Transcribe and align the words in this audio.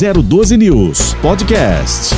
012 0.00 0.56
News 0.56 1.12
Podcast. 1.20 2.14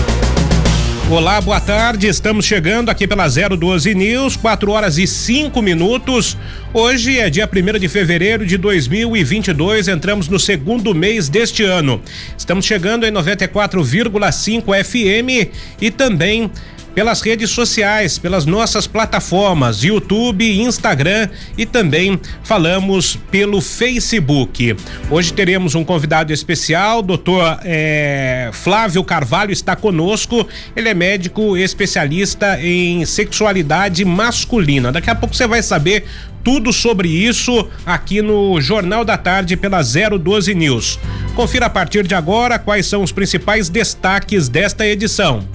Olá, 1.10 1.40
boa 1.40 1.60
tarde. 1.60 2.06
Estamos 2.06 2.44
chegando 2.44 2.90
aqui 2.90 3.08
pela 3.08 3.26
012 3.26 3.92
News, 3.92 4.36
4 4.36 4.70
horas 4.70 4.98
e 4.98 5.06
5 5.06 5.60
minutos. 5.60 6.38
Hoje 6.72 7.18
é 7.18 7.28
dia 7.28 7.50
1 7.52 7.80
de 7.80 7.88
fevereiro 7.88 8.46
de 8.46 8.56
2022, 8.56 9.88
entramos 9.88 10.28
no 10.28 10.38
segundo 10.38 10.94
mês 10.94 11.28
deste 11.28 11.64
ano. 11.64 12.00
Estamos 12.38 12.64
chegando 12.64 13.04
em 13.04 13.10
94,5 13.10 14.84
FM 14.84 15.50
e 15.80 15.90
também 15.90 16.52
pelas 16.94 17.20
redes 17.20 17.50
sociais, 17.50 18.18
pelas 18.18 18.44
nossas 18.44 18.86
plataformas, 18.86 19.82
YouTube, 19.82 20.60
Instagram 20.60 21.28
e 21.56 21.64
também 21.64 22.20
falamos 22.42 23.18
pelo 23.30 23.60
Facebook. 23.60 24.76
Hoje 25.10 25.32
teremos 25.32 25.74
um 25.74 25.84
convidado 25.84 26.32
especial, 26.32 27.02
doutor 27.02 27.58
é, 27.64 28.50
Flávio 28.52 29.02
Carvalho 29.02 29.52
está 29.52 29.74
conosco. 29.74 30.46
Ele 30.76 30.88
é 30.88 30.94
médico 30.94 31.56
especialista 31.56 32.58
em 32.60 33.04
sexualidade 33.04 34.04
masculina. 34.04 34.92
Daqui 34.92 35.10
a 35.10 35.14
pouco 35.14 35.34
você 35.34 35.46
vai 35.46 35.62
saber 35.62 36.04
tudo 36.44 36.72
sobre 36.72 37.08
isso 37.08 37.68
aqui 37.86 38.20
no 38.20 38.60
Jornal 38.60 39.04
da 39.04 39.16
Tarde 39.16 39.56
pela 39.56 39.80
012 39.82 40.54
News. 40.54 40.98
Confira 41.34 41.66
a 41.66 41.70
partir 41.70 42.06
de 42.06 42.14
agora 42.14 42.58
quais 42.58 42.86
são 42.86 43.02
os 43.02 43.12
principais 43.12 43.68
destaques 43.68 44.48
desta 44.48 44.86
edição. 44.86 45.46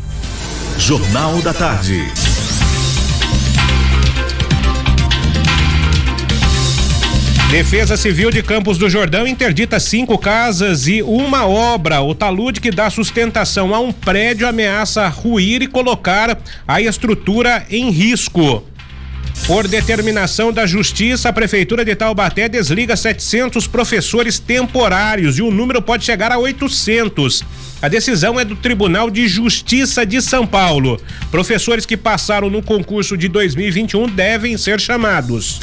Jornal 0.79 1.41
da 1.41 1.53
Tarde. 1.53 2.05
Defesa 7.49 7.97
Civil 7.97 8.29
de 8.29 8.43
Campos 8.43 8.77
do 8.77 8.89
Jordão 8.89 9.25
interdita 9.25 9.79
cinco 9.79 10.17
casas 10.17 10.87
e 10.87 11.01
uma 11.01 11.47
obra. 11.47 12.01
O 12.01 12.13
talude 12.13 12.61
que 12.61 12.71
dá 12.71 12.89
sustentação 12.89 13.73
a 13.73 13.79
um 13.79 13.91
prédio 13.91 14.47
ameaça 14.47 15.07
ruir 15.07 15.61
e 15.61 15.67
colocar 15.67 16.37
a 16.67 16.79
estrutura 16.79 17.65
em 17.69 17.89
risco. 17.89 18.63
Por 19.45 19.67
determinação 19.67 20.53
da 20.53 20.65
Justiça, 20.65 21.29
a 21.29 21.33
Prefeitura 21.33 21.83
de 21.83 21.95
Taubaté 21.95 22.47
desliga 22.47 22.95
700 22.95 23.67
professores 23.67 24.39
temporários 24.39 25.37
e 25.37 25.41
o 25.41 25.51
número 25.51 25.81
pode 25.81 26.05
chegar 26.05 26.31
a 26.31 26.37
800. 26.37 27.43
A 27.79 27.87
decisão 27.87 28.39
é 28.39 28.43
do 28.43 28.55
Tribunal 28.55 29.11
de 29.11 29.27
Justiça 29.27 30.03
de 30.03 30.19
São 30.19 30.47
Paulo. 30.47 30.99
Professores 31.29 31.85
que 31.85 31.95
passaram 31.95 32.49
no 32.49 32.63
concurso 32.63 33.15
de 33.15 33.27
2021 33.27 34.07
devem 34.09 34.57
ser 34.57 34.79
chamados. 34.81 35.59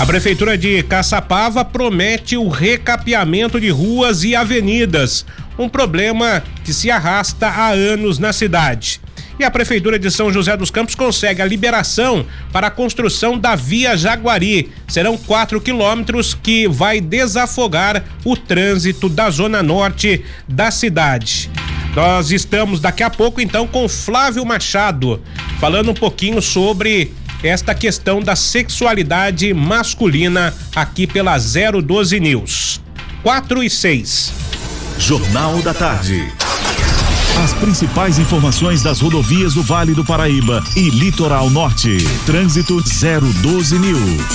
A 0.00 0.06
Prefeitura 0.06 0.58
de 0.58 0.82
Caçapava 0.82 1.64
promete 1.64 2.36
o 2.36 2.48
recapeamento 2.48 3.60
de 3.60 3.70
ruas 3.70 4.24
e 4.24 4.34
avenidas, 4.34 5.24
um 5.56 5.68
problema 5.68 6.42
que 6.64 6.72
se 6.72 6.90
arrasta 6.90 7.46
há 7.46 7.68
anos 7.68 8.18
na 8.18 8.32
cidade. 8.32 9.00
E 9.38 9.44
a 9.44 9.50
Prefeitura 9.50 9.98
de 9.98 10.10
São 10.10 10.32
José 10.32 10.56
dos 10.56 10.70
Campos 10.70 10.96
consegue 10.96 11.40
a 11.40 11.46
liberação 11.46 12.26
para 12.52 12.66
a 12.66 12.70
construção 12.70 13.38
da 13.38 13.54
Via 13.54 13.96
Jaguari. 13.96 14.72
Serão 14.88 15.16
quatro 15.16 15.60
quilômetros 15.60 16.34
que 16.34 16.66
vai 16.66 17.00
desafogar 17.00 18.04
o 18.24 18.36
trânsito 18.36 19.08
da 19.08 19.30
zona 19.30 19.62
norte 19.62 20.24
da 20.48 20.70
cidade. 20.70 21.48
Nós 21.94 22.32
estamos 22.32 22.80
daqui 22.80 23.02
a 23.02 23.10
pouco 23.10 23.40
então 23.40 23.66
com 23.66 23.88
Flávio 23.88 24.44
Machado, 24.44 25.20
falando 25.60 25.92
um 25.92 25.94
pouquinho 25.94 26.42
sobre 26.42 27.12
esta 27.42 27.74
questão 27.74 28.20
da 28.20 28.34
sexualidade 28.34 29.54
masculina 29.54 30.52
aqui 30.74 31.06
pela 31.06 31.38
012 31.38 32.18
News. 32.18 32.80
4 33.22 33.62
e 33.62 33.70
6. 33.70 34.32
Jornal 34.98 35.62
da 35.62 35.72
Tarde. 35.72 36.32
As 37.44 37.54
principais 37.54 38.18
informações 38.18 38.82
das 38.82 39.00
rodovias 39.00 39.54
do 39.54 39.62
Vale 39.62 39.94
do 39.94 40.04
Paraíba 40.04 40.60
e 40.76 40.90
Litoral 40.90 41.48
Norte. 41.48 41.96
Trânsito 42.26 42.82
012 42.82 43.78
News. 43.78 44.26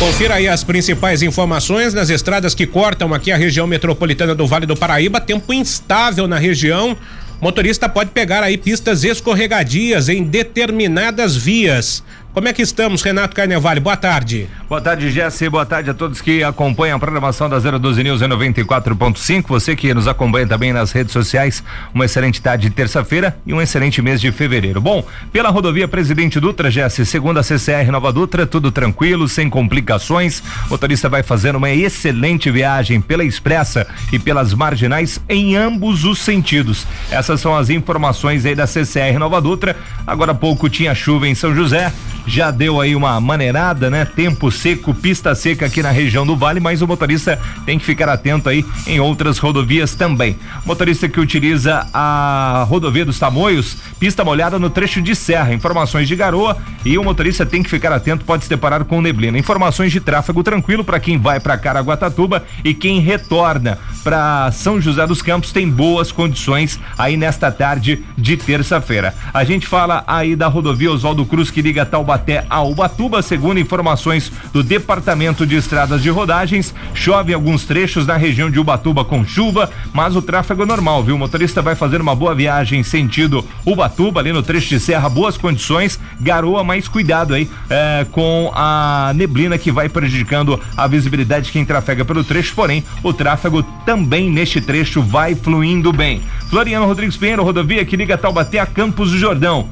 Confira 0.00 0.34
aí 0.34 0.48
as 0.48 0.64
principais 0.64 1.22
informações 1.22 1.94
nas 1.94 2.10
estradas 2.10 2.52
que 2.52 2.66
cortam 2.66 3.14
aqui 3.14 3.30
a 3.30 3.36
região 3.36 3.64
metropolitana 3.68 4.34
do 4.34 4.44
Vale 4.44 4.66
do 4.66 4.74
Paraíba. 4.74 5.20
Tempo 5.20 5.54
instável 5.54 6.26
na 6.26 6.36
região. 6.36 6.96
Motorista 7.40 7.88
pode 7.88 8.10
pegar 8.10 8.42
aí 8.42 8.58
pistas 8.58 9.04
escorregadias 9.04 10.08
em 10.08 10.24
determinadas 10.24 11.36
vias. 11.36 12.02
Como 12.34 12.48
é 12.48 12.52
que 12.52 12.62
estamos, 12.62 13.00
Renato 13.00 13.36
Carnevale? 13.36 13.78
Boa 13.78 13.96
tarde. 13.96 14.48
Boa 14.68 14.80
tarde, 14.80 15.08
Jesse. 15.08 15.48
Boa 15.48 15.64
tarde 15.64 15.90
a 15.90 15.94
todos 15.94 16.20
que 16.20 16.42
acompanham 16.42 16.96
a 16.96 16.98
programação 16.98 17.48
da 17.48 17.60
012 17.60 18.02
News 18.02 18.22
em 18.22 18.24
94.5. 18.24 19.44
Você 19.46 19.76
que 19.76 19.94
nos 19.94 20.08
acompanha 20.08 20.44
também 20.44 20.72
nas 20.72 20.90
redes 20.90 21.12
sociais. 21.12 21.62
Uma 21.94 22.06
excelente 22.06 22.42
tarde 22.42 22.68
de 22.68 22.74
terça-feira 22.74 23.36
e 23.46 23.54
um 23.54 23.62
excelente 23.62 24.02
mês 24.02 24.20
de 24.20 24.32
fevereiro. 24.32 24.80
Bom, 24.80 25.06
pela 25.32 25.48
rodovia 25.48 25.86
Presidente 25.86 26.40
Dutra, 26.40 26.72
Jesse, 26.72 27.06
segundo 27.06 27.38
a 27.38 27.42
CCR 27.44 27.92
Nova 27.92 28.12
Dutra, 28.12 28.44
tudo 28.44 28.72
tranquilo, 28.72 29.28
sem 29.28 29.48
complicações. 29.48 30.40
O 30.66 30.70
motorista 30.70 31.08
vai 31.08 31.22
fazendo 31.22 31.54
uma 31.54 31.70
excelente 31.70 32.50
viagem 32.50 33.00
pela 33.00 33.22
expressa 33.22 33.86
e 34.12 34.18
pelas 34.18 34.52
marginais 34.52 35.20
em 35.28 35.54
ambos 35.54 36.04
os 36.04 36.18
sentidos. 36.18 36.84
Essas 37.12 37.40
são 37.40 37.54
as 37.54 37.70
informações 37.70 38.44
aí 38.44 38.56
da 38.56 38.66
CCR 38.66 39.20
Nova 39.20 39.40
Dutra. 39.40 39.76
Agora 40.04 40.32
há 40.32 40.34
pouco 40.34 40.68
tinha 40.68 40.96
chuva 40.96 41.28
em 41.28 41.34
São 41.36 41.54
José 41.54 41.92
já 42.26 42.50
deu 42.50 42.80
aí 42.80 42.96
uma 42.96 43.20
maneirada, 43.20 43.90
né? 43.90 44.04
Tempo 44.04 44.50
seco, 44.50 44.94
pista 44.94 45.34
seca 45.34 45.66
aqui 45.66 45.82
na 45.82 45.90
região 45.90 46.26
do 46.26 46.36
Vale, 46.36 46.60
mas 46.60 46.82
o 46.82 46.86
motorista 46.86 47.38
tem 47.64 47.78
que 47.78 47.84
ficar 47.84 48.08
atento 48.08 48.48
aí 48.48 48.64
em 48.86 49.00
outras 49.00 49.38
rodovias 49.38 49.94
também. 49.94 50.36
Motorista 50.64 51.08
que 51.08 51.20
utiliza 51.20 51.86
a 51.92 52.64
rodovia 52.68 53.04
dos 53.04 53.18
Tamoios, 53.18 53.76
pista 53.98 54.24
molhada 54.24 54.58
no 54.58 54.70
trecho 54.70 55.02
de 55.02 55.14
serra, 55.14 55.52
informações 55.52 56.08
de 56.08 56.16
garoa 56.16 56.56
e 56.84 56.96
o 56.98 57.04
motorista 57.04 57.44
tem 57.44 57.62
que 57.62 57.70
ficar 57.70 57.92
atento, 57.92 58.24
pode 58.24 58.44
se 58.44 58.50
deparar 58.50 58.84
com 58.84 59.00
neblina. 59.00 59.38
Informações 59.38 59.92
de 59.92 60.00
tráfego 60.00 60.42
tranquilo 60.42 60.84
para 60.84 61.00
quem 61.00 61.18
vai 61.18 61.40
para 61.40 61.58
Caraguatatuba 61.58 62.44
e 62.64 62.74
quem 62.74 63.00
retorna 63.00 63.78
para 64.02 64.50
São 64.52 64.80
José 64.80 65.06
dos 65.06 65.22
Campos 65.22 65.52
tem 65.52 65.68
boas 65.68 66.10
condições 66.10 66.78
aí 66.98 67.16
nesta 67.16 67.50
tarde 67.50 68.04
de 68.16 68.36
terça-feira. 68.36 69.14
A 69.32 69.44
gente 69.44 69.66
fala 69.66 70.04
aí 70.06 70.36
da 70.36 70.46
rodovia 70.46 70.92
Oswaldo 70.92 71.24
Cruz 71.24 71.50
que 71.50 71.62
liga 71.62 71.86
Taubaté 71.86 72.13
até 72.14 72.44
a 72.48 72.62
Ubatuba, 72.62 73.20
segundo 73.22 73.58
informações 73.60 74.30
do 74.52 74.62
Departamento 74.62 75.46
de 75.46 75.56
Estradas 75.56 76.02
de 76.02 76.10
Rodagens. 76.10 76.74
Chove 76.94 77.34
alguns 77.34 77.64
trechos 77.64 78.06
na 78.06 78.16
região 78.16 78.50
de 78.50 78.58
Ubatuba 78.58 79.04
com 79.04 79.24
chuva, 79.24 79.70
mas 79.92 80.16
o 80.16 80.22
tráfego 80.22 80.62
é 80.62 80.66
normal, 80.66 81.02
viu? 81.02 81.16
O 81.16 81.18
motorista 81.18 81.60
vai 81.60 81.74
fazer 81.74 82.00
uma 82.00 82.14
boa 82.14 82.34
viagem 82.34 82.82
sentido 82.82 83.44
Ubatuba, 83.66 84.20
ali 84.20 84.32
no 84.32 84.42
trecho 84.42 84.68
de 84.68 84.80
serra, 84.80 85.08
boas 85.08 85.36
condições, 85.36 85.98
garoa, 86.20 86.62
mas 86.62 86.88
cuidado 86.88 87.34
aí 87.34 87.50
é, 87.68 88.06
com 88.10 88.50
a 88.54 89.12
neblina 89.14 89.58
que 89.58 89.72
vai 89.72 89.88
prejudicando 89.88 90.60
a 90.76 90.86
visibilidade 90.86 91.46
de 91.46 91.52
quem 91.52 91.64
trafega 91.64 92.04
pelo 92.04 92.22
trecho, 92.22 92.54
porém, 92.54 92.84
o 93.02 93.12
tráfego 93.12 93.62
também 93.84 94.30
neste 94.30 94.60
trecho 94.60 95.02
vai 95.02 95.34
fluindo 95.34 95.92
bem. 95.92 96.22
Floriano 96.48 96.86
Rodrigues 96.86 97.16
Pinheiro, 97.16 97.42
rodovia 97.42 97.84
que 97.84 97.96
liga 97.96 98.16
Taubaté 98.16 98.58
a 98.58 98.66
Campos 98.66 99.10
do 99.10 99.18
Jordão 99.18 99.68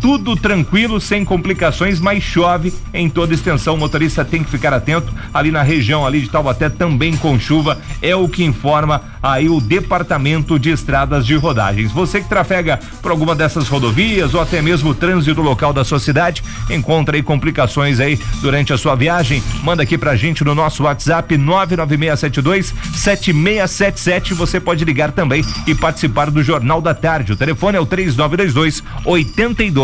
tudo 0.00 0.36
tranquilo, 0.36 1.00
sem 1.00 1.24
complicações, 1.24 2.00
mas 2.00 2.22
chove 2.22 2.72
em 2.92 3.08
toda 3.08 3.34
extensão. 3.34 3.74
O 3.74 3.78
motorista 3.78 4.24
tem 4.24 4.42
que 4.42 4.50
ficar 4.50 4.72
atento. 4.72 5.12
Ali 5.32 5.50
na 5.50 5.62
região 5.62 6.06
ali 6.06 6.20
de 6.20 6.28
Taubaté 6.28 6.68
também 6.68 7.16
com 7.16 7.38
chuva, 7.38 7.78
é 8.00 8.14
o 8.14 8.28
que 8.28 8.44
informa 8.44 9.02
aí 9.22 9.48
o 9.48 9.60
Departamento 9.60 10.58
de 10.58 10.70
Estradas 10.70 11.26
de 11.26 11.34
Rodagens. 11.34 11.90
Você 11.92 12.20
que 12.20 12.28
trafega 12.28 12.78
por 13.02 13.10
alguma 13.10 13.34
dessas 13.34 13.68
rodovias 13.68 14.34
ou 14.34 14.40
até 14.40 14.62
mesmo 14.62 14.90
o 14.90 14.94
trânsito 14.94 15.42
local 15.42 15.72
da 15.72 15.84
sua 15.84 15.98
cidade, 15.98 16.42
encontra 16.70 17.16
aí 17.16 17.22
complicações 17.22 17.98
aí 17.98 18.18
durante 18.40 18.72
a 18.72 18.78
sua 18.78 18.94
viagem, 18.94 19.42
manda 19.62 19.82
aqui 19.82 19.98
pra 19.98 20.16
gente 20.16 20.44
no 20.44 20.54
nosso 20.54 20.84
WhatsApp 20.84 21.36
99672 21.36 22.74
7677. 22.94 24.34
Você 24.34 24.60
pode 24.60 24.84
ligar 24.84 25.12
também 25.12 25.44
e 25.66 25.74
participar 25.74 26.30
do 26.30 26.42
Jornal 26.42 26.80
da 26.80 26.94
Tarde. 26.94 27.32
O 27.32 27.36
telefone 27.36 27.76
é 27.76 27.80
o 27.80 27.86
3922 27.86 28.82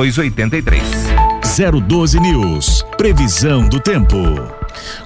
8283. 0.02 0.82
012 1.86 2.18
News. 2.18 2.84
Previsão 2.96 3.68
do 3.68 3.78
tempo. 3.78 4.16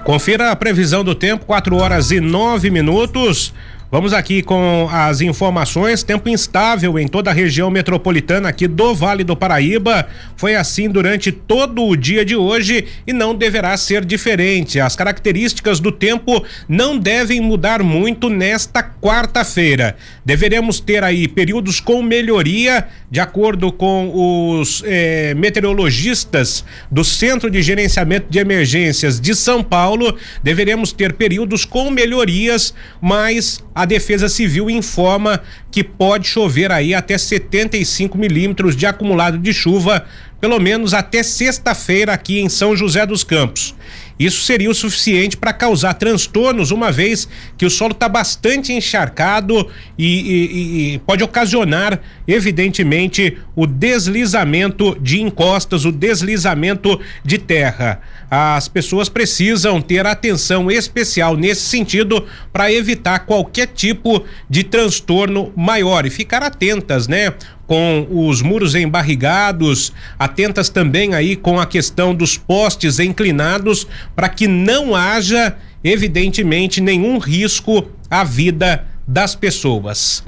Confira 0.03 0.51
a 0.51 0.55
previsão 0.55 1.03
do 1.03 1.13
tempo, 1.13 1.45
4 1.45 1.75
horas 1.75 2.09
e 2.11 2.19
9 2.19 2.71
minutos. 2.71 3.53
Vamos 3.89 4.11
aqui 4.11 4.43
com 4.43 4.89
as 4.91 5.21
informações. 5.21 6.03
Tempo 6.03 6.27
instável 6.27 6.99
em 6.99 7.07
toda 7.07 7.31
a 7.31 7.33
região 7.33 7.71
metropolitana 7.71 8.49
aqui 8.49 8.67
do 8.67 8.93
Vale 8.93 9.23
do 9.23 9.33
Paraíba. 9.33 10.09
Foi 10.35 10.57
assim 10.57 10.89
durante 10.89 11.31
todo 11.31 11.85
o 11.85 11.95
dia 11.95 12.25
de 12.25 12.35
hoje 12.35 12.85
e 13.07 13.13
não 13.13 13.33
deverá 13.33 13.77
ser 13.77 14.03
diferente. 14.03 14.77
As 14.77 14.93
características 14.93 15.79
do 15.79 15.89
tempo 15.89 16.43
não 16.67 16.97
devem 16.99 17.39
mudar 17.39 17.81
muito 17.81 18.29
nesta 18.29 18.83
quarta-feira. 18.83 19.95
Deveremos 20.25 20.81
ter 20.81 21.01
aí 21.01 21.25
períodos 21.25 21.79
com 21.79 22.03
melhoria, 22.03 22.89
de 23.09 23.21
acordo 23.21 23.71
com 23.71 24.59
os 24.59 24.83
eh, 24.85 25.33
meteorologistas 25.33 26.65
do 26.91 27.05
Centro 27.05 27.49
de 27.49 27.61
Gerenciamento 27.61 28.27
de 28.29 28.37
Emergências 28.37 29.17
de 29.17 29.33
São 29.33 29.63
Paulo. 29.63 30.17
Deveremos 30.43 30.91
ter 30.91 31.13
períodos 31.13 31.63
com 31.63 31.89
melhorias, 31.89 32.73
mas 33.01 33.63
a 33.77 33.85
Defesa 33.85 34.27
Civil 34.27 34.71
informa 34.71 35.39
que 35.69 35.83
pode 35.83 36.27
chover 36.27 36.71
aí 36.71 36.95
até 36.95 37.15
75 37.15 38.17
milímetros 38.17 38.75
de 38.75 38.87
acumulado 38.87 39.37
de 39.37 39.53
chuva, 39.53 40.03
pelo 40.41 40.59
menos 40.59 40.95
até 40.95 41.21
sexta-feira 41.21 42.11
aqui 42.11 42.39
em 42.39 42.49
São 42.49 42.75
José 42.75 43.05
dos 43.05 43.23
Campos. 43.23 43.75
Isso 44.19 44.43
seria 44.43 44.69
o 44.69 44.73
suficiente 44.73 45.37
para 45.37 45.53
causar 45.53 45.93
transtornos, 45.93 46.71
uma 46.71 46.91
vez 46.91 47.27
que 47.57 47.65
o 47.65 47.69
solo 47.69 47.91
está 47.91 48.09
bastante 48.09 48.73
encharcado 48.73 49.69
e, 49.97 50.05
e, 50.05 50.93
e, 50.95 50.99
pode 50.99 51.23
ocasionar, 51.23 51.99
evidentemente, 52.27 53.37
o 53.55 53.67
deslizamento 53.67 54.97
de 54.99 55.21
encostas, 55.21 55.85
o 55.85 55.91
deslizamento 55.91 56.99
de 57.23 57.37
terra. 57.37 58.01
As 58.29 58.67
pessoas 58.67 59.07
precisam 59.07 59.81
ter 59.81 60.05
atenção 60.05 60.69
especial 60.69 61.37
nesse 61.37 61.61
sentido 61.61 62.25
para 62.51 62.71
evitar 62.71 63.19
qualquer 63.19 63.67
tipo 63.67 64.25
de 64.49 64.63
transtorno 64.63 65.53
maior 65.55 66.05
e 66.05 66.09
ficar 66.09 66.43
atentas, 66.43 67.07
né? 67.07 67.33
Com 67.67 68.07
os 68.09 68.41
muros 68.41 68.73
embarrigados, 68.73 69.91
atentas 70.17 70.69
também 70.69 71.13
aí 71.13 71.35
com 71.35 71.59
a 71.59 71.65
questão 71.65 72.15
dos 72.15 72.37
postes 72.37 72.97
inclinados 72.97 73.85
para 74.15 74.29
que 74.29 74.47
não 74.47 74.95
haja, 74.95 75.55
evidentemente, 75.83 76.79
nenhum 76.79 77.17
risco 77.17 77.91
à 78.09 78.23
vida 78.23 78.85
das 79.05 79.35
pessoas. 79.35 80.23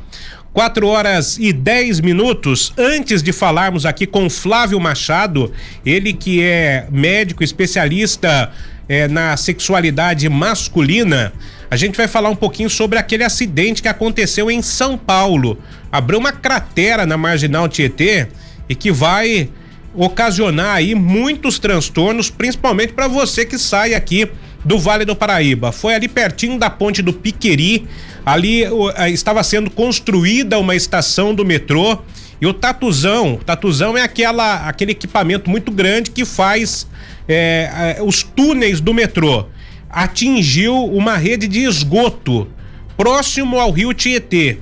4 0.54 0.88
horas 0.88 1.38
e 1.40 1.54
10 1.54 2.02
minutos. 2.02 2.74
Antes 2.78 3.24
de 3.24 3.32
falarmos 3.32 3.86
aqui 3.86 4.06
com 4.06 4.30
Flávio 4.30 4.80
Machado, 4.80 5.52
ele 5.86 6.12
que 6.12 6.44
é 6.44 6.88
médico 6.92 7.44
especialista 7.44 8.52
é, 8.90 9.08
na 9.08 9.38
sexualidade 9.38 10.28
masculina, 10.28 11.32
a 11.70 11.76
gente 11.76 11.96
vai 11.96 12.08
falar 12.08 12.30
um 12.30 12.36
pouquinho 12.36 12.70
sobre 12.70 12.98
aquele 12.98 13.24
acidente 13.24 13.82
que 13.82 13.88
aconteceu 13.88 14.50
em 14.50 14.62
São 14.62 14.98
Paulo. 14.98 15.58
Abriu 15.92 16.18
uma 16.18 16.32
cratera 16.32 17.06
na 17.06 17.16
marginal 17.16 17.70
Tietê 17.70 18.28
e 18.68 18.74
que 18.74 18.92
vai 18.92 19.50
ocasionar 19.94 20.76
aí 20.76 20.96
muitos 20.96 21.60
transtornos, 21.60 22.30
principalmente 22.30 22.94
para 22.94 23.08
você 23.08 23.46
que 23.46 23.58
sai 23.58 23.94
aqui 23.94 24.30
do 24.66 24.80
Vale 24.80 25.06
do 25.06 25.16
Paraíba. 25.16 25.72
Foi 25.72 25.94
ali 25.94 26.08
pertinho 26.08 26.58
da 26.58 26.70
ponte 26.70 27.02
do 27.02 27.14
Piqueri, 27.14 27.88
ali 28.26 28.64
estava 29.12 29.44
sendo 29.44 29.70
construída 29.70 30.58
uma 30.58 30.76
estação 30.76 31.34
do 31.34 31.46
metrô 31.46 32.00
e 32.42 32.48
o 32.48 32.54
tatuzão, 32.54 33.40
tatuzão 33.46 33.98
é 33.98 34.02
aquela, 34.02 34.68
aquele 34.68 34.92
equipamento 34.92 35.50
muito 35.50 35.72
grande 35.72 36.10
que 36.12 36.24
faz 36.24 36.88
é, 37.28 37.98
os 38.02 38.24
túneis 38.24 38.80
do 38.80 38.94
metrô 38.94 39.46
atingiu 39.90 40.86
uma 40.86 41.18
rede 41.18 41.48
de 41.48 41.64
esgoto 41.64 42.48
próximo 42.96 43.60
ao 43.60 43.72
rio 43.72 43.94
Tietê. 43.94 44.58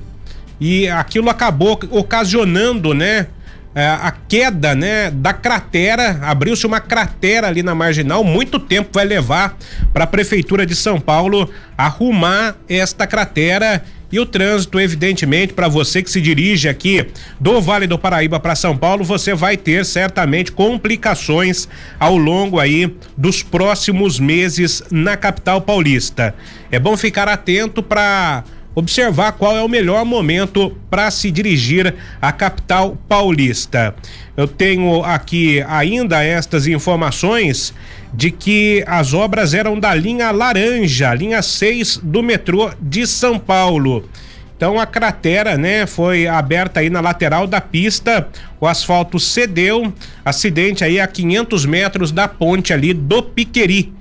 E 0.60 0.88
aquilo 0.88 1.30
acabou 1.30 1.80
ocasionando, 1.92 2.94
né, 2.94 3.28
é, 3.76 3.88
a 3.88 4.12
queda, 4.12 4.74
né, 4.74 5.12
da 5.12 5.34
cratera, 5.34 6.20
abriu-se 6.24 6.66
uma 6.66 6.80
cratera 6.80 7.48
ali 7.48 7.62
na 7.62 7.76
marginal, 7.76 8.24
muito 8.24 8.60
tempo 8.60 8.90
vai 8.92 9.06
levar 9.06 9.56
para 9.94 10.06
a 10.06 10.08
prefeitura 10.08 10.66
de 10.66 10.76
São 10.76 11.00
Paulo 11.00 11.48
arrumar 11.78 12.56
esta 12.68 13.06
cratera 13.06 13.84
e 14.12 14.20
o 14.20 14.26
trânsito, 14.26 14.80
evidentemente, 14.80 15.54
para 15.54 15.68
você 15.68 16.02
que 16.02 16.10
se 16.10 16.22
dirige 16.22 16.70
aqui 16.70 17.08
do 17.40 17.60
Vale 17.62 17.88
do 17.88 18.00
Paraíba 18.00 18.40
para 18.40 18.56
São 18.56 18.78
Paulo, 18.78 19.04
você 19.04 19.34
vai 19.34 19.58
ter 19.58 19.86
certamente 19.86 20.52
complicações 20.52 21.68
ao 22.00 22.18
longo 22.18 22.60
aí 22.60 22.96
dos 23.18 23.44
próximos 23.44 24.20
meses 24.20 24.82
na 24.90 25.18
capital 25.18 25.60
paulista. 25.62 26.34
É 26.72 26.80
bom 26.80 26.96
ficar 26.96 27.28
atento 27.28 27.84
para 27.84 28.44
observar 28.74 29.32
qual 29.32 29.58
é 29.58 29.62
o 29.64 29.68
melhor 29.68 30.06
momento 30.06 30.70
para 30.90 31.10
se 31.10 31.32
dirigir 31.32 31.96
à 32.22 32.32
capital 32.32 32.96
paulista. 33.10 33.96
Eu 34.38 34.48
tenho 34.48 35.04
aqui 35.04 35.66
ainda 35.68 36.24
estas 36.24 36.68
informações 36.68 37.74
de 38.14 38.32
que 38.32 38.84
as 38.88 39.14
obras 39.14 39.54
eram 39.54 39.80
da 39.80 39.94
linha 39.94 40.32
laranja, 40.32 41.14
linha 41.14 41.42
6 41.42 41.98
do 42.04 42.24
metrô 42.24 42.72
de 42.82 43.06
São 43.06 43.38
Paulo. 43.38 44.10
Então 44.58 44.80
a 44.80 44.88
cratera, 44.88 45.56
né, 45.56 45.86
foi 45.86 46.28
aberta 46.28 46.80
aí 46.80 46.90
na 46.90 47.00
lateral 47.00 47.46
da 47.46 47.62
pista, 47.62 48.28
o 48.60 48.66
asfalto 48.66 49.20
cedeu, 49.20 49.94
acidente 50.26 50.84
aí 50.84 51.00
a 51.00 51.06
500 51.06 51.66
metros 51.68 52.12
da 52.12 52.28
ponte 52.28 52.74
ali 52.74 52.92
do 52.92 53.22
Piqueri. 53.22 53.94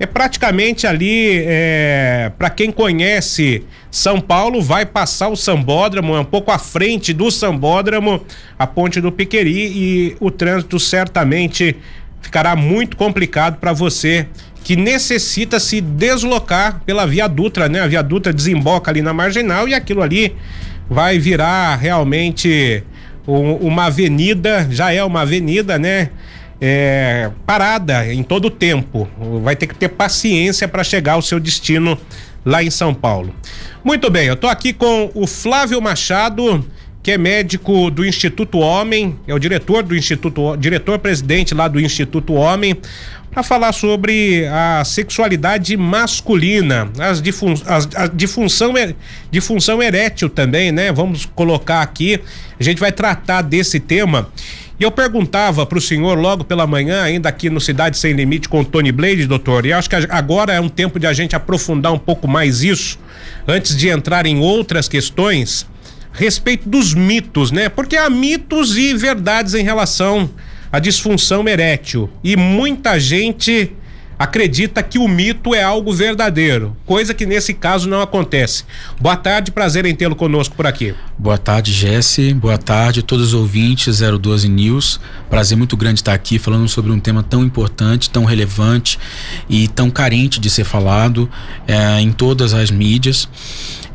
É 0.00 0.06
praticamente 0.06 0.88
ali, 0.88 1.44
é, 1.46 2.32
para 2.36 2.50
quem 2.50 2.72
conhece 2.72 3.62
São 3.88 4.20
Paulo, 4.20 4.60
vai 4.60 4.84
passar 4.84 5.28
o 5.28 5.36
Sambódromo, 5.36 6.16
é 6.16 6.20
um 6.20 6.24
pouco 6.24 6.50
à 6.50 6.58
frente 6.58 7.12
do 7.12 7.30
Sambódromo, 7.30 8.26
a 8.58 8.66
ponte 8.66 9.00
do 9.00 9.12
Piqueri 9.12 9.52
e 9.52 10.16
o 10.18 10.32
trânsito 10.32 10.80
certamente 10.80 11.76
ficará 12.22 12.56
muito 12.56 12.96
complicado 12.96 13.58
para 13.58 13.72
você 13.72 14.26
que 14.64 14.76
necessita 14.76 15.60
se 15.60 15.80
deslocar 15.80 16.80
pela 16.86 17.06
Via 17.06 17.28
Dutra, 17.28 17.68
né? 17.68 17.80
A 17.80 17.86
Via 17.86 18.02
Dutra 18.02 18.32
desemboca 18.32 18.90
ali 18.90 19.02
na 19.02 19.12
Marginal 19.12 19.68
e 19.68 19.74
aquilo 19.74 20.00
ali 20.00 20.34
vai 20.88 21.18
virar 21.18 21.76
realmente 21.76 22.82
um, 23.26 23.54
uma 23.56 23.86
avenida, 23.86 24.66
já 24.70 24.92
é 24.92 25.02
uma 25.02 25.22
avenida, 25.22 25.78
né? 25.78 26.10
é, 26.64 27.28
parada 27.44 28.06
em 28.14 28.22
todo 28.22 28.44
o 28.44 28.50
tempo. 28.50 29.08
Vai 29.42 29.56
ter 29.56 29.66
que 29.66 29.74
ter 29.74 29.88
paciência 29.88 30.68
para 30.68 30.84
chegar 30.84 31.14
ao 31.14 31.22
seu 31.22 31.40
destino 31.40 31.98
lá 32.44 32.62
em 32.62 32.70
São 32.70 32.94
Paulo. 32.94 33.34
Muito 33.82 34.08
bem, 34.08 34.28
eu 34.28 34.34
estou 34.34 34.48
aqui 34.48 34.72
com 34.72 35.10
o 35.12 35.26
Flávio 35.26 35.82
Machado, 35.82 36.64
que 37.02 37.10
é 37.10 37.18
médico 37.18 37.90
do 37.90 38.06
Instituto 38.06 38.58
Homem, 38.58 39.18
é 39.26 39.34
o 39.34 39.38
diretor 39.38 39.82
do 39.82 39.96
Instituto, 39.96 40.56
diretor-presidente 40.56 41.52
lá 41.52 41.66
do 41.66 41.80
Instituto 41.80 42.34
Homem, 42.34 42.76
para 43.32 43.42
falar 43.42 43.72
sobre 43.72 44.46
a 44.46 44.84
sexualidade 44.84 45.74
masculina, 45.76 46.90
as, 46.98 47.20
difun, 47.20 47.54
as 47.66 47.88
a 47.96 48.06
disfunção, 48.06 48.74
disfunção 49.30 49.82
erétil 49.82 50.28
também, 50.28 50.70
né? 50.70 50.92
Vamos 50.92 51.24
colocar 51.24 51.80
aqui, 51.80 52.20
a 52.60 52.62
gente 52.62 52.78
vai 52.78 52.92
tratar 52.92 53.40
desse 53.40 53.80
tema. 53.80 54.28
E 54.78 54.84
eu 54.84 54.90
perguntava 54.90 55.64
para 55.64 55.78
o 55.78 55.80
senhor 55.80 56.18
logo 56.18 56.44
pela 56.44 56.66
manhã, 56.66 57.02
ainda 57.02 57.28
aqui 57.28 57.48
no 57.48 57.60
Cidade 57.60 57.96
Sem 57.96 58.12
Limite 58.12 58.48
com 58.48 58.60
o 58.60 58.64
Tony 58.64 58.92
Blade, 58.92 59.26
doutor, 59.26 59.64
e 59.64 59.72
acho 59.72 59.88
que 59.88 59.96
agora 60.10 60.52
é 60.52 60.60
um 60.60 60.68
tempo 60.68 60.98
de 60.98 61.06
a 61.06 61.12
gente 61.12 61.34
aprofundar 61.34 61.92
um 61.92 61.98
pouco 61.98 62.28
mais 62.28 62.62
isso, 62.62 62.98
antes 63.48 63.76
de 63.76 63.88
entrar 63.88 64.26
em 64.26 64.40
outras 64.40 64.88
questões, 64.88 65.66
respeito 66.12 66.68
dos 66.68 66.94
mitos, 66.94 67.50
né? 67.50 67.68
Porque 67.68 67.96
há 67.96 68.08
mitos 68.10 68.76
e 68.76 68.94
verdades 68.94 69.54
em 69.54 69.64
relação 69.64 70.30
à 70.70 70.78
disfunção 70.78 71.48
erétil. 71.48 72.10
E 72.22 72.36
muita 72.36 73.00
gente 73.00 73.72
acredita 74.22 74.82
que 74.84 74.98
o 74.98 75.08
mito 75.08 75.52
é 75.52 75.62
algo 75.64 75.92
verdadeiro, 75.92 76.76
coisa 76.86 77.12
que 77.12 77.26
nesse 77.26 77.52
caso 77.52 77.88
não 77.88 78.00
acontece. 78.00 78.64
Boa 79.00 79.16
tarde, 79.16 79.50
prazer 79.50 79.84
em 79.84 79.96
tê-lo 79.96 80.14
conosco 80.14 80.54
por 80.54 80.64
aqui. 80.64 80.94
Boa 81.18 81.36
tarde, 81.36 81.72
Jesse. 81.72 82.32
Boa 82.32 82.56
tarde, 82.56 83.02
todos 83.02 83.28
os 83.28 83.34
ouvintes 83.34 83.98
012 83.98 84.48
News. 84.48 85.00
Prazer 85.28 85.58
muito 85.58 85.76
grande 85.76 86.00
estar 86.00 86.14
aqui 86.14 86.38
falando 86.38 86.68
sobre 86.68 86.92
um 86.92 87.00
tema 87.00 87.22
tão 87.22 87.42
importante, 87.42 88.10
tão 88.10 88.24
relevante 88.24 88.96
e 89.48 89.66
tão 89.66 89.90
carente 89.90 90.38
de 90.38 90.48
ser 90.48 90.64
falado 90.64 91.28
é, 91.66 92.00
em 92.00 92.12
todas 92.12 92.54
as 92.54 92.70
mídias. 92.70 93.28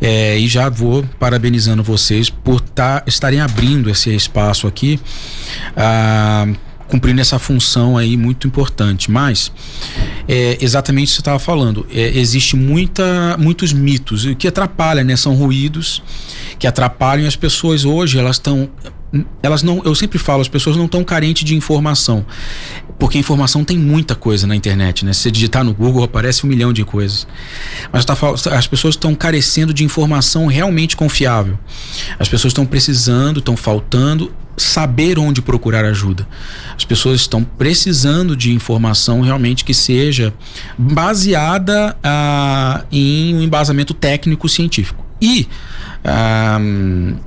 É, 0.02 0.38
e 0.38 0.48
já 0.48 0.70
vou 0.70 1.04
parabenizando 1.20 1.84
vocês 1.84 2.30
por 2.30 2.62
tá, 2.62 3.04
estarem 3.08 3.40
abrindo 3.40 3.90
esse 3.90 4.14
espaço 4.14 4.68
aqui. 4.68 5.00
Ah, 5.76 6.48
cumprindo 6.88 7.20
essa 7.20 7.38
função 7.38 7.98
aí 7.98 8.18
muito 8.18 8.48
importante. 8.48 9.12
Mas 9.12 9.52
é 10.28 10.58
exatamente 10.62 11.08
o 11.08 11.10
que 11.10 11.16
você 11.16 11.22
estava 11.22 11.40
falando. 11.40 11.86
É, 11.94 12.18
existe 12.18 12.56
muita, 12.56 13.36
muitos 13.38 13.74
mitos 13.74 14.26
o 14.26 14.36
que 14.36 14.48
atrapalha, 14.48 15.04
né? 15.04 15.16
São 15.16 15.36
ruídos 15.36 16.02
que 16.58 16.66
atrapalham 16.66 17.28
as 17.28 17.36
pessoas 17.36 17.86
hoje. 17.86 18.18
Elas 18.18 18.38
estão 18.38 18.70
elas 19.42 19.64
não, 19.64 19.82
eu 19.86 19.96
sempre 19.96 20.18
falo, 20.18 20.42
as 20.42 20.48
pessoas 20.48 20.76
não 20.76 20.86
estão 20.86 21.04
carentes 21.04 21.44
de 21.44 21.56
informação, 21.56 22.26
porque 23.00 23.18
informação 23.18 23.64
tem 23.64 23.78
muita 23.78 24.16
coisa 24.16 24.46
na 24.46 24.56
internet, 24.56 25.06
né? 25.06 25.14
Se 25.14 25.22
você 25.22 25.32
digitar 25.32 25.64
no 25.64 25.74
Google 25.74 26.04
aparece 26.04 26.46
um 26.46 26.50
milhão 26.50 26.74
de 26.74 26.84
coisas, 26.84 27.28
mas 27.92 28.04
tá, 28.04 28.16
as 28.52 28.68
pessoas 28.68 28.96
estão 28.96 29.16
carecendo 29.16 29.74
de 29.74 29.84
informação 29.84 30.48
realmente 30.48 30.98
confiável. 30.98 31.58
As 32.20 32.28
pessoas 32.28 32.52
estão 32.52 32.66
precisando, 32.66 33.40
estão 33.40 33.56
faltando 33.56 34.32
saber 34.58 35.20
onde 35.20 35.42
procurar 35.42 35.86
ajuda. 35.86 36.28
As 36.76 36.84
pessoas 36.84 37.22
estão 37.22 37.44
precisando 37.44 38.36
de 38.36 38.52
informação 38.52 39.22
realmente 39.22 39.64
que 39.64 39.74
seja 39.74 40.34
baseada 40.78 41.96
ah, 42.04 42.84
em 42.92 43.36
um 43.36 43.42
embasamento 43.42 43.94
técnico 43.94 44.50
científico. 44.50 45.07
E 45.22 45.48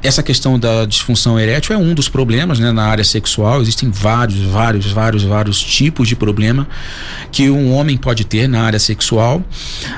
essa 0.03 0.23
questão 0.23 0.59
da 0.59 0.87
disfunção 0.87 1.39
erétil 1.39 1.75
é 1.75 1.79
um 1.79 1.93
dos 1.93 2.09
problemas 2.09 2.59
né, 2.59 2.73
na 2.73 2.85
área 2.85 3.05
sexual. 3.05 3.61
Existem 3.61 3.91
vários, 3.91 4.39
vários, 4.41 4.91
vários, 4.91 5.23
vários 5.23 5.61
tipos 5.61 6.09
de 6.09 6.17
problema 6.17 6.67
que 7.31 7.51
um 7.51 7.73
homem 7.75 7.97
pode 7.97 8.25
ter 8.25 8.49
na 8.49 8.63
área 8.63 8.79
sexual. 8.79 9.45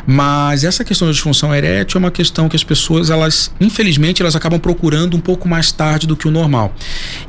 Mas 0.06 0.64
essa 0.64 0.84
questão 0.84 1.06
da 1.06 1.12
disfunção 1.12 1.54
erétil 1.54 1.98
é 1.98 2.00
uma 2.00 2.10
questão 2.10 2.48
que 2.48 2.56
as 2.56 2.64
pessoas, 2.64 3.10
elas, 3.10 3.52
infelizmente, 3.60 4.20
elas 4.20 4.34
acabam 4.34 4.58
procurando 4.58 5.16
um 5.16 5.20
pouco 5.20 5.48
mais 5.48 5.70
tarde 5.70 6.06
do 6.06 6.16
que 6.16 6.26
o 6.26 6.30
normal. 6.30 6.74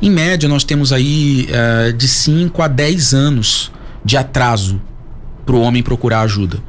Em 0.01 0.09
média, 0.09 0.49
nós 0.49 0.63
temos 0.63 0.91
aí 0.91 1.47
uh, 1.49 1.93
de 1.93 2.07
5 2.07 2.61
a 2.61 2.67
10 2.67 3.13
anos 3.13 3.71
de 4.03 4.17
atraso 4.17 4.81
para 5.45 5.55
o 5.55 5.61
homem 5.61 5.83
procurar 5.83 6.21
ajuda. 6.21 6.59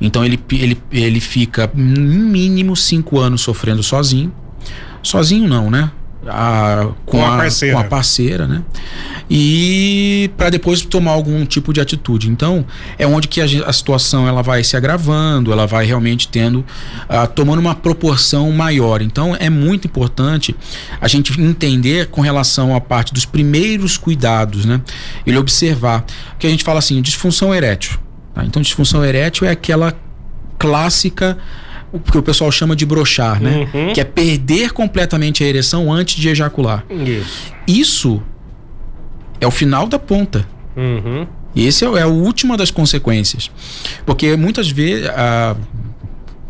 Então 0.00 0.24
ele, 0.24 0.38
ele, 0.50 0.82
ele 0.90 1.20
fica 1.20 1.70
mínimo 1.74 2.76
cinco 2.76 3.18
anos 3.18 3.40
sofrendo 3.40 3.82
sozinho. 3.82 4.32
Sozinho 5.02 5.48
não, 5.48 5.70
né? 5.70 5.90
A, 6.26 6.90
com, 7.04 7.18
com, 7.18 7.26
a, 7.26 7.36
parceira. 7.36 7.74
com 7.74 7.80
a 7.80 7.84
parceira, 7.84 8.46
né? 8.46 8.62
E 9.28 10.30
para 10.36 10.50
depois 10.50 10.82
tomar 10.82 11.10
algum 11.10 11.44
tipo 11.44 11.72
de 11.72 11.80
atitude. 11.80 12.30
Então, 12.30 12.64
é 12.96 13.04
onde 13.04 13.26
que 13.26 13.40
a, 13.40 13.44
a, 13.66 13.72
situação 13.72 14.28
ela 14.28 14.40
vai 14.40 14.62
se 14.62 14.76
agravando, 14.76 15.52
ela 15.52 15.66
vai 15.66 15.84
realmente 15.84 16.28
tendo, 16.28 16.60
uh, 16.60 17.26
tomando 17.34 17.58
uma 17.58 17.74
proporção 17.74 18.52
maior. 18.52 19.02
Então, 19.02 19.34
é 19.34 19.50
muito 19.50 19.88
importante 19.88 20.54
a 21.00 21.08
gente 21.08 21.40
entender 21.40 22.06
com 22.06 22.20
relação 22.20 22.74
à 22.74 22.80
parte 22.80 23.12
dos 23.12 23.24
primeiros 23.24 23.96
cuidados, 23.96 24.64
né? 24.64 24.80
Ele 25.26 25.38
observar. 25.38 26.04
Que 26.38 26.46
a 26.46 26.50
gente 26.50 26.62
fala 26.62 26.78
assim, 26.78 27.02
disfunção 27.02 27.52
erétil. 27.52 27.98
Tá? 28.34 28.44
Então, 28.44 28.62
disfunção 28.62 29.04
erétil 29.04 29.46
é 29.46 29.50
aquela 29.50 29.94
clássica 30.58 31.38
o 31.92 32.00
que 32.00 32.16
o 32.16 32.22
pessoal 32.22 32.50
chama 32.50 32.74
de 32.74 32.86
brochar, 32.86 33.40
né? 33.40 33.68
Uhum. 33.72 33.92
Que 33.92 34.00
é 34.00 34.04
perder 34.04 34.72
completamente 34.72 35.44
a 35.44 35.46
ereção 35.46 35.92
antes 35.92 36.16
de 36.16 36.28
ejacular. 36.28 36.84
Isso. 36.88 37.52
Isso 37.66 38.22
é 39.38 39.46
o 39.46 39.50
final 39.50 39.86
da 39.86 39.98
ponta. 39.98 40.48
Uhum. 40.74 41.26
E 41.54 41.66
esse 41.66 41.84
é, 41.84 41.88
é 41.88 42.02
a 42.02 42.06
última 42.06 42.56
das 42.56 42.70
consequências. 42.70 43.50
Porque 44.06 44.34
muitas 44.36 44.70
vezes, 44.70 45.06
ah, 45.10 45.54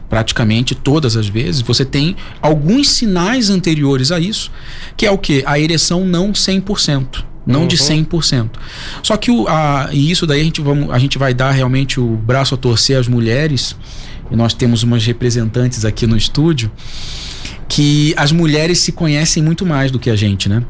praticamente 0.08 0.76
todas 0.76 1.16
as 1.16 1.26
vezes, 1.26 1.60
você 1.60 1.84
tem 1.84 2.14
alguns 2.40 2.90
sinais 2.90 3.50
anteriores 3.50 4.12
a 4.12 4.20
isso, 4.20 4.52
que 4.96 5.04
é 5.04 5.10
o 5.10 5.18
que? 5.18 5.42
A 5.44 5.58
ereção 5.58 6.04
não 6.04 6.30
100% 6.32 7.24
não 7.46 7.62
uhum. 7.62 7.66
de 7.66 7.76
100%. 7.76 8.50
Só 9.02 9.16
que 9.16 9.30
o, 9.30 9.46
a, 9.48 9.88
e 9.92 10.10
isso 10.10 10.26
daí 10.26 10.40
a 10.40 10.44
gente, 10.44 10.60
vamos, 10.60 10.90
a 10.90 10.98
gente 10.98 11.18
vai 11.18 11.34
dar 11.34 11.50
realmente 11.50 12.00
o 12.00 12.16
braço 12.16 12.54
a 12.54 12.58
torcer 12.58 12.98
às 12.98 13.08
mulheres, 13.08 13.76
e 14.30 14.36
nós 14.36 14.54
temos 14.54 14.82
umas 14.82 15.04
representantes 15.04 15.84
aqui 15.84 16.06
no 16.06 16.16
estúdio, 16.16 16.70
que 17.68 18.14
as 18.16 18.32
mulheres 18.32 18.80
se 18.80 18.92
conhecem 18.92 19.42
muito 19.42 19.64
mais 19.66 19.90
do 19.90 19.98
que 19.98 20.10
a 20.10 20.16
gente, 20.16 20.48
né? 20.48 20.62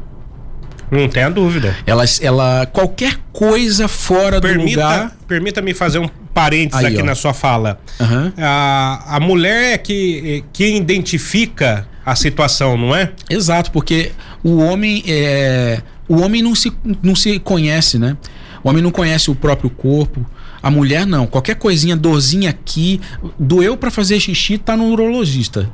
Não 0.91 1.09
tenha 1.09 1.29
dúvida. 1.29 1.75
Elas, 1.87 2.21
ela, 2.21 2.67
qualquer 2.67 3.17
coisa 3.31 3.87
fora 3.87 4.39
Permita, 4.39 4.63
do 4.63 4.69
lugar. 4.69 5.17
Permita-me 5.27 5.73
fazer 5.73 5.97
um 5.97 6.07
parênteses 6.33 6.85
Aí, 6.85 6.93
aqui 6.93 7.01
ó. 7.01 7.05
na 7.05 7.15
sua 7.15 7.33
fala. 7.33 7.79
Uhum. 7.99 8.31
A, 8.37 9.15
a 9.15 9.19
mulher 9.19 9.73
é 9.73 9.77
que, 9.77 10.43
que 10.53 10.75
identifica 10.75 11.87
a 12.05 12.15
situação, 12.15 12.77
não 12.77 12.95
é? 12.95 13.11
Exato, 13.29 13.71
porque 13.71 14.11
o 14.43 14.57
homem 14.57 15.03
é, 15.07 15.81
o 16.07 16.21
homem 16.21 16.41
não 16.41 16.55
se, 16.55 16.71
não 17.01 17.15
se 17.15 17.39
conhece, 17.39 17.97
né? 17.97 18.17
O 18.63 18.69
homem 18.69 18.81
não 18.81 18.91
conhece 18.91 19.29
o 19.29 19.35
próprio 19.35 19.69
corpo. 19.69 20.25
A 20.61 20.71
mulher 20.71 21.05
não. 21.05 21.27
Qualquer 21.27 21.55
coisinha, 21.55 21.95
dorzinha 21.95 22.49
aqui, 22.49 23.01
doeu 23.37 23.75
para 23.75 23.91
fazer 23.91 24.19
xixi, 24.19 24.57
tá 24.57 24.77
no 24.77 24.85
urologista. 24.85 25.69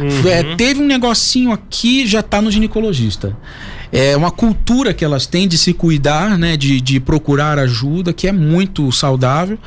Uhum. 0.00 0.28
É, 0.28 0.56
teve 0.56 0.82
um 0.82 0.86
negocinho 0.86 1.52
aqui, 1.52 2.06
já 2.06 2.22
tá 2.22 2.42
no 2.42 2.50
ginecologista. 2.50 3.36
É 3.92 4.16
uma 4.16 4.30
cultura 4.30 4.92
que 4.92 5.04
elas 5.04 5.26
têm 5.26 5.46
de 5.46 5.56
se 5.56 5.72
cuidar, 5.72 6.36
né? 6.36 6.56
De, 6.56 6.80
de 6.80 6.98
procurar 6.98 7.58
ajuda, 7.58 8.12
que 8.12 8.26
é 8.26 8.32
muito 8.32 8.90
saudável. 8.90 9.58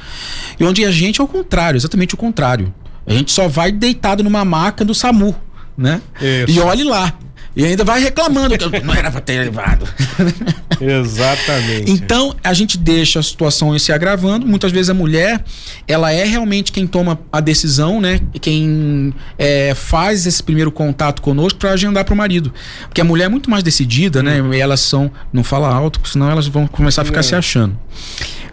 E 0.59 0.63
onde 0.63 0.83
a 0.83 0.91
gente 0.91 1.21
é 1.21 1.23
o 1.23 1.27
contrário, 1.27 1.77
exatamente 1.77 2.13
o 2.13 2.17
contrário. 2.17 2.73
A 3.07 3.13
gente 3.13 3.31
só 3.31 3.47
vai 3.47 3.71
deitado 3.71 4.23
numa 4.23 4.45
maca 4.45 4.85
do 4.85 4.93
SAMU, 4.93 5.35
né? 5.77 6.01
Isso. 6.21 6.57
E 6.57 6.59
olhe 6.59 6.83
lá. 6.83 7.13
E 7.55 7.65
ainda 7.65 7.83
vai 7.83 8.01
reclamando 8.01 8.57
que 8.57 8.79
não 8.81 8.93
era 8.93 9.11
para 9.11 9.21
ter 9.21 9.39
levado. 9.39 9.87
Exatamente. 10.79 11.91
Então, 11.91 12.35
a 12.43 12.53
gente 12.53 12.77
deixa 12.77 13.19
a 13.19 13.23
situação 13.23 13.77
se 13.77 13.91
agravando. 13.91 14.45
Muitas 14.45 14.71
vezes 14.71 14.89
a 14.89 14.93
mulher, 14.93 15.43
ela 15.87 16.11
é 16.11 16.23
realmente 16.23 16.71
quem 16.71 16.87
toma 16.87 17.19
a 17.31 17.39
decisão, 17.41 17.99
né? 17.99 18.21
Quem 18.39 19.13
é, 19.37 19.73
faz 19.75 20.25
esse 20.25 20.41
primeiro 20.41 20.71
contato 20.71 21.21
conosco 21.21 21.59
para 21.59 21.71
agendar 21.71 22.05
para 22.05 22.13
o 22.13 22.17
marido. 22.17 22.53
Porque 22.87 23.01
a 23.01 23.03
mulher 23.03 23.25
é 23.25 23.29
muito 23.29 23.49
mais 23.49 23.63
decidida, 23.63 24.23
né? 24.23 24.41
E 24.53 24.59
elas 24.59 24.79
são. 24.79 25.11
Não 25.33 25.43
fala 25.43 25.67
alto, 25.67 25.99
senão 26.07 26.29
elas 26.29 26.47
vão 26.47 26.67
começar 26.67 27.01
a 27.01 27.05
ficar 27.05 27.19
é. 27.19 27.23
se 27.23 27.35
achando. 27.35 27.77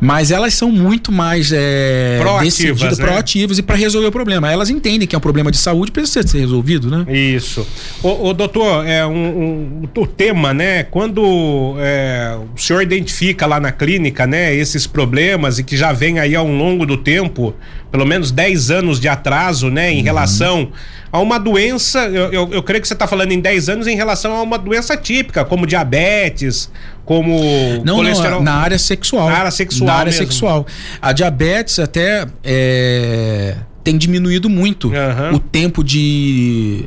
Mas 0.01 0.31
elas 0.31 0.55
são 0.55 0.71
muito 0.71 1.11
mais 1.11 1.53
é, 1.53 2.19
proativas, 2.21 2.99
né? 2.99 3.05
proativas 3.05 3.59
e 3.59 3.63
para 3.63 3.77
resolver 3.77 4.09
o 4.09 4.13
problema. 4.13 4.51
Elas 4.51 4.69
entendem 4.69 5.09
que 5.09 5.15
é 5.15 5.19
um 5.19 5.23
problema 5.23 5.51
de 5.51 5.57
saúde 5.57 5.91
precisa 5.91 6.27
ser 6.27 6.41
resolvido, 6.41 6.91
né? 6.91 7.07
Isso. 7.15 7.67
O 8.03 8.33
doutor, 8.33 8.87
é 8.87 8.96
um, 9.05 9.83
um, 9.83 9.89
o 9.97 10.07
tema, 10.07 10.55
né? 10.55 10.85
Quando 10.85 11.75
é, 11.79 12.39
o 12.55 12.59
senhor 12.59 12.81
identifica 12.81 13.47
lá 13.47 13.59
na 13.59 13.73
clínica, 13.73 14.27
né, 14.27 14.55
esses 14.55 14.87
problemas 14.87 15.59
e 15.59 15.65
que 15.65 15.77
já 15.77 15.93
vem 15.93 16.19
aí 16.21 16.37
ao 16.37 16.47
longo 16.47 16.87
do 16.87 16.97
tempo, 16.97 17.55
pelo 17.91 18.07
menos 18.07 18.31
10 18.31 18.71
anos 18.71 19.01
de 19.01 19.09
atraso, 19.09 19.71
né, 19.71 19.91
em 19.91 19.99
uhum. 19.99 20.05
relação 20.05 20.73
a 21.11 21.19
uma 21.19 21.39
doença, 21.39 22.07
eu, 22.07 22.33
eu, 22.33 22.53
eu, 22.53 22.63
creio 22.63 22.81
que 22.81 22.89
você 22.89 22.95
está 22.95 23.07
falando 23.07 23.33
em 23.33 23.41
10 23.41 23.69
anos 23.69 23.87
em 23.87 23.97
relação 23.97 24.37
a 24.37 24.43
uma 24.43 24.59
doença 24.59 24.97
típica, 24.97 25.45
como 25.45 25.67
diabetes, 25.67 26.71
como 27.05 27.39
não, 27.85 27.97
colesterol. 27.97 28.39
Não, 28.39 28.45
na 28.45 28.55
área 28.55 28.79
sexual. 28.79 29.29
Na 29.29 29.39
área 29.39 29.51
sexual. 29.51 29.87
Na 29.87 29.95
área 29.95 30.13
mesmo. 30.13 30.27
sexual. 30.27 30.67
A 31.01 31.13
diabetes 31.13 31.79
até 31.79 32.27
é, 32.45 33.57
tem 33.87 33.97
diminuído 33.97 34.51
muito 34.51 34.89
uhum. 34.89 35.37
o 35.37 35.39
tempo 35.39 35.85
de, 35.85 36.87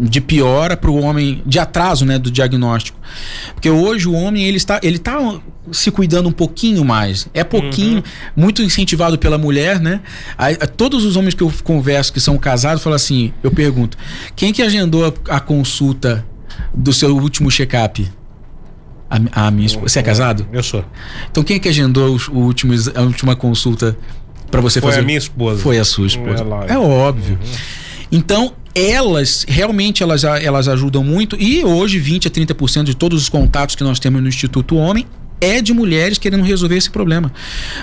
de 0.00 0.20
piora 0.20 0.76
para 0.76 0.90
o 0.90 1.00
homem, 1.00 1.40
de 1.46 1.60
atraso 1.60 2.04
né, 2.04 2.18
do 2.18 2.28
diagnóstico. 2.28 2.98
Porque 3.54 3.70
hoje 3.70 4.08
o 4.08 4.14
homem 4.14 4.42
ele 4.42 4.56
está, 4.56 4.80
ele 4.82 4.96
está 4.96 5.40
se 5.70 5.92
cuidando 5.92 6.28
um 6.28 6.32
pouquinho 6.32 6.84
mais. 6.84 7.28
É 7.32 7.44
pouquinho, 7.44 7.98
uhum. 7.98 8.02
muito 8.34 8.62
incentivado 8.62 9.16
pela 9.16 9.38
mulher, 9.38 9.78
né? 9.78 10.00
Aí, 10.36 10.56
todos 10.76 11.04
os 11.04 11.14
homens 11.14 11.34
que 11.34 11.42
eu 11.44 11.52
converso 11.62 12.12
que 12.12 12.18
são 12.18 12.36
casados 12.36 12.82
falam 12.82 12.96
assim: 12.96 13.32
eu 13.44 13.52
pergunto, 13.52 13.96
quem 14.34 14.52
que 14.52 14.60
agendou 14.60 15.06
a, 15.06 15.36
a 15.36 15.38
consulta 15.38 16.26
do 16.74 16.92
seu 16.92 17.16
último 17.16 17.48
check-up? 17.48 18.10
A, 19.08 19.46
a 19.46 19.50
minha 19.52 19.66
esposa. 19.66 19.88
Você 19.88 20.00
é 20.00 20.02
casado? 20.02 20.48
Eu 20.52 20.64
sou. 20.64 20.84
Então 21.30 21.44
quem 21.44 21.58
é 21.58 21.58
que 21.60 21.68
agendou 21.68 22.16
o, 22.16 22.32
o 22.32 22.38
último, 22.40 22.74
a 22.96 23.02
última 23.02 23.36
consulta 23.36 23.96
para 24.50 24.60
você 24.60 24.80
Foi 24.80 24.90
fazer. 24.90 25.00
Foi 25.00 25.04
a 25.04 25.06
minha 25.06 25.18
esposa. 25.18 25.62
Foi 25.62 25.78
a 25.78 25.84
sua 25.84 26.06
esposa. 26.06 26.44
É, 26.68 26.72
é 26.74 26.78
óbvio. 26.78 27.38
Uhum. 27.40 27.58
Então, 28.12 28.52
elas 28.74 29.44
realmente 29.48 30.02
elas, 30.02 30.24
elas 30.24 30.68
ajudam 30.68 31.02
muito 31.02 31.36
e 31.38 31.64
hoje 31.64 31.98
20 31.98 32.28
a 32.28 32.30
30% 32.30 32.84
de 32.84 32.94
todos 32.94 33.20
os 33.22 33.28
contatos 33.28 33.74
que 33.74 33.82
nós 33.82 33.98
temos 33.98 34.22
no 34.22 34.28
Instituto 34.28 34.76
Homem 34.76 35.06
é 35.40 35.60
de 35.60 35.72
mulheres 35.72 36.18
querendo 36.18 36.42
resolver 36.42 36.76
esse 36.76 36.90
problema. 36.90 37.32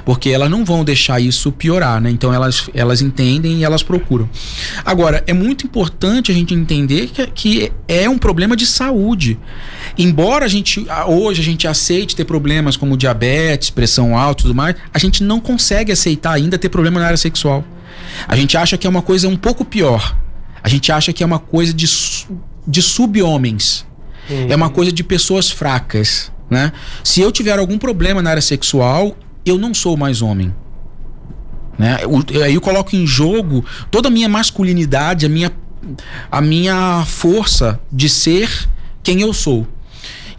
Porque 0.05 0.29
elas 0.29 0.49
não 0.49 0.63
vão 0.63 0.83
deixar 0.83 1.19
isso 1.19 1.51
piorar, 1.51 1.99
né? 1.99 2.09
Então 2.09 2.33
elas, 2.33 2.69
elas 2.73 3.01
entendem 3.01 3.59
e 3.59 3.63
elas 3.63 3.83
procuram. 3.83 4.29
Agora, 4.85 5.23
é 5.27 5.33
muito 5.33 5.65
importante 5.65 6.31
a 6.31 6.35
gente 6.35 6.53
entender 6.53 7.07
que, 7.07 7.27
que 7.27 7.71
é 7.87 8.09
um 8.09 8.17
problema 8.17 8.55
de 8.55 8.65
saúde. 8.65 9.39
Embora 9.97 10.45
a 10.45 10.47
gente 10.47 10.85
hoje 11.07 11.41
a 11.41 11.43
gente 11.43 11.67
aceite 11.67 12.15
ter 12.15 12.25
problemas 12.25 12.77
como 12.77 12.97
diabetes, 12.97 13.69
pressão 13.69 14.17
alta 14.17 14.41
e 14.41 14.43
tudo 14.43 14.55
mais, 14.55 14.75
a 14.93 14.99
gente 14.99 15.23
não 15.23 15.39
consegue 15.39 15.91
aceitar 15.91 16.33
ainda 16.33 16.57
ter 16.57 16.69
problema 16.69 16.99
na 16.99 17.07
área 17.07 17.17
sexual. 17.17 17.63
A 18.27 18.35
gente 18.35 18.57
acha 18.57 18.77
que 18.77 18.85
é 18.85 18.89
uma 18.89 19.01
coisa 19.01 19.27
um 19.27 19.35
pouco 19.35 19.65
pior. 19.65 20.15
A 20.63 20.69
gente 20.69 20.91
acha 20.91 21.13
que 21.13 21.23
é 21.23 21.25
uma 21.25 21.39
coisa 21.39 21.73
de, 21.73 21.87
de 22.67 22.81
sub-homens. 22.81 23.85
Uhum. 24.29 24.47
É 24.49 24.55
uma 24.55 24.69
coisa 24.69 24.91
de 24.91 25.03
pessoas 25.03 25.49
fracas. 25.49 26.31
Né? 26.49 26.71
Se 27.03 27.21
eu 27.21 27.31
tiver 27.31 27.59
algum 27.59 27.77
problema 27.77 28.21
na 28.21 28.29
área 28.29 28.41
sexual, 28.41 29.15
eu 29.45 29.57
não 29.57 29.73
sou 29.73 29.97
mais 29.97 30.21
homem. 30.21 30.53
Né? 31.77 31.97
Aí 32.43 32.55
eu 32.55 32.61
coloco 32.61 32.95
em 32.95 33.05
jogo 33.05 33.63
toda 33.91 34.07
a 34.07 34.11
minha 34.11 34.27
masculinidade, 34.27 35.25
a 35.25 35.29
minha, 35.29 35.51
a 36.31 36.41
minha 36.41 37.03
força 37.05 37.79
de 37.91 38.09
ser 38.09 38.67
quem 39.03 39.21
eu 39.21 39.33
sou. 39.33 39.67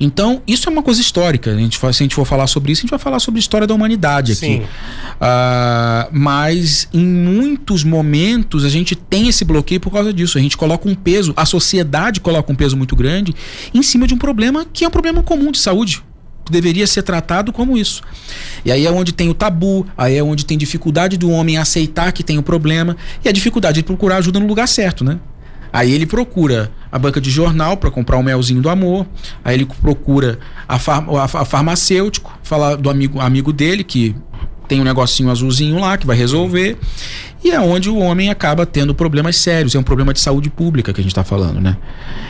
Então, 0.00 0.42
isso 0.46 0.68
é 0.68 0.72
uma 0.72 0.82
coisa 0.82 1.00
histórica. 1.00 1.50
A 1.50 1.56
gente, 1.56 1.78
se 1.78 1.86
a 1.86 1.92
gente 1.92 2.14
for 2.14 2.24
falar 2.24 2.46
sobre 2.46 2.72
isso, 2.72 2.80
a 2.80 2.82
gente 2.82 2.90
vai 2.90 2.98
falar 2.98 3.18
sobre 3.18 3.38
a 3.38 3.40
história 3.40 3.66
da 3.66 3.74
humanidade 3.74 4.32
aqui. 4.32 4.62
Uh, 4.62 6.08
mas 6.12 6.88
em 6.92 7.04
muitos 7.04 7.82
momentos 7.82 8.64
a 8.64 8.68
gente 8.68 8.94
tem 8.94 9.28
esse 9.28 9.44
bloqueio 9.44 9.80
por 9.80 9.92
causa 9.92 10.12
disso. 10.12 10.38
A 10.38 10.40
gente 10.40 10.56
coloca 10.56 10.88
um 10.88 10.94
peso, 10.94 11.32
a 11.36 11.44
sociedade 11.44 12.20
coloca 12.20 12.52
um 12.52 12.54
peso 12.54 12.76
muito 12.76 12.94
grande 12.94 13.34
em 13.74 13.82
cima 13.82 14.06
de 14.06 14.14
um 14.14 14.18
problema 14.18 14.64
que 14.72 14.84
é 14.84 14.88
um 14.88 14.90
problema 14.90 15.22
comum 15.22 15.50
de 15.50 15.58
saúde 15.58 16.02
deveria 16.50 16.86
ser 16.86 17.02
tratado 17.02 17.52
como 17.52 17.76
isso. 17.76 18.02
E 18.64 18.72
aí 18.72 18.86
é 18.86 18.90
onde 18.90 19.12
tem 19.12 19.28
o 19.28 19.34
tabu, 19.34 19.86
aí 19.96 20.16
é 20.16 20.22
onde 20.22 20.46
tem 20.46 20.56
dificuldade 20.56 21.18
do 21.18 21.30
homem 21.30 21.58
aceitar 21.58 22.10
que 22.12 22.22
tem 22.22 22.36
o 22.36 22.40
um 22.40 22.42
problema 22.42 22.96
e 23.24 23.28
a 23.28 23.32
dificuldade 23.32 23.76
de 23.76 23.82
procurar 23.82 24.16
ajuda 24.16 24.40
no 24.40 24.46
lugar 24.46 24.66
certo, 24.66 25.04
né? 25.04 25.18
Aí 25.72 25.92
ele 25.92 26.06
procura 26.06 26.70
a 26.90 26.98
banca 26.98 27.20
de 27.20 27.30
jornal 27.30 27.76
para 27.76 27.90
comprar 27.90 28.16
o 28.18 28.22
melzinho 28.22 28.60
do 28.60 28.68
amor. 28.68 29.06
Aí 29.44 29.54
ele 29.54 29.66
procura 29.80 30.38
a, 30.66 30.78
far, 30.78 31.04
a, 31.08 31.24
a 31.24 31.44
farmacêutico, 31.44 32.36
falar 32.42 32.76
do 32.76 32.88
amigo, 32.90 33.20
amigo 33.20 33.52
dele 33.52 33.84
que 33.84 34.14
tem 34.68 34.80
um 34.80 34.84
negocinho 34.84 35.30
azulzinho 35.30 35.78
lá 35.78 35.96
que 35.96 36.06
vai 36.06 36.16
resolver. 36.16 36.76
E 37.42 37.50
é 37.50 37.60
onde 37.60 37.88
o 37.88 37.96
homem 37.96 38.30
acaba 38.30 38.66
tendo 38.66 38.94
problemas 38.94 39.36
sérios. 39.36 39.74
É 39.74 39.78
um 39.78 39.82
problema 39.82 40.12
de 40.12 40.20
saúde 40.20 40.50
pública 40.50 40.92
que 40.92 41.00
a 41.00 41.02
gente 41.02 41.12
está 41.12 41.24
falando, 41.24 41.60
né? 41.60 41.76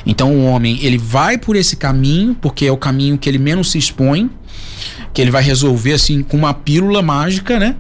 Então 0.07 0.35
o 0.35 0.45
homem 0.45 0.79
ele 0.83 0.99
vai 0.99 1.37
por 1.37 1.57
esse 1.57 1.77
caminho 1.77 2.37
porque 2.41 2.67
é 2.67 2.73
o 2.73 2.77
caminho 2.77 3.19
que 3.19 3.29
ele 3.29 3.39
menos 3.39 3.71
se 3.71 3.79
expõe, 3.79 4.31
que 5.13 5.21
ele 5.21 5.31
vai 5.31 5.43
resolver 5.43 5.95
assim 5.95 6.23
com 6.23 6.37
uma 6.37 6.55
pílula 6.55 7.03
mágica, 7.03 7.59
né? 7.59 7.75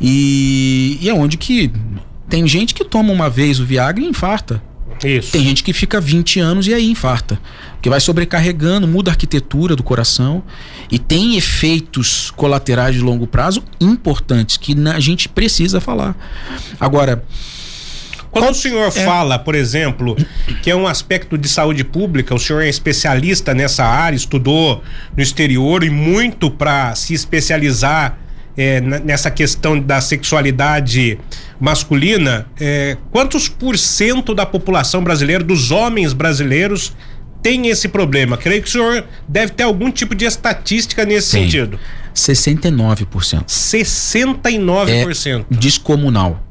E, 0.00 0.98
e 1.00 1.08
é 1.08 1.14
onde 1.14 1.36
que 1.36 1.72
tem 2.28 2.46
gente 2.46 2.74
que 2.74 2.84
toma 2.84 3.12
uma 3.12 3.30
vez 3.30 3.60
o 3.60 3.64
Viagra 3.64 4.04
e 4.04 4.06
infarta. 4.06 4.62
Isso. 5.04 5.32
Tem 5.32 5.42
gente 5.42 5.62
que 5.62 5.72
fica 5.72 6.00
20 6.00 6.40
anos 6.40 6.66
e 6.66 6.74
aí 6.74 6.90
infarta. 6.90 7.38
Que 7.82 7.90
vai 7.90 8.00
sobrecarregando, 8.00 8.86
muda 8.86 9.10
a 9.10 9.12
arquitetura 9.12 9.76
do 9.76 9.82
coração 9.82 10.42
e 10.90 10.98
tem 10.98 11.36
efeitos 11.36 12.30
colaterais 12.32 12.94
de 12.94 13.00
longo 13.00 13.26
prazo 13.26 13.62
importantes 13.80 14.56
que 14.56 14.74
a 14.88 15.00
gente 15.00 15.28
precisa 15.28 15.80
falar. 15.80 16.16
Agora. 16.80 17.24
Quando 18.30 18.50
o 18.50 18.54
senhor 18.54 18.88
é... 18.88 18.90
fala, 18.90 19.38
por 19.38 19.54
exemplo, 19.54 20.14
que 20.62 20.70
é 20.70 20.76
um 20.76 20.86
aspecto 20.86 21.38
de 21.38 21.48
saúde 21.48 21.82
pública, 21.84 22.34
o 22.34 22.38
senhor 22.38 22.60
é 22.60 22.68
especialista 22.68 23.54
nessa 23.54 23.84
área, 23.84 24.16
estudou 24.16 24.82
no 25.16 25.22
exterior 25.22 25.82
e 25.82 25.88
muito 25.88 26.50
para 26.50 26.94
se 26.94 27.14
especializar 27.14 28.18
é, 28.56 28.80
nessa 28.80 29.30
questão 29.30 29.78
da 29.78 30.00
sexualidade 30.00 31.18
masculina, 31.60 32.46
é, 32.58 32.96
quantos 33.10 33.48
por 33.48 33.76
cento 33.76 34.34
da 34.34 34.46
população 34.46 35.04
brasileira, 35.04 35.44
dos 35.44 35.70
homens 35.70 36.12
brasileiros, 36.12 36.94
tem 37.42 37.68
esse 37.68 37.88
problema? 37.88 38.36
Creio 38.36 38.62
que 38.62 38.68
o 38.68 38.72
senhor 38.72 39.04
deve 39.28 39.52
ter 39.52 39.64
algum 39.64 39.90
tipo 39.90 40.14
de 40.14 40.24
estatística 40.24 41.04
nesse 41.04 41.32
tem. 41.32 41.44
sentido. 41.44 41.78
69%. 42.14 43.44
69%. 43.44 45.44
É 45.50 45.54
descomunal. 45.54 46.42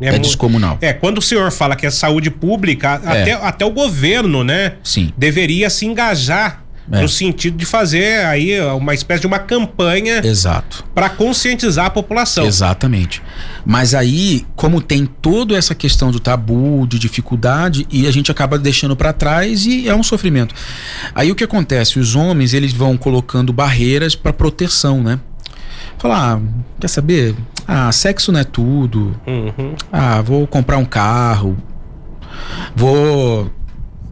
É, 0.00 0.08
é 0.08 0.18
descomunal. 0.18 0.76
É, 0.80 0.92
quando 0.92 1.18
o 1.18 1.22
senhor 1.22 1.52
fala 1.52 1.76
que 1.76 1.86
é 1.86 1.90
saúde 1.90 2.30
pública, 2.30 3.00
é. 3.04 3.22
até, 3.22 3.32
até 3.32 3.64
o 3.64 3.70
governo, 3.70 4.42
né? 4.42 4.74
Sim. 4.82 5.12
Deveria 5.16 5.70
se 5.70 5.86
engajar 5.86 6.63
é. 6.90 7.00
No 7.00 7.08
sentido 7.08 7.56
de 7.56 7.64
fazer 7.64 8.24
aí 8.26 8.60
uma 8.60 8.92
espécie 8.94 9.22
de 9.22 9.26
uma 9.26 9.38
campanha. 9.38 10.20
Exato. 10.24 10.84
Para 10.94 11.08
conscientizar 11.08 11.86
a 11.86 11.90
população. 11.90 12.44
Exatamente. 12.44 13.22
Mas 13.64 13.94
aí, 13.94 14.46
como 14.54 14.80
tem 14.80 15.06
toda 15.06 15.56
essa 15.56 15.74
questão 15.74 16.10
do 16.10 16.20
tabu, 16.20 16.86
de 16.86 16.98
dificuldade, 16.98 17.86
e 17.90 18.06
a 18.06 18.10
gente 18.10 18.30
acaba 18.30 18.58
deixando 18.58 18.94
para 18.94 19.12
trás 19.12 19.64
e 19.64 19.88
é 19.88 19.94
um 19.94 20.02
sofrimento. 20.02 20.54
Aí 21.14 21.30
o 21.30 21.34
que 21.34 21.44
acontece? 21.44 21.98
Os 21.98 22.14
homens, 22.14 22.52
eles 22.52 22.72
vão 22.72 22.96
colocando 22.96 23.52
barreiras 23.52 24.14
para 24.14 24.32
proteção, 24.32 25.02
né? 25.02 25.18
Falar, 25.98 26.36
ah, 26.36 26.40
quer 26.78 26.88
saber? 26.88 27.34
Ah, 27.66 27.90
sexo 27.92 28.30
não 28.30 28.40
é 28.40 28.44
tudo. 28.44 29.18
Uhum. 29.26 29.74
Ah, 29.90 30.20
vou 30.20 30.46
comprar 30.46 30.76
um 30.76 30.84
carro. 30.84 31.56
Vou 32.76 33.50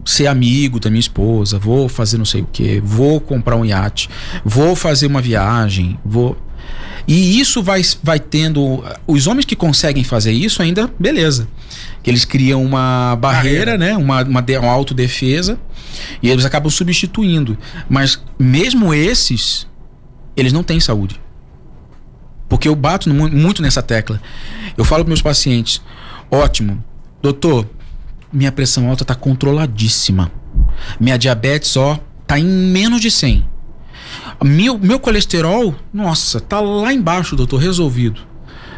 ser 0.05 0.27
amigo 0.27 0.79
da 0.79 0.89
minha 0.89 0.99
esposa, 0.99 1.57
vou 1.57 1.87
fazer 1.87 2.17
não 2.17 2.25
sei 2.25 2.41
o 2.41 2.47
que, 2.51 2.79
vou 2.81 3.19
comprar 3.19 3.55
um 3.55 3.65
iate, 3.65 4.09
vou 4.43 4.75
fazer 4.75 5.07
uma 5.07 5.21
viagem, 5.21 5.97
vou. 6.03 6.37
E 7.07 7.39
isso 7.39 7.61
vai, 7.61 7.81
vai 8.01 8.19
tendo. 8.19 8.83
Os 9.05 9.27
homens 9.27 9.45
que 9.45 9.55
conseguem 9.55 10.03
fazer 10.03 10.31
isso 10.31 10.61
ainda, 10.61 10.89
beleza. 10.97 11.47
Que 12.01 12.09
eles 12.09 12.23
criam 12.23 12.63
uma 12.63 13.17
barreira, 13.17 13.77
né? 13.77 13.95
Uma, 13.97 14.23
uma, 14.23 14.41
uma 14.41 14.71
autodefesa. 14.71 15.59
E 16.21 16.29
eles 16.29 16.45
acabam 16.45 16.69
substituindo. 16.69 17.57
Mas 17.89 18.21
mesmo 18.39 18.93
esses, 18.93 19.67
eles 20.35 20.53
não 20.53 20.63
têm 20.63 20.79
saúde. 20.79 21.19
Porque 22.47 22.67
eu 22.67 22.75
bato 22.75 23.09
muito 23.09 23.61
nessa 23.61 23.81
tecla. 23.81 24.21
Eu 24.77 24.85
falo 24.85 25.03
para 25.03 25.09
meus 25.09 25.21
pacientes: 25.21 25.81
ótimo, 26.31 26.83
doutor, 27.21 27.67
minha 28.33 28.51
pressão 28.51 28.89
alta 28.89 29.05
tá 29.05 29.15
controladíssima. 29.15 30.31
Minha 30.99 31.17
diabetes, 31.17 31.77
ó, 31.77 31.99
tá 32.25 32.39
em 32.39 32.45
menos 32.45 32.99
de 32.99 33.11
100. 33.11 33.45
Meu, 34.43 34.77
meu 34.77 34.99
colesterol, 34.99 35.75
nossa, 35.93 36.39
tá 36.39 36.59
lá 36.59 36.91
embaixo, 36.91 37.35
doutor, 37.35 37.57
resolvido. 37.57 38.21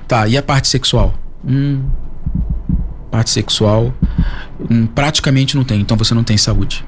Tá, 0.07 0.27
e 0.27 0.37
a 0.37 0.43
parte 0.43 0.67
sexual? 0.67 1.15
Hum, 1.47 1.83
parte 3.09 3.29
sexual 3.29 3.93
hum, 4.69 4.85
praticamente 4.87 5.55
não 5.55 5.63
tem, 5.63 5.81
então 5.81 5.97
você 5.97 6.13
não 6.13 6.23
tem 6.23 6.37
saúde. 6.37 6.85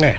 É. 0.00 0.12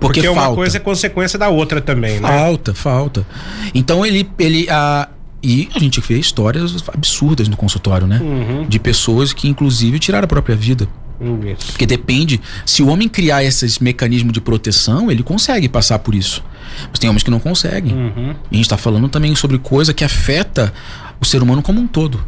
Porque, 0.00 0.20
porque 0.20 0.28
uma 0.28 0.54
coisa 0.54 0.76
é 0.76 0.80
consequência 0.80 1.38
da 1.38 1.48
outra 1.48 1.80
também, 1.80 2.20
né? 2.20 2.28
Falta, 2.28 2.72
falta. 2.72 3.26
Então 3.74 4.06
ele, 4.06 4.30
ele 4.38 4.68
a, 4.70 5.08
e 5.42 5.68
a 5.74 5.78
gente 5.78 6.00
vê 6.00 6.18
histórias 6.18 6.84
absurdas 6.88 7.48
no 7.48 7.56
consultório, 7.56 8.06
né? 8.06 8.20
Uhum. 8.20 8.66
De 8.68 8.78
pessoas 8.78 9.32
que, 9.32 9.48
inclusive, 9.48 9.98
tiraram 9.98 10.24
a 10.24 10.28
própria 10.28 10.56
vida. 10.56 10.88
Isso. 11.20 11.72
Porque 11.72 11.86
depende, 11.86 12.40
se 12.64 12.82
o 12.82 12.88
homem 12.88 13.08
criar 13.08 13.42
esses 13.42 13.78
mecanismos 13.78 14.32
de 14.32 14.40
proteção, 14.40 15.10
ele 15.10 15.22
consegue 15.22 15.68
passar 15.68 15.98
por 15.98 16.14
isso. 16.14 16.44
Mas 16.90 16.98
tem 16.98 17.10
homens 17.10 17.22
que 17.22 17.30
não 17.30 17.40
conseguem. 17.40 17.92
Uhum. 17.92 18.34
E 18.50 18.54
a 18.54 18.56
gente 18.56 18.62
está 18.64 18.76
falando 18.76 19.08
também 19.08 19.34
sobre 19.34 19.58
coisa 19.58 19.92
que 19.92 20.04
afeta 20.04 20.72
o 21.20 21.24
ser 21.24 21.42
humano 21.42 21.62
como 21.62 21.80
um 21.80 21.86
todo. 21.86 22.20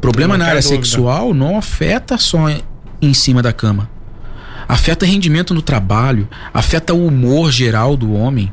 Problema 0.00 0.36
na 0.36 0.46
área 0.46 0.60
dúvida. 0.60 0.82
sexual 0.82 1.32
não 1.32 1.56
afeta 1.56 2.18
só 2.18 2.48
em 3.00 3.14
cima 3.14 3.40
da 3.42 3.52
cama. 3.52 3.88
Afeta 4.68 5.06
rendimento 5.06 5.54
no 5.54 5.62
trabalho, 5.62 6.28
afeta 6.52 6.94
o 6.94 7.06
humor 7.06 7.50
geral 7.50 7.96
do 7.96 8.12
homem 8.12 8.52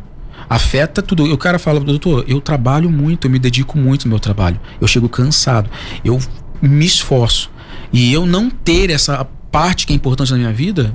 afeta 0.49 1.01
tudo. 1.01 1.31
O 1.31 1.37
cara 1.37 1.59
fala, 1.59 1.79
doutor, 1.79 2.25
eu 2.27 2.41
trabalho 2.41 2.89
muito, 2.89 3.27
eu 3.27 3.31
me 3.31 3.37
dedico 3.37 3.77
muito 3.77 4.05
no 4.05 4.09
meu 4.09 4.19
trabalho. 4.19 4.59
Eu 4.81 4.87
chego 4.87 5.07
cansado, 5.07 5.69
eu 6.03 6.19
me 6.61 6.85
esforço. 6.85 7.51
E 7.93 8.11
eu 8.11 8.25
não 8.25 8.49
ter 8.49 8.89
essa 8.89 9.25
parte 9.51 9.85
que 9.85 9.93
é 9.93 9.95
importante 9.95 10.31
na 10.31 10.37
minha 10.37 10.53
vida, 10.53 10.93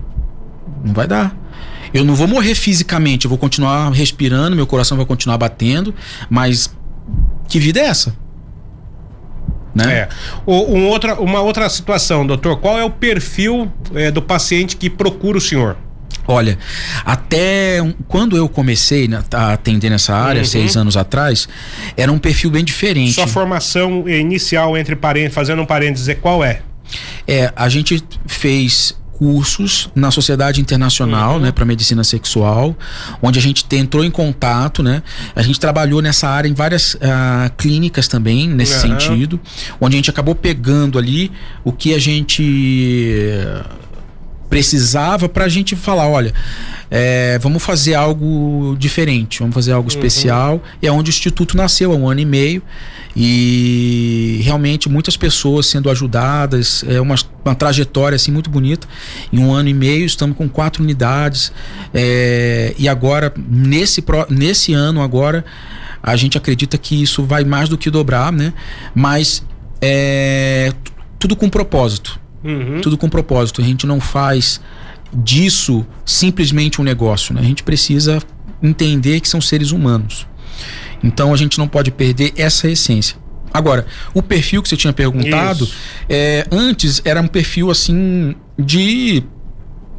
não 0.84 0.92
vai 0.92 1.06
dar. 1.06 1.36
Eu 1.92 2.04
não 2.04 2.14
vou 2.14 2.26
morrer 2.26 2.56
fisicamente, 2.56 3.24
eu 3.24 3.28
vou 3.28 3.38
continuar 3.38 3.90
respirando, 3.92 4.56
meu 4.56 4.66
coração 4.66 4.96
vai 4.96 5.06
continuar 5.06 5.38
batendo, 5.38 5.94
mas 6.28 6.74
que 7.48 7.60
vida 7.60 7.78
é 7.78 7.84
essa? 7.84 8.16
Né? 9.74 9.92
É. 9.92 10.08
O, 10.44 10.76
um 10.76 10.88
outra, 10.88 11.14
uma 11.20 11.40
outra 11.40 11.68
situação, 11.68 12.26
doutor, 12.26 12.58
qual 12.58 12.78
é 12.78 12.84
o 12.84 12.90
perfil 12.90 13.72
é, 13.94 14.10
do 14.10 14.22
paciente 14.22 14.76
que 14.76 14.88
procura 14.90 15.38
o 15.38 15.40
senhor? 15.40 15.76
Olha, 16.26 16.58
até 17.04 17.78
quando 18.08 18.36
eu 18.36 18.48
comecei 18.48 19.06
né, 19.08 19.22
a 19.32 19.52
atender 19.52 19.90
nessa 19.90 20.14
área, 20.14 20.40
uhum. 20.40 20.46
seis 20.46 20.76
anos 20.76 20.96
atrás, 20.96 21.48
era 21.96 22.10
um 22.10 22.18
perfil 22.18 22.50
bem 22.50 22.64
diferente. 22.64 23.12
Sua 23.12 23.26
formação 23.26 24.08
inicial 24.08 24.76
entre 24.76 24.96
parênteses, 24.96 25.34
fazendo 25.34 25.62
um 25.62 25.66
parênteses, 25.66 26.16
qual 26.20 26.42
é? 26.42 26.62
É, 27.26 27.52
a 27.54 27.68
gente 27.68 28.02
fez 28.26 28.94
cursos 29.12 29.88
na 29.94 30.10
Sociedade 30.10 30.60
Internacional, 30.60 31.34
uhum. 31.34 31.40
né, 31.40 31.52
para 31.52 31.64
medicina 31.64 32.02
sexual, 32.02 32.76
onde 33.22 33.38
a 33.38 33.42
gente 33.42 33.64
entrou 33.72 34.04
em 34.04 34.10
contato, 34.10 34.82
né? 34.82 35.02
A 35.36 35.42
gente 35.42 35.58
trabalhou 35.58 36.02
nessa 36.02 36.28
área 36.28 36.48
em 36.48 36.54
várias 36.54 36.94
uh, 36.94 36.98
clínicas 37.56 38.08
também 38.08 38.48
nesse 38.48 38.74
uhum. 38.74 38.98
sentido, 38.98 39.40
onde 39.80 39.94
a 39.94 39.98
gente 39.98 40.10
acabou 40.10 40.34
pegando 40.34 40.98
ali 40.98 41.30
o 41.62 41.72
que 41.72 41.94
a 41.94 41.98
gente 41.98 43.22
precisava 44.54 45.28
para 45.28 45.46
a 45.46 45.48
gente 45.48 45.74
falar, 45.74 46.06
olha, 46.06 46.32
é, 46.88 47.40
vamos 47.40 47.60
fazer 47.60 47.94
algo 47.94 48.76
diferente, 48.78 49.40
vamos 49.40 49.52
fazer 49.52 49.72
algo 49.72 49.90
uhum. 49.90 49.96
especial. 49.96 50.62
E 50.80 50.86
é 50.86 50.92
onde 50.92 51.08
o 51.08 51.10
Instituto 51.10 51.56
nasceu 51.56 51.90
há 51.90 51.96
um 51.96 52.08
ano 52.08 52.20
e 52.20 52.24
meio. 52.24 52.62
E 53.16 54.38
realmente 54.44 54.88
muitas 54.88 55.16
pessoas 55.16 55.66
sendo 55.66 55.90
ajudadas, 55.90 56.84
é 56.86 57.00
uma, 57.00 57.16
uma 57.44 57.56
trajetória 57.56 58.14
assim 58.14 58.30
muito 58.30 58.48
bonita. 58.48 58.86
Em 59.32 59.40
um 59.40 59.52
ano 59.52 59.68
e 59.68 59.74
meio 59.74 60.04
estamos 60.04 60.36
com 60.36 60.48
quatro 60.48 60.84
unidades. 60.84 61.50
É, 61.92 62.76
e 62.78 62.88
agora, 62.88 63.34
nesse, 63.36 64.04
nesse 64.30 64.72
ano 64.72 65.02
agora, 65.02 65.44
a 66.00 66.14
gente 66.14 66.38
acredita 66.38 66.78
que 66.78 67.02
isso 67.02 67.24
vai 67.24 67.42
mais 67.42 67.68
do 67.68 67.76
que 67.76 67.90
dobrar, 67.90 68.30
né? 68.30 68.52
Mas 68.94 69.44
é, 69.82 70.72
tudo 71.18 71.34
com 71.34 71.50
propósito. 71.50 72.22
Uhum. 72.44 72.80
Tudo 72.80 72.98
com 72.98 73.08
propósito. 73.08 73.60
A 73.60 73.64
gente 73.64 73.86
não 73.86 74.00
faz 74.00 74.60
disso 75.12 75.86
simplesmente 76.04 76.80
um 76.80 76.84
negócio, 76.84 77.34
né? 77.34 77.40
A 77.40 77.44
gente 77.44 77.62
precisa 77.62 78.20
entender 78.62 79.20
que 79.20 79.28
são 79.28 79.40
seres 79.40 79.70
humanos. 79.70 80.26
Então 81.02 81.32
a 81.32 81.36
gente 81.36 81.58
não 81.58 81.66
pode 81.66 81.90
perder 81.90 82.32
essa 82.36 82.68
essência. 82.68 83.16
Agora, 83.52 83.86
o 84.12 84.20
perfil 84.20 84.62
que 84.62 84.68
você 84.68 84.76
tinha 84.76 84.92
perguntado, 84.92 85.68
é, 86.08 86.46
antes 86.50 87.00
era 87.04 87.20
um 87.20 87.28
perfil 87.28 87.70
assim 87.70 88.34
de 88.58 89.22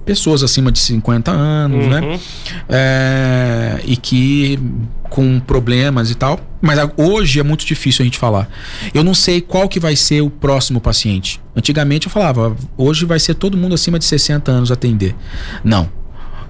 pessoas 0.05 0.43
acima 0.43 0.71
de 0.71 0.79
50 0.79 1.31
anos, 1.31 1.87
né? 1.87 1.99
Uhum. 2.01 2.19
É, 2.69 3.81
e 3.85 3.97
que 3.97 4.59
com 5.09 5.39
problemas 5.39 6.11
e 6.11 6.15
tal. 6.15 6.39
Mas 6.61 6.79
hoje 6.97 7.39
é 7.39 7.43
muito 7.43 7.65
difícil 7.65 8.03
a 8.03 8.05
gente 8.05 8.17
falar. 8.17 8.49
Eu 8.93 9.03
não 9.03 9.13
sei 9.13 9.41
qual 9.41 9.67
que 9.67 9.79
vai 9.79 9.95
ser 9.95 10.21
o 10.21 10.29
próximo 10.29 10.79
paciente. 10.79 11.41
Antigamente 11.55 12.07
eu 12.07 12.11
falava, 12.11 12.55
hoje 12.77 13.05
vai 13.05 13.19
ser 13.19 13.35
todo 13.35 13.57
mundo 13.57 13.75
acima 13.75 13.97
de 13.97 14.05
60 14.05 14.51
anos 14.51 14.71
atender. 14.71 15.15
Não. 15.63 15.89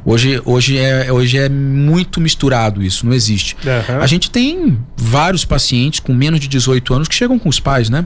Hoje, 0.06 0.40
hoje, 0.46 0.78
é, 0.78 1.12
hoje 1.12 1.38
é 1.38 1.50
muito 1.50 2.22
misturado 2.22 2.84
isso, 2.84 3.06
não 3.06 3.14
existe. 3.14 3.58
Aham. 3.66 4.00
A 4.00 4.06
gente 4.06 4.30
tem 4.30 4.78
vários 4.96 5.44
pacientes 5.44 6.00
com 6.00 6.14
menos 6.14 6.40
de 6.40 6.48
18 6.48 6.94
anos 6.94 7.08
que 7.08 7.16
chegam 7.16 7.40
com 7.40 7.50
os 7.50 7.60
pais, 7.60 7.90
né? 7.90 8.06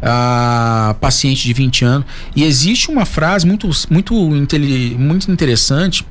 Ah, 0.00 0.94
paciente 1.00 1.42
de 1.42 1.52
20 1.52 1.84
anos. 1.84 2.06
E 2.36 2.44
existe 2.44 2.90
uma 2.90 3.04
frase 3.04 3.44
muito, 3.44 3.68
muito, 3.90 4.14
muito 4.14 5.30
interessante 5.32 6.06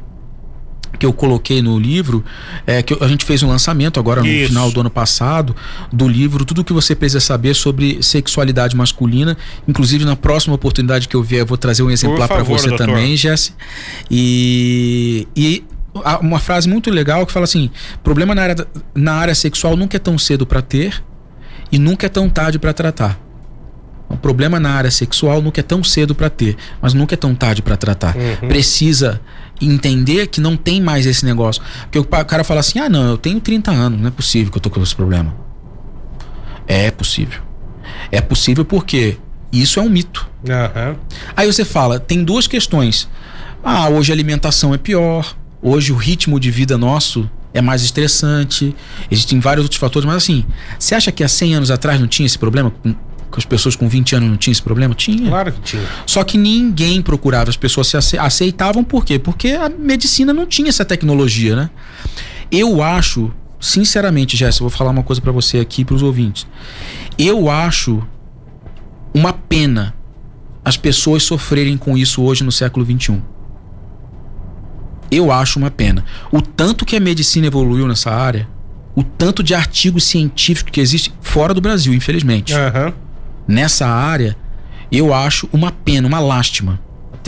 que 0.98 1.06
eu 1.06 1.13
coloquei 1.13 1.62
no 1.62 1.78
livro, 1.78 2.24
é, 2.65 2.82
que 2.82 2.98
a 3.02 3.08
gente 3.08 3.26
fez 3.26 3.43
um 3.43 3.48
lançamento 3.48 4.00
agora 4.00 4.21
no 4.21 4.28
Isso. 4.28 4.50
final 4.50 4.71
do 4.71 4.80
ano 4.80 4.89
passado 4.89 5.56
do 5.91 6.08
livro 6.08 6.45
Tudo 6.45 6.62
o 6.62 6.63
que 6.63 6.74
você 6.74 6.95
precisa 6.95 7.19
saber 7.19 7.54
sobre 7.54 8.02
sexualidade 8.02 8.76
masculina. 8.76 9.38
Inclusive 9.67 10.06
na 10.06 10.15
próxima 10.15 10.56
oportunidade 10.56 11.08
que 11.08 11.15
eu 11.15 11.24
vier 11.24 11.41
eu 11.41 11.45
vou 11.45 11.58
trazer 11.58 11.84
um 11.84 11.91
exemplar 11.91 12.28
para 12.28 12.43
você 12.43 12.69
doutor. 12.69 12.88
também, 12.88 13.15
Jesse. 13.15 13.54
E, 14.10 15.28
e 15.36 15.63
uma 16.21 16.39
frase 16.39 16.67
muito 16.67 16.89
legal 16.89 17.26
que 17.26 17.32
fala 17.32 17.45
assim: 17.45 17.69
problema 18.04 18.36
na 18.36 18.41
área, 18.41 18.67
na 18.93 19.13
área 19.13 19.36
sexual 19.36 19.76
nunca 19.76 19.98
é 19.98 20.00
tão 20.00 20.17
cedo 20.17 20.45
para 20.45 20.62
ter 20.62 21.04
e 21.71 21.80
nunca 21.80 22.06
é 22.06 22.10
tão 22.10 22.30
tarde 22.30 22.60
para 22.60 22.74
tratar. 22.74 23.25
O 24.08 24.15
problema 24.15 24.60
na 24.60 24.72
área 24.72 24.91
sexual 24.91 25.41
nunca 25.41 25.60
é 25.60 25.63
tão 25.63 25.84
cedo 25.84 26.13
para 26.13 26.30
ter, 26.30 26.56
mas 26.82 26.94
nunca 26.94 27.15
é 27.15 27.18
tão 27.18 27.34
tarde 27.34 27.62
para 27.62 27.76
tratar. 27.76 28.15
Precisa 28.48 29.20
entender 29.60 30.28
que 30.28 30.39
não 30.39 30.56
tem 30.56 30.82
mais 30.82 31.06
esse 31.06 31.26
negócio. 31.26 31.62
Porque 31.84 32.00
o 32.00 32.06
cara 32.06 32.44
fala 32.44 32.60
assim: 32.60 32.80
ah, 32.80 32.89
não, 32.89 33.10
eu 33.10 33.18
tenho 33.18 33.39
30 33.39 33.72
anos, 33.72 34.00
não 34.00 34.08
é 34.08 34.12
possível 34.12 34.52
que 34.52 34.58
eu 34.58 34.62
tô 34.62 34.70
com 34.70 34.82
esse 34.82 34.96
problema. 34.96 35.34
É 36.68 36.91
possível. 36.91 37.41
É 38.12 38.22
possível 38.22 38.65
porque 38.65 39.18
isso 39.52 39.80
é 39.80 39.84
um 39.84 39.89
mito. 39.89 40.28
Aham. 40.48 40.96
Aí 41.36 41.52
você 41.52 41.65
fala, 41.65 42.00
tem 42.00 42.24
duas 42.24 42.48
questões. 42.48 43.08
Ah, 43.63 43.89
hoje 43.89 44.12
a 44.12 44.15
alimentação 44.15 44.74
é 44.74 44.78
pior, 44.78 45.36
hoje 45.62 45.91
o 45.91 45.96
ritmo 45.96 46.39
de 46.39 46.52
vida 46.52 46.78
nosso 46.78 47.30
é 47.54 47.62
mais 47.62 47.82
estressante, 47.82 48.76
existem 49.10 49.39
vários 49.39 49.63
outros 49.63 49.80
fatores, 49.80 50.06
mas 50.06 50.18
assim, 50.18 50.46
você 50.78 50.94
acha 50.94 51.12
que 51.12 51.24
há 51.24 51.28
100 51.28 51.56
anos 51.56 51.72
atrás 51.72 52.00
não 52.00 52.08
tinha 52.08 52.26
esse 52.26 52.38
problema? 52.38 52.72
Com 53.36 53.39
as 53.41 53.45
pessoas 53.45 53.76
com 53.76 53.89
20 53.89 54.15
anos 54.15 54.30
não 54.30 54.38
tinham 54.38 54.54
esse 54.54 54.62
problema? 54.62 54.95
Tinha. 54.95 55.28
Claro 55.28 55.52
que 55.52 55.60
tinha. 55.60 55.84
Só 56.06 56.24
que 56.24 56.38
ninguém 56.38 57.02
procurava, 57.02 57.50
as 57.50 57.58
pessoas 57.58 57.88
se 57.88 57.98
ace- 57.98 58.17
aceitavam 58.17 58.82
por 58.82 59.04
quê? 59.04 59.19
Porque 59.19 59.50
a 59.50 59.67
medicina 59.67 60.34
não 60.34 60.45
tinha 60.45 60.69
essa 60.69 60.86
tecnologia, 60.86 61.54
né? 61.54 61.69
Eu 62.50 62.82
acho, 62.82 63.34
sinceramente, 63.60 64.38
Jéssica, 64.38 64.63
vou 64.63 64.69
falar 64.69 64.91
uma 64.91 65.04
coisa 65.04 65.21
pra 65.21 65.34
você 65.34 65.58
aqui 65.60 65.82
e 65.82 65.86
pros 65.86 66.02
ouvintes. 66.02 66.48
Eu 67.17 67.50
acho 67.50 68.02
uma 69.13 69.34
pena 69.34 69.93
as 70.63 70.78
pessoas 70.78 71.21
sofrerem 71.24 71.76
com 71.76 71.98
isso 71.98 72.21
hoje 72.24 72.41
no 72.41 72.54
século 72.54 72.86
XXI. 72.86 73.21
Eu 75.12 75.30
acho 75.32 75.60
uma 75.60 75.69
pena. 75.69 76.04
O 76.32 76.41
tanto 76.41 76.86
que 76.86 76.95
a 76.95 77.00
medicina 77.02 77.48
evoluiu 77.48 77.86
nessa 77.88 78.12
área, 78.12 78.48
o 78.95 79.04
tanto 79.04 79.43
de 79.43 79.54
artigos 79.54 80.06
científicos 80.06 80.71
que 80.71 80.80
existe 80.82 81.13
fora 81.21 81.54
do 81.54 81.60
Brasil, 81.62 81.93
infelizmente 81.93 82.54
Aham. 82.54 82.93
Nessa 83.47 83.88
área, 83.88 84.36
eu 84.91 85.13
acho 85.13 85.49
uma 85.51 85.71
pena, 85.71 86.08
uma 86.08 86.19
lástima 86.19 86.79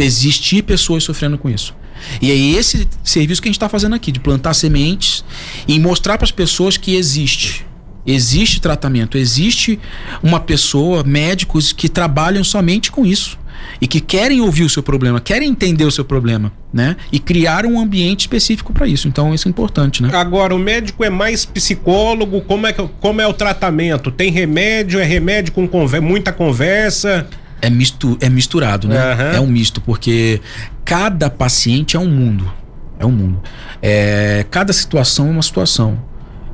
existir 0.04 0.64
pessoas 0.64 1.04
sofrendo 1.04 1.38
com 1.38 1.50
isso. 1.50 1.76
E 2.22 2.32
é 2.32 2.36
esse 2.36 2.88
serviço 3.04 3.42
que 3.42 3.48
a 3.48 3.50
gente 3.50 3.58
está 3.58 3.70
fazendo 3.70 3.96
aqui, 3.96 4.12
de 4.12 4.20
plantar 4.20 4.54
sementes 4.54 5.24
e 5.68 5.80
mostrar 5.80 6.18
para 6.18 6.26
as 6.26 6.32
pessoas 6.32 6.78
que 6.78 6.96
existe. 6.96 7.66
Existe 8.06 8.62
tratamento, 8.62 9.18
existe 9.18 9.80
uma 10.24 10.40
pessoa, 10.40 11.04
médicos 11.04 11.74
que 11.74 11.90
trabalham 11.90 12.44
somente 12.44 12.92
com 12.92 13.06
isso 13.06 13.38
e 13.80 13.88
que 13.88 14.00
querem 14.00 14.42
ouvir 14.42 14.64
o 14.64 14.70
seu 14.70 14.82
problema, 14.82 15.20
querem 15.20 15.50
entender 15.50 15.86
o 15.86 15.92
seu 15.92 16.04
problema, 16.04 16.52
né? 16.74 16.96
E 17.12 17.20
criar 17.20 17.66
um 17.66 17.80
ambiente 17.80 18.22
específico 18.22 18.74
para 18.74 18.88
isso. 18.88 19.08
Então 19.08 19.34
isso 19.34 19.48
é 19.48 19.50
importante, 19.50 20.02
né? 20.02 20.10
Agora, 20.14 20.56
o 20.56 20.60
médico 20.60 21.04
é 21.04 21.10
mais 21.10 21.46
psicólogo? 21.46 22.42
Como 22.42 22.68
é, 22.68 22.74
como 22.74 23.22
é 23.22 23.28
o 23.28 23.34
tratamento? 23.34 24.12
Tem 24.12 24.32
remédio? 24.32 25.00
É 25.00 25.04
remédio 25.04 25.54
com 25.54 25.68
conver 25.68 26.02
muita 26.02 26.32
conversa? 26.32 27.28
É, 27.62 27.70
mistu 27.70 28.18
é 28.22 28.30
misturado, 28.30 28.88
né? 28.88 28.98
Aham. 28.98 29.32
É 29.36 29.40
um 29.40 29.48
misto, 29.48 29.82
porque 29.82 30.42
cada 30.86 31.30
paciente 31.30 31.96
é 31.96 32.00
um 32.00 32.10
mundo. 32.10 32.52
É 33.00 33.06
um 33.06 33.12
mundo. 33.12 33.42
É, 33.82 34.46
cada 34.50 34.74
situação 34.74 35.28
é 35.28 35.32
uma 35.32 35.44
situação. 35.44 36.00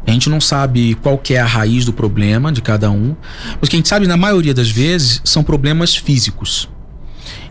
A 0.06 0.12
gente 0.12 0.30
não 0.30 0.42
sabe 0.42 0.96
qual 0.96 1.22
é 1.30 1.38
a 1.38 1.46
raiz 1.46 1.86
do 1.86 1.94
problema 1.94 2.52
de 2.52 2.62
cada 2.62 2.92
um. 2.92 3.16
Mas 3.60 3.68
o 3.68 3.70
que 3.70 3.76
a 3.76 3.80
gente 3.80 3.88
sabe, 3.88 4.06
na 4.06 4.18
maioria 4.18 4.54
das 4.54 4.70
vezes, 4.70 5.22
são 5.24 5.44
problemas 5.44 5.96
físicos. 5.96 6.70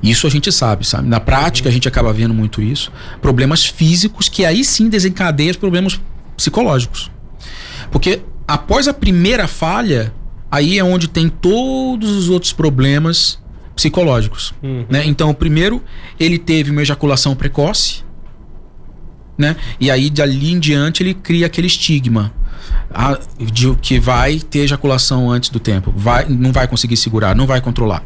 Isso 0.02 0.26
a 0.26 0.30
gente 0.30 0.50
sabe, 0.50 0.86
sabe? 0.86 1.08
Na 1.08 1.20
prática, 1.20 1.68
a 1.68 1.72
gente 1.72 1.86
acaba 1.86 2.12
vendo 2.12 2.34
muito 2.34 2.60
isso. 2.60 2.90
Problemas 3.20 3.64
físicos 3.64 4.28
que 4.28 4.44
aí 4.44 4.64
sim 4.64 4.88
desencadeiam 4.88 5.52
os 5.52 5.56
problemas 5.56 6.00
psicológicos. 6.36 7.10
Porque 7.90 8.22
após 8.46 8.88
a 8.88 8.94
primeira 8.94 9.46
falha, 9.46 10.12
aí 10.50 10.78
é 10.78 10.84
onde 10.84 11.06
tem 11.08 11.28
todos 11.28 12.10
os 12.10 12.28
outros 12.28 12.52
problemas 12.52 13.38
psicológicos. 13.76 14.52
Né? 14.90 15.04
Então, 15.06 15.30
o 15.30 15.34
primeiro, 15.34 15.82
ele 16.18 16.38
teve 16.38 16.70
uma 16.70 16.82
ejaculação 16.82 17.36
precoce, 17.36 18.02
né? 19.38 19.56
E 19.80 19.90
aí, 19.90 20.10
dali 20.10 20.52
em 20.52 20.58
diante, 20.58 21.02
ele 21.02 21.14
cria 21.14 21.46
aquele 21.46 21.66
estigma 21.66 22.32
ah, 22.90 23.18
de 23.38 23.74
que 23.76 23.98
vai 23.98 24.38
ter 24.38 24.60
ejaculação 24.60 25.30
antes 25.30 25.50
do 25.50 25.58
tempo, 25.58 25.92
vai, 25.96 26.26
não 26.28 26.52
vai 26.52 26.66
conseguir 26.68 26.96
segurar, 26.96 27.34
não 27.34 27.46
vai 27.46 27.60
controlar. 27.60 28.02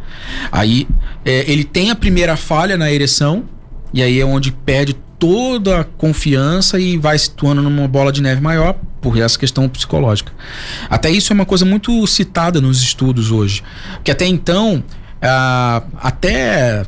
Aí, 0.51 0.87
é, 1.25 1.51
ele 1.51 1.65
tem 1.65 1.91
a 1.91 1.97
primeira 1.97 2.37
falha 2.37 2.77
na 2.77 2.91
ereção, 2.91 3.45
e 3.93 4.03
aí 4.03 4.21
é 4.21 4.25
onde 4.25 4.53
perde 4.53 4.95
toda 5.19 5.81
a 5.81 5.85
confiança 5.85 6.79
e 6.79 6.97
vai 6.97 7.19
situando 7.19 7.63
numa 7.63 7.89
bola 7.89 8.13
de 8.13 8.21
neve 8.21 8.41
maior 8.41 8.75
por 9.01 9.17
essa 9.19 9.39
questão 9.39 9.69
psicológica. 9.69 10.33
Até 10.91 11.11
isso 11.11 11.33
é 11.33 11.35
uma 11.35 11.47
coisa 11.47 11.65
muito 11.65 12.07
citada 12.07 12.61
nos 12.61 12.83
estudos 12.83 13.31
hoje. 13.31 13.63
Porque 13.95 14.11
até 14.11 14.27
então, 14.27 14.83
ah, 15.23 15.83
até 16.01 16.85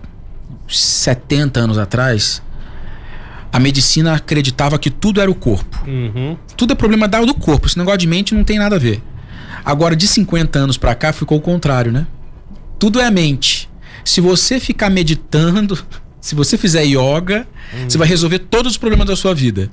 70 0.69 1.61
anos 1.61 1.79
atrás, 1.79 2.43
a 3.53 3.59
medicina 3.59 4.15
acreditava 4.15 4.79
que 4.79 4.91
tudo 4.91 5.21
era 5.21 5.31
o 5.31 5.35
corpo. 5.35 5.85
Uhum. 5.87 6.37
Tudo 6.57 6.73
é 6.73 6.77
problema 6.77 7.09
do 7.09 7.35
corpo. 7.35 7.67
Esse 7.67 7.79
negócio 7.79 7.99
de 7.99 8.07
mente 8.07 8.35
não 8.35 8.45
tem 8.45 8.59
nada 8.59 8.77
a 8.77 8.79
ver. 8.79 9.03
Agora, 9.65 9.97
de 9.97 10.07
50 10.07 10.59
anos 10.59 10.77
pra 10.77 10.95
cá, 10.95 11.13
ficou 11.13 11.39
o 11.39 11.41
contrário, 11.41 11.91
né? 11.91 12.07
Tudo 12.79 13.01
é 13.01 13.07
a 13.07 13.11
mente. 13.11 13.69
Se 14.05 14.21
você 14.21 14.61
ficar 14.61 14.91
meditando, 14.91 15.79
se 16.21 16.35
você 16.35 16.57
fizer 16.57 16.85
yoga, 16.85 17.47
você 17.87 17.99
vai 17.99 18.07
resolver 18.07 18.39
todos 18.41 18.73
os 18.73 18.79
problemas 18.79 19.07
da 19.07 19.17
sua 19.17 19.35
vida. 19.35 19.71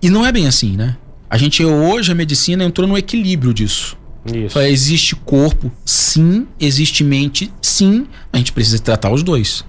E 0.00 0.08
não 0.08 0.24
é 0.24 0.32
bem 0.32 0.46
assim, 0.46 0.76
né? 0.76 0.96
A 1.28 1.36
gente 1.36 1.64
hoje, 1.64 2.10
a 2.10 2.14
medicina 2.14 2.64
entrou 2.64 2.88
no 2.88 2.96
equilíbrio 2.96 3.52
disso. 3.52 3.96
Isso. 4.34 4.58
Existe 4.60 5.16
corpo, 5.16 5.70
sim, 5.84 6.46
existe 6.60 7.04
mente, 7.04 7.52
sim, 7.62 8.06
a 8.32 8.38
gente 8.38 8.52
precisa 8.52 8.78
tratar 8.78 9.10
os 9.10 9.22
dois. 9.22 9.64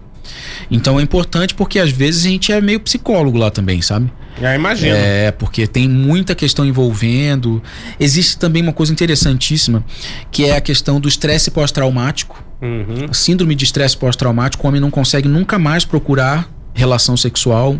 Então 0.70 1.00
é 1.00 1.04
importante 1.04 1.54
porque 1.54 1.80
às 1.80 1.92
vezes 1.92 2.26
a 2.26 2.30
gente 2.30 2.52
é 2.52 2.62
meio 2.62 2.80
psicólogo 2.80 3.38
lá 3.38 3.50
também, 3.50 3.82
sabe? 3.82 4.12
Já 4.40 4.56
imagino. 4.56 4.96
É, 4.96 5.32
porque 5.32 5.68
tem 5.68 5.88
muita 5.88 6.34
questão 6.34 6.66
envolvendo. 6.66 7.62
Existe 8.00 8.38
também 8.38 8.64
uma 8.64 8.74
coisa 8.74 8.92
interessantíssima, 8.92 9.84
que 10.32 10.46
é 10.46 10.56
a 10.56 10.62
questão 10.62 11.00
do 11.00 11.08
estresse 11.10 11.52
pós-traumático. 11.52 12.44
Uhum. 12.62 13.12
Síndrome 13.14 13.56
de 13.56 13.66
estresse 13.66 13.98
pós-traumático, 13.98 14.64
o 14.64 14.68
homem 14.68 14.82
não 14.82 14.92
consegue 14.92 15.28
nunca 15.28 15.60
mais 15.60 15.86
procurar 15.86 16.50
relação 16.74 17.18
sexual 17.18 17.78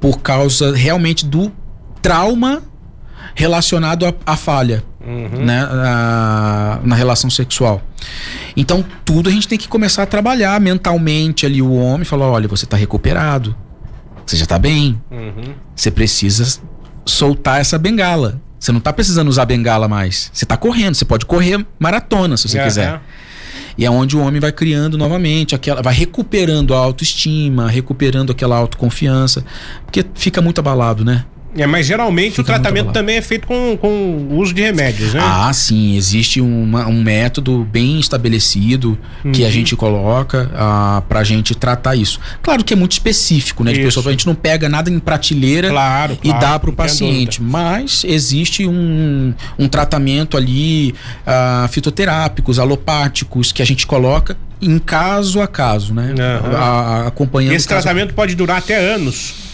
por 0.00 0.20
causa 0.20 0.74
realmente 0.74 1.26
do 1.26 1.52
trauma 2.00 2.62
relacionado 3.34 4.06
à, 4.06 4.14
à 4.24 4.36
falha 4.36 4.82
né, 5.08 5.64
na, 5.64 6.80
na 6.84 6.94
relação 6.94 7.30
sexual. 7.30 7.82
Então, 8.56 8.84
tudo 9.04 9.28
a 9.28 9.32
gente 9.32 9.48
tem 9.48 9.58
que 9.58 9.68
começar 9.68 10.02
a 10.02 10.06
trabalhar 10.06 10.60
mentalmente 10.60 11.46
ali 11.46 11.62
o 11.62 11.72
homem, 11.72 12.04
falar, 12.04 12.26
olha, 12.26 12.46
você 12.48 12.64
está 12.64 12.76
recuperado, 12.76 13.54
você 14.26 14.36
já 14.36 14.44
está 14.44 14.58
bem, 14.58 15.00
Uhum. 15.10 15.54
você 15.74 15.90
precisa 15.90 16.60
soltar 17.06 17.60
essa 17.60 17.78
bengala. 17.78 18.40
Você 18.58 18.72
não 18.72 18.80
tá 18.80 18.92
precisando 18.92 19.28
usar 19.28 19.44
bengala 19.44 19.86
mais. 19.86 20.30
Você 20.34 20.44
tá 20.44 20.56
correndo, 20.56 20.94
você 20.96 21.04
pode 21.04 21.24
correr 21.24 21.64
maratona 21.78 22.36
se 22.36 22.48
você 22.48 22.58
Aham. 22.58 22.66
quiser. 22.66 23.00
E 23.78 23.84
é 23.84 23.90
onde 23.90 24.16
o 24.16 24.20
homem 24.20 24.40
vai 24.40 24.50
criando 24.50 24.98
novamente, 24.98 25.54
aquela, 25.54 25.80
vai 25.80 25.94
recuperando 25.94 26.74
a 26.74 26.78
autoestima, 26.78 27.68
recuperando 27.70 28.32
aquela 28.32 28.56
autoconfiança, 28.56 29.44
porque 29.84 30.04
fica 30.14 30.42
muito 30.42 30.58
abalado, 30.58 31.04
né? 31.04 31.24
É, 31.56 31.66
mas 31.66 31.86
geralmente 31.86 32.36
Fica 32.36 32.42
o 32.42 32.44
tratamento 32.44 32.92
também 32.92 33.16
é 33.16 33.22
feito 33.22 33.46
com, 33.46 33.76
com 33.76 33.88
o 34.30 34.36
uso 34.36 34.52
de 34.52 34.62
remédios, 34.62 35.14
né? 35.14 35.20
Ah, 35.22 35.50
sim. 35.52 35.96
Existe 35.96 36.40
uma, 36.40 36.86
um 36.86 37.02
método 37.02 37.66
bem 37.70 37.98
estabelecido 37.98 38.98
uhum. 39.24 39.32
que 39.32 39.42
a 39.42 39.46
uhum. 39.46 39.52
gente 39.52 39.74
coloca 39.74 40.50
ah, 40.54 41.02
pra 41.08 41.24
gente 41.24 41.54
tratar 41.54 41.96
isso. 41.96 42.20
Claro 42.42 42.62
que 42.62 42.74
é 42.74 42.76
muito 42.76 42.92
específico, 42.92 43.64
né? 43.64 43.72
De 43.72 43.80
pessoa, 43.80 44.06
a 44.06 44.10
gente 44.10 44.26
não 44.26 44.34
pega 44.34 44.68
nada 44.68 44.90
em 44.90 44.98
prateleira 44.98 45.70
claro, 45.70 46.18
e 46.22 46.28
claro, 46.28 46.40
dá 46.40 46.58
pro 46.58 46.72
paciente. 46.72 47.42
Mas 47.42 48.04
existe 48.04 48.66
um, 48.66 49.32
um 49.58 49.68
tratamento 49.68 50.36
ali 50.36 50.94
ah, 51.26 51.68
fitoterápicos, 51.70 52.58
alopáticos, 52.58 53.52
que 53.52 53.62
a 53.62 53.66
gente 53.66 53.86
coloca 53.86 54.36
em 54.60 54.78
caso 54.78 55.40
a 55.40 55.46
caso, 55.46 55.94
né? 55.94 56.12
Uhum. 56.12 56.56
A, 56.56 56.60
a, 56.60 57.06
acompanhando. 57.06 57.54
Esse 57.54 57.66
tratamento 57.66 58.12
pode 58.12 58.34
durar 58.34 58.58
até 58.58 58.76
anos. 58.76 59.47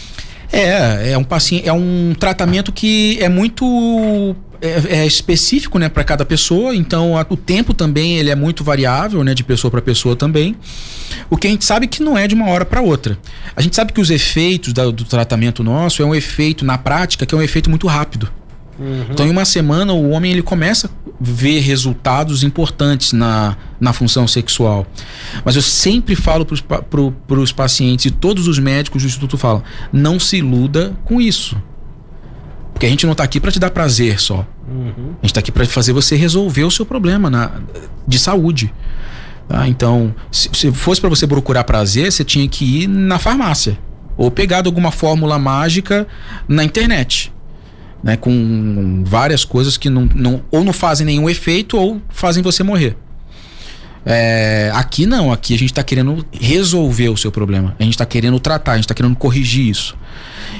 É, 0.57 1.11
é 1.11 1.17
um 1.17 1.23
paciente, 1.23 1.67
é 1.67 1.73
um 1.73 2.15
tratamento 2.17 2.71
que 2.71 3.17
é 3.21 3.27
muito 3.27 4.35
é, 4.61 5.01
é 5.01 5.05
específico, 5.05 5.77
né, 5.77 5.89
para 5.89 6.03
cada 6.03 6.25
pessoa. 6.25 6.75
Então, 6.75 7.17
a, 7.17 7.25
o 7.29 7.35
tempo 7.35 7.73
também 7.73 8.17
ele 8.17 8.29
é 8.29 8.35
muito 8.35 8.63
variável, 8.63 9.23
né, 9.23 9.33
de 9.33 9.43
pessoa 9.43 9.69
para 9.69 9.81
pessoa 9.81 10.15
também. 10.15 10.55
O 11.29 11.37
que 11.37 11.47
a 11.47 11.49
gente 11.49 11.65
sabe 11.65 11.87
que 11.87 12.01
não 12.01 12.17
é 12.17 12.27
de 12.27 12.35
uma 12.35 12.49
hora 12.49 12.65
para 12.65 12.81
outra. 12.81 13.17
A 13.55 13.61
gente 13.61 13.75
sabe 13.75 13.91
que 13.91 13.99
os 13.99 14.09
efeitos 14.09 14.71
da, 14.73 14.85
do 14.85 15.03
tratamento 15.03 15.63
nosso 15.63 16.01
é 16.01 16.05
um 16.05 16.15
efeito 16.15 16.63
na 16.63 16.77
prática 16.77 17.25
que 17.25 17.35
é 17.35 17.37
um 17.37 17.41
efeito 17.41 17.69
muito 17.69 17.87
rápido. 17.87 18.31
Uhum. 18.79 19.05
Então, 19.11 19.25
em 19.25 19.29
uma 19.29 19.45
semana, 19.45 19.93
o 19.93 20.09
homem 20.09 20.31
ele 20.31 20.41
começa 20.41 20.89
ver 21.19 21.59
resultados 21.61 22.43
importantes 22.43 23.13
na, 23.13 23.55
na 23.79 23.93
função 23.93 24.27
sexual. 24.27 24.85
Mas 25.43 25.55
eu 25.55 25.61
sempre 25.61 26.15
falo 26.15 26.45
para 26.45 27.39
os 27.39 27.51
pacientes 27.51 28.05
e 28.05 28.11
todos 28.11 28.47
os 28.47 28.59
médicos 28.59 29.01
do 29.01 29.07
Instituto 29.07 29.37
falam: 29.37 29.63
não 29.91 30.19
se 30.19 30.37
iluda 30.37 30.95
com 31.05 31.21
isso. 31.21 31.57
Porque 32.73 32.85
a 32.85 32.89
gente 32.89 33.05
não 33.05 33.13
está 33.13 33.23
aqui 33.23 33.39
para 33.39 33.51
te 33.51 33.59
dar 33.59 33.69
prazer 33.69 34.19
só. 34.19 34.45
Uhum. 34.67 34.91
A 35.21 35.25
gente 35.25 35.25
está 35.25 35.39
aqui 35.39 35.51
para 35.51 35.65
fazer 35.65 35.93
você 35.93 36.15
resolver 36.15 36.63
o 36.65 36.71
seu 36.71 36.85
problema 36.85 37.29
na, 37.29 37.51
de 38.05 38.19
saúde. 38.19 38.73
Tá? 39.47 39.65
Então, 39.67 40.13
se, 40.29 40.49
se 40.51 40.71
fosse 40.73 40.99
para 40.99 41.09
você 41.09 41.25
procurar 41.25 41.63
prazer, 41.63 42.11
você 42.11 42.25
tinha 42.25 42.47
que 42.49 42.83
ir 42.83 42.87
na 42.87 43.17
farmácia 43.17 43.77
ou 44.17 44.29
pegar 44.29 44.65
alguma 44.65 44.91
fórmula 44.91 45.39
mágica 45.39 46.05
na 46.47 46.63
internet 46.63 47.31
né, 48.05 48.15
com 48.15 49.03
várias 49.03 49.43
coisas 49.43 49.77
que 49.77 49.89
não, 49.89 50.07
não, 50.13 50.43
ou 50.51 50.63
não 50.63 50.71
fazem 50.71 51.07
nenhum 51.07 51.27
efeito 51.27 51.75
ou 51.75 51.99
fazem 52.07 52.43
você 52.43 52.61
morrer. 52.61 52.95
É, 54.05 54.69
aqui 54.75 55.07
não, 55.07 55.33
aqui 55.33 55.55
a 55.55 55.57
gente 55.57 55.71
está 55.71 55.83
querendo 55.83 56.23
resolver 56.31 57.09
o 57.09 57.17
seu 57.17 57.31
problema, 57.31 57.75
a 57.79 57.83
gente 57.83 57.93
está 57.93 58.05
querendo 58.05 58.39
tratar, 58.39 58.73
a 58.73 58.75
gente 58.75 58.83
está 58.83 58.93
querendo 58.93 59.15
corrigir 59.15 59.67
isso. 59.67 59.97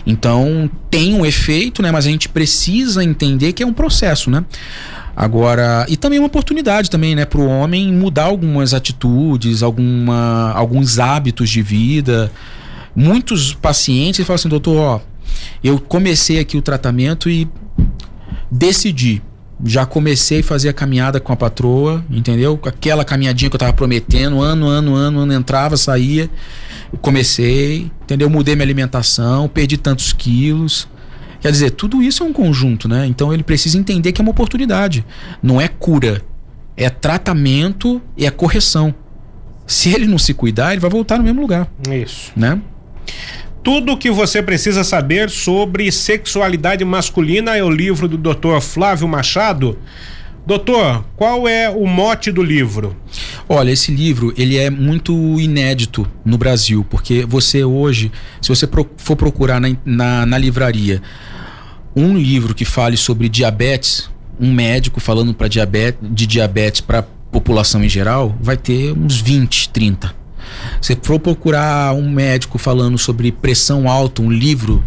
Então 0.07 0.67
tem 0.89 1.13
um 1.13 1.23
efeito, 1.23 1.83
né? 1.83 1.91
Mas 1.91 2.07
a 2.07 2.09
gente 2.09 2.27
precisa 2.27 3.03
entender 3.03 3.53
que 3.53 3.61
é 3.61 3.65
um 3.65 3.73
processo, 3.73 4.31
né? 4.31 4.43
Agora, 5.15 5.85
e 5.87 5.95
também 5.95 6.17
uma 6.17 6.25
oportunidade 6.25 6.89
também, 6.89 7.15
né, 7.15 7.23
para 7.23 7.39
o 7.39 7.47
homem 7.47 7.93
mudar 7.93 8.23
algumas 8.23 8.73
atitudes, 8.73 9.61
alguma, 9.61 10.51
alguns 10.51 10.97
hábitos 10.97 11.49
de 11.49 11.61
vida. 11.61 12.31
Muitos 12.95 13.53
pacientes 13.53 14.25
falam 14.25 14.35
assim, 14.35 14.49
doutor, 14.49 14.77
ó, 14.77 14.99
eu 15.63 15.79
comecei 15.79 16.39
aqui 16.39 16.57
o 16.57 16.61
tratamento 16.61 17.29
e 17.29 17.47
decidi. 18.51 19.21
Já 19.63 19.85
comecei 19.85 20.41
a 20.41 20.43
fazer 20.43 20.69
a 20.69 20.73
caminhada 20.73 21.19
com 21.19 21.31
a 21.31 21.35
patroa, 21.35 22.03
entendeu? 22.09 22.59
Aquela 22.65 23.05
caminhadinha 23.05 23.49
que 23.49 23.55
eu 23.55 23.59
tava 23.59 23.71
prometendo, 23.71 24.41
ano, 24.41 24.67
ano, 24.67 24.95
ano, 24.95 25.19
ano, 25.19 25.33
entrava, 25.33 25.77
saía. 25.77 26.29
comecei, 27.01 27.89
entendeu? 28.03 28.29
Mudei 28.29 28.53
minha 28.55 28.65
alimentação, 28.65 29.47
perdi 29.47 29.77
tantos 29.77 30.11
quilos. 30.11 30.87
Quer 31.39 31.51
dizer, 31.51 31.71
tudo 31.71 32.01
isso 32.01 32.23
é 32.23 32.25
um 32.25 32.33
conjunto, 32.33 32.87
né? 32.87 33.05
Então 33.07 33.33
ele 33.33 33.43
precisa 33.43 33.77
entender 33.77 34.11
que 34.11 34.19
é 34.19 34.23
uma 34.23 34.31
oportunidade. 34.31 35.05
Não 35.41 35.61
é 35.61 35.67
cura, 35.67 36.21
é 36.75 36.89
tratamento 36.89 38.01
e 38.17 38.25
é 38.25 38.31
correção. 38.31 38.93
Se 39.65 39.89
ele 39.89 40.05
não 40.05 40.17
se 40.17 40.33
cuidar, 40.33 40.71
ele 40.71 40.81
vai 40.81 40.89
voltar 40.89 41.17
no 41.17 41.23
mesmo 41.23 41.41
lugar. 41.41 41.71
Isso. 41.89 42.31
Né? 42.35 42.59
Tudo 43.65 43.93
o 43.93 43.97
que 43.97 44.11
você 44.11 44.43
precisa 44.43 44.83
saber 44.83 45.27
sobre 45.27 45.91
sexualidade 45.91 46.85
masculina 46.85 47.57
é 47.57 47.63
o 47.63 47.69
livro 47.69 48.07
do 48.07 48.15
Dr. 48.15 48.61
Flávio 48.61 49.07
Machado. 49.07 49.75
Doutor, 50.45 51.03
qual 51.15 51.47
é 51.47 51.67
o 51.67 51.87
mote 51.87 52.31
do 52.31 52.43
livro? 52.43 52.95
Olha, 53.49 53.71
esse 53.71 53.91
livro 53.91 54.31
ele 54.37 54.55
é 54.55 54.69
muito 54.69 55.11
inédito 55.41 56.07
no 56.23 56.37
Brasil, 56.37 56.85
porque 56.87 57.25
você 57.25 57.63
hoje, 57.63 58.11
se 58.39 58.49
você 58.49 58.69
for 58.97 59.15
procurar 59.15 59.59
na, 59.59 59.75
na, 59.83 60.27
na 60.27 60.37
livraria 60.37 61.01
um 61.95 62.15
livro 62.15 62.53
que 62.53 62.65
fale 62.65 62.95
sobre 62.95 63.27
diabetes, 63.27 64.11
um 64.39 64.53
médico 64.53 64.99
falando 64.99 65.33
para 65.33 65.47
diabetes, 65.47 65.99
de 66.03 66.27
diabetes 66.27 66.81
para 66.81 67.01
população 67.31 67.83
em 67.83 67.89
geral, 67.89 68.37
vai 68.39 68.57
ter 68.57 68.91
uns 68.91 69.19
20, 69.19 69.69
30. 69.69 70.24
Se 70.81 70.97
for 71.01 71.19
procurar 71.19 71.93
um 71.93 72.09
médico 72.09 72.57
falando 72.57 72.97
sobre 72.97 73.31
pressão 73.31 73.89
alta, 73.89 74.21
um 74.21 74.31
livro, 74.31 74.83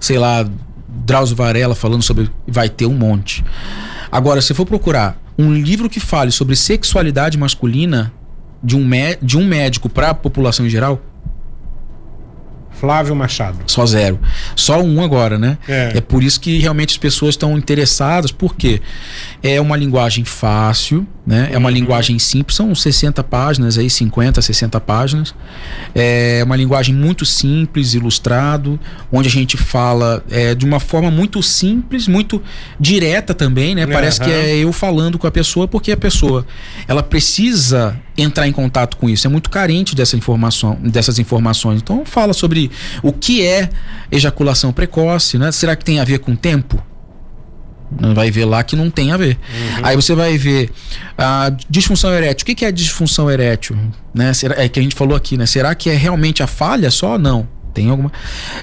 sei 0.00 0.18
lá, 0.18 0.48
Drauzio 0.88 1.36
Varela 1.36 1.74
falando 1.74 2.02
sobre. 2.02 2.30
Vai 2.46 2.68
ter 2.68 2.86
um 2.86 2.94
monte. 2.94 3.44
Agora, 4.10 4.40
se 4.40 4.54
for 4.54 4.64
procurar 4.64 5.20
um 5.38 5.52
livro 5.52 5.88
que 5.88 6.00
fale 6.00 6.30
sobre 6.30 6.56
sexualidade 6.56 7.38
masculina 7.38 8.12
de 8.62 8.76
um, 8.76 8.88
de 9.22 9.38
um 9.38 9.44
médico 9.44 9.88
para 9.88 10.10
a 10.10 10.14
população 10.14 10.66
em 10.66 10.70
geral, 10.70 11.00
Flávio 12.80 13.14
Machado. 13.14 13.58
Só 13.66 13.84
zero. 13.84 14.18
Só 14.54 14.80
um 14.80 15.02
agora, 15.02 15.38
né? 15.38 15.58
É, 15.68 15.92
é 15.96 16.00
por 16.00 16.22
isso 16.22 16.40
que 16.40 16.58
realmente 16.58 16.92
as 16.92 16.98
pessoas 16.98 17.30
estão 17.30 17.56
interessadas, 17.58 18.30
porque 18.30 18.80
é 19.42 19.60
uma 19.60 19.76
linguagem 19.76 20.24
fácil, 20.24 21.06
né? 21.26 21.50
É 21.52 21.58
uma 21.58 21.68
uhum. 21.68 21.74
linguagem 21.74 22.18
simples, 22.18 22.56
são 22.56 22.74
60 22.74 23.22
páginas 23.24 23.76
aí, 23.76 23.90
50, 23.90 24.40
60 24.40 24.80
páginas. 24.80 25.34
É 25.94 26.42
uma 26.44 26.56
linguagem 26.56 26.94
muito 26.94 27.26
simples, 27.26 27.94
ilustrado, 27.94 28.78
onde 29.12 29.28
a 29.28 29.30
gente 29.30 29.56
fala 29.56 30.24
é, 30.30 30.54
de 30.54 30.64
uma 30.64 30.80
forma 30.80 31.10
muito 31.10 31.42
simples, 31.42 32.08
muito 32.08 32.42
direta 32.78 33.34
também, 33.34 33.74
né? 33.74 33.86
Parece 33.86 34.20
uhum. 34.20 34.26
que 34.26 34.32
é 34.32 34.56
eu 34.56 34.72
falando 34.72 35.18
com 35.18 35.26
a 35.26 35.30
pessoa, 35.30 35.66
porque 35.66 35.92
a 35.92 35.96
pessoa 35.96 36.46
ela 36.86 37.02
precisa 37.02 37.98
entrar 38.18 38.48
em 38.48 38.52
contato 38.52 38.96
com 38.96 39.08
isso. 39.08 39.26
É 39.26 39.30
muito 39.30 39.48
carente 39.48 39.94
dessa 39.94 40.16
informação, 40.16 40.76
dessas 40.82 41.18
informações. 41.18 41.80
Então 41.80 42.04
fala 42.04 42.32
sobre 42.32 42.70
o 43.02 43.12
que 43.12 43.46
é 43.46 43.70
ejaculação 44.10 44.72
precoce, 44.72 45.38
né? 45.38 45.52
Será 45.52 45.76
que 45.76 45.84
tem 45.84 46.00
a 46.00 46.04
ver 46.04 46.18
com 46.18 46.34
tempo? 46.34 46.82
Vai 48.14 48.30
ver 48.30 48.44
lá 48.44 48.62
que 48.62 48.76
não 48.76 48.90
tem 48.90 49.12
a 49.12 49.16
ver. 49.16 49.36
Uhum. 49.36 49.86
Aí 49.86 49.96
você 49.96 50.14
vai 50.14 50.36
ver 50.36 50.70
a 51.16 51.50
disfunção 51.70 52.12
erétil. 52.12 52.44
O 52.44 52.54
que, 52.54 52.64
é 52.64 52.70
disfunção 52.70 53.30
erétil? 53.30 53.78
Né? 54.12 54.34
Será, 54.34 54.62
é 54.62 54.68
que 54.68 54.78
a 54.78 54.82
gente 54.82 54.94
falou 54.94 55.16
aqui, 55.16 55.38
né? 55.38 55.46
Será 55.46 55.74
que 55.74 55.88
é 55.88 55.94
realmente 55.94 56.42
a 56.42 56.46
falha 56.46 56.90
só? 56.90 57.16
Não. 57.16 57.48
Tem 57.72 57.88
alguma. 57.88 58.12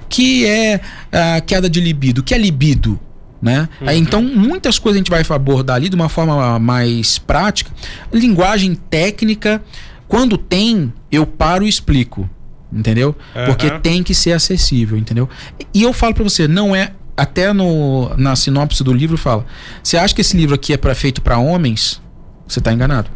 Que 0.09 0.45
é 0.45 0.79
a 1.11 1.41
queda 1.41 1.69
de 1.69 1.79
libido. 1.79 2.21
O 2.21 2.23
que 2.23 2.35
é 2.35 2.37
libido? 2.37 2.99
Né? 3.45 3.69
Uhum. 3.79 3.91
Então, 3.91 4.23
muitas 4.23 4.79
coisas 4.79 4.97
a 4.97 5.01
gente 5.01 5.11
vai 5.11 5.23
abordar 5.29 5.75
ali 5.75 5.87
de 5.87 5.95
uma 5.95 6.09
forma 6.09 6.57
mais 6.57 7.19
prática. 7.19 7.69
Linguagem 8.11 8.73
técnica, 8.73 9.63
quando 10.07 10.35
tem, 10.35 10.91
eu 11.11 11.27
paro 11.27 11.63
e 11.63 11.69
explico. 11.69 12.27
Entendeu? 12.73 13.15
Uhum. 13.35 13.45
Porque 13.45 13.69
tem 13.81 14.01
que 14.01 14.15
ser 14.15 14.31
acessível, 14.31 14.97
entendeu? 14.97 15.29
E 15.71 15.83
eu 15.83 15.93
falo 15.93 16.15
para 16.15 16.23
você, 16.23 16.47
não 16.47 16.75
é. 16.75 16.93
Até 17.15 17.53
no, 17.53 18.09
na 18.17 18.35
sinopse 18.35 18.83
do 18.83 18.91
livro 18.91 19.15
fala: 19.15 19.45
você 19.83 19.95
acha 19.95 20.15
que 20.15 20.21
esse 20.21 20.35
livro 20.35 20.55
aqui 20.55 20.73
é 20.73 20.77
pra, 20.77 20.95
feito 20.95 21.21
para 21.21 21.37
homens? 21.37 22.01
Você 22.47 22.59
tá 22.59 22.73
enganado. 22.73 23.11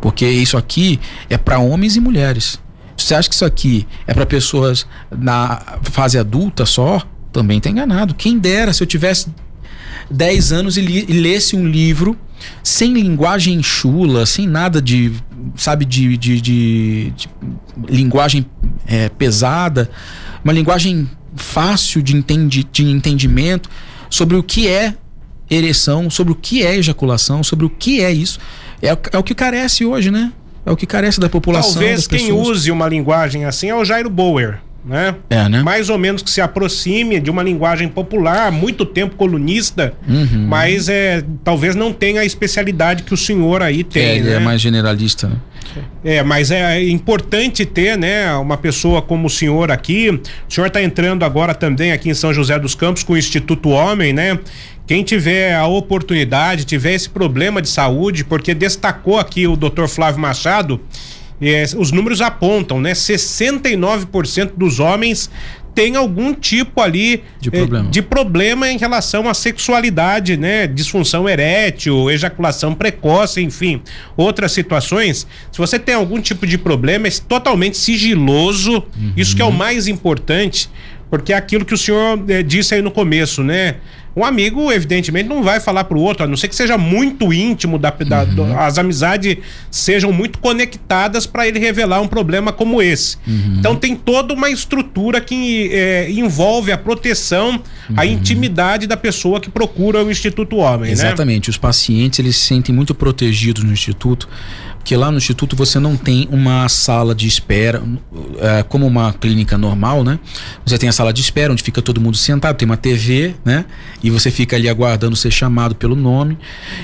Porque 0.00 0.26
isso 0.26 0.56
aqui 0.56 0.98
é 1.28 1.36
para 1.36 1.58
homens 1.58 1.94
e 1.94 2.00
mulheres. 2.00 2.58
Você 2.96 3.14
acha 3.14 3.28
que 3.28 3.34
isso 3.34 3.44
aqui 3.44 3.86
é 4.06 4.14
para 4.14 4.24
pessoas 4.24 4.86
na 5.10 5.60
fase 5.82 6.18
adulta 6.18 6.64
só? 6.64 7.02
Também 7.32 7.58
está 7.58 7.70
enganado. 7.70 8.14
Quem 8.14 8.38
dera 8.38 8.72
se 8.72 8.82
eu 8.82 8.86
tivesse 8.86 9.28
10 10.10 10.52
anos 10.52 10.76
e, 10.76 10.80
li, 10.80 11.06
e, 11.08 11.12
lesse 11.12 11.56
um 11.56 11.66
livro 11.66 12.16
sem 12.62 12.92
linguagem 12.92 13.62
chula, 13.62 14.26
sem 14.26 14.46
nada 14.46 14.82
de, 14.82 15.12
sabe, 15.56 15.84
de, 15.84 16.16
de, 16.16 16.40
de, 16.40 17.10
de 17.10 17.28
linguagem 17.88 18.44
é, 18.86 19.08
pesada, 19.08 19.90
uma 20.44 20.52
linguagem 20.52 21.08
fácil 21.36 22.02
de, 22.02 22.16
entendi, 22.16 22.64
de 22.64 22.84
entendimento 22.84 23.70
sobre 24.10 24.36
o 24.36 24.42
que 24.42 24.68
é 24.68 24.94
ereção, 25.48 26.10
sobre 26.10 26.32
o 26.32 26.36
que 26.36 26.62
é 26.62 26.76
ejaculação, 26.76 27.42
sobre 27.42 27.64
o 27.64 27.70
que 27.70 28.02
é 28.02 28.10
isso. 28.10 28.38
É, 28.80 28.88
é 29.12 29.18
o 29.18 29.22
que 29.22 29.34
carece 29.34 29.84
hoje, 29.84 30.10
né? 30.10 30.32
É 30.64 30.70
o 30.70 30.76
que 30.76 30.86
carece 30.86 31.18
da 31.20 31.28
população. 31.28 31.72
Talvez 31.72 32.06
quem 32.06 32.32
use 32.32 32.70
uma 32.70 32.88
linguagem 32.88 33.44
assim 33.44 33.68
é 33.68 33.74
o 33.74 33.84
Jairo 33.84 34.10
Bower. 34.10 34.60
Né? 34.84 35.14
É, 35.30 35.48
né? 35.48 35.62
Mais 35.62 35.88
ou 35.88 35.98
menos 35.98 36.22
que 36.22 36.30
se 36.30 36.40
aproxime 36.40 37.20
de 37.20 37.30
uma 37.30 37.42
linguagem 37.42 37.88
popular, 37.88 38.50
muito 38.50 38.84
tempo 38.84 39.14
colunista, 39.14 39.94
uhum. 40.08 40.46
mas 40.48 40.88
é, 40.88 41.22
talvez 41.44 41.76
não 41.76 41.92
tenha 41.92 42.20
a 42.20 42.24
especialidade 42.24 43.04
que 43.04 43.14
o 43.14 43.16
senhor 43.16 43.62
aí 43.62 43.84
tem. 43.84 44.02
É, 44.02 44.16
ele 44.16 44.28
é 44.28 44.32
né? 44.32 44.36
é 44.36 44.40
mais 44.40 44.60
generalista, 44.60 45.28
né? 45.28 45.36
É, 46.04 46.22
mas 46.22 46.50
é 46.50 46.82
importante 46.82 47.64
ter, 47.64 47.96
né, 47.96 48.34
uma 48.34 48.58
pessoa 48.58 49.00
como 49.00 49.26
o 49.26 49.30
senhor 49.30 49.70
aqui. 49.70 50.10
O 50.10 50.52
senhor 50.52 50.66
está 50.66 50.82
entrando 50.82 51.24
agora 51.24 51.54
também 51.54 51.92
aqui 51.92 52.10
em 52.10 52.14
São 52.14 52.34
José 52.34 52.58
dos 52.58 52.74
Campos 52.74 53.02
com 53.02 53.14
o 53.14 53.16
Instituto 53.16 53.70
Homem, 53.70 54.12
né? 54.12 54.38
Quem 54.86 55.02
tiver 55.02 55.54
a 55.54 55.66
oportunidade, 55.66 56.64
tiver 56.64 56.92
esse 56.92 57.08
problema 57.08 57.62
de 57.62 57.68
saúde, 57.68 58.24
porque 58.24 58.52
destacou 58.52 59.18
aqui 59.18 59.46
o 59.46 59.56
Dr. 59.56 59.86
Flávio 59.86 60.20
Machado, 60.20 60.80
é, 61.40 61.64
os 61.76 61.90
números 61.90 62.20
apontam, 62.20 62.80
né? 62.80 62.92
69% 62.92 64.52
dos 64.56 64.78
homens 64.78 65.30
tem 65.74 65.96
algum 65.96 66.34
tipo 66.34 66.80
ali 66.80 67.24
de 67.40 67.50
problema. 67.50 67.88
Eh, 67.88 67.90
de 67.90 68.02
problema 68.02 68.68
em 68.68 68.76
relação 68.76 69.28
à 69.28 69.34
sexualidade, 69.34 70.36
né? 70.36 70.66
Disfunção 70.66 71.28
erétil, 71.28 72.10
ejaculação 72.10 72.74
precoce, 72.74 73.40
enfim, 73.40 73.80
outras 74.16 74.52
situações. 74.52 75.26
Se 75.50 75.58
você 75.58 75.78
tem 75.78 75.94
algum 75.94 76.20
tipo 76.20 76.46
de 76.46 76.58
problema, 76.58 77.08
é 77.08 77.10
totalmente 77.26 77.76
sigiloso. 77.76 78.84
Uhum. 78.96 79.12
Isso 79.16 79.34
que 79.34 79.42
é 79.42 79.44
o 79.44 79.52
mais 79.52 79.88
importante, 79.88 80.68
porque 81.10 81.32
é 81.32 81.36
aquilo 81.36 81.64
que 81.64 81.74
o 81.74 81.78
senhor 81.78 82.22
eh, 82.28 82.42
disse 82.42 82.74
aí 82.74 82.82
no 82.82 82.90
começo, 82.90 83.42
né? 83.42 83.76
Um 84.14 84.24
amigo, 84.24 84.70
evidentemente, 84.70 85.28
não 85.28 85.42
vai 85.42 85.58
falar 85.58 85.84
pro 85.84 85.98
outro, 85.98 86.24
a 86.24 86.26
não 86.26 86.36
ser 86.36 86.48
que 86.48 86.54
seja 86.54 86.76
muito 86.76 87.32
íntimo, 87.32 87.78
da, 87.78 87.90
da 87.90 88.24
uhum. 88.24 88.58
as 88.58 88.78
amizades 88.78 89.38
sejam 89.70 90.12
muito 90.12 90.38
conectadas 90.38 91.26
para 91.26 91.48
ele 91.48 91.58
revelar 91.58 92.00
um 92.00 92.08
problema 92.08 92.52
como 92.52 92.82
esse. 92.82 93.16
Uhum. 93.26 93.56
Então 93.58 93.74
tem 93.74 93.96
toda 93.96 94.34
uma 94.34 94.50
estrutura 94.50 95.20
que 95.20 95.70
é, 95.72 96.10
envolve 96.10 96.70
a 96.72 96.78
proteção, 96.78 97.60
uhum. 97.88 97.96
a 97.96 98.04
intimidade 98.04 98.86
da 98.86 98.96
pessoa 98.96 99.40
que 99.40 99.50
procura 99.50 100.04
o 100.04 100.10
Instituto 100.10 100.56
Homem, 100.56 100.88
né? 100.88 100.92
Exatamente. 100.92 101.48
Né? 101.48 101.50
Os 101.50 101.58
pacientes 101.58 102.18
eles 102.18 102.36
se 102.36 102.46
sentem 102.46 102.74
muito 102.74 102.94
protegidos 102.94 103.64
no 103.64 103.72
Instituto 103.72 104.28
porque 104.82 104.96
lá 104.96 105.12
no 105.12 105.18
instituto 105.18 105.54
você 105.54 105.78
não 105.78 105.96
tem 105.96 106.28
uma 106.28 106.68
sala 106.68 107.14
de 107.14 107.28
espera, 107.28 107.80
é, 108.40 108.64
como 108.64 108.84
uma 108.84 109.12
clínica 109.12 109.56
normal, 109.56 110.02
né? 110.02 110.18
Você 110.66 110.76
tem 110.76 110.88
a 110.88 110.92
sala 110.92 111.12
de 111.12 111.20
espera 111.20 111.52
onde 111.52 111.62
fica 111.62 111.80
todo 111.80 112.00
mundo 112.00 112.16
sentado, 112.16 112.56
tem 112.56 112.66
uma 112.66 112.76
TV, 112.76 113.36
né? 113.44 113.64
E 114.02 114.10
você 114.10 114.30
fica 114.30 114.56
ali 114.56 114.68
aguardando 114.68 115.16
ser 115.16 115.30
chamado 115.30 115.74
pelo 115.74 115.94
nome. 115.94 116.38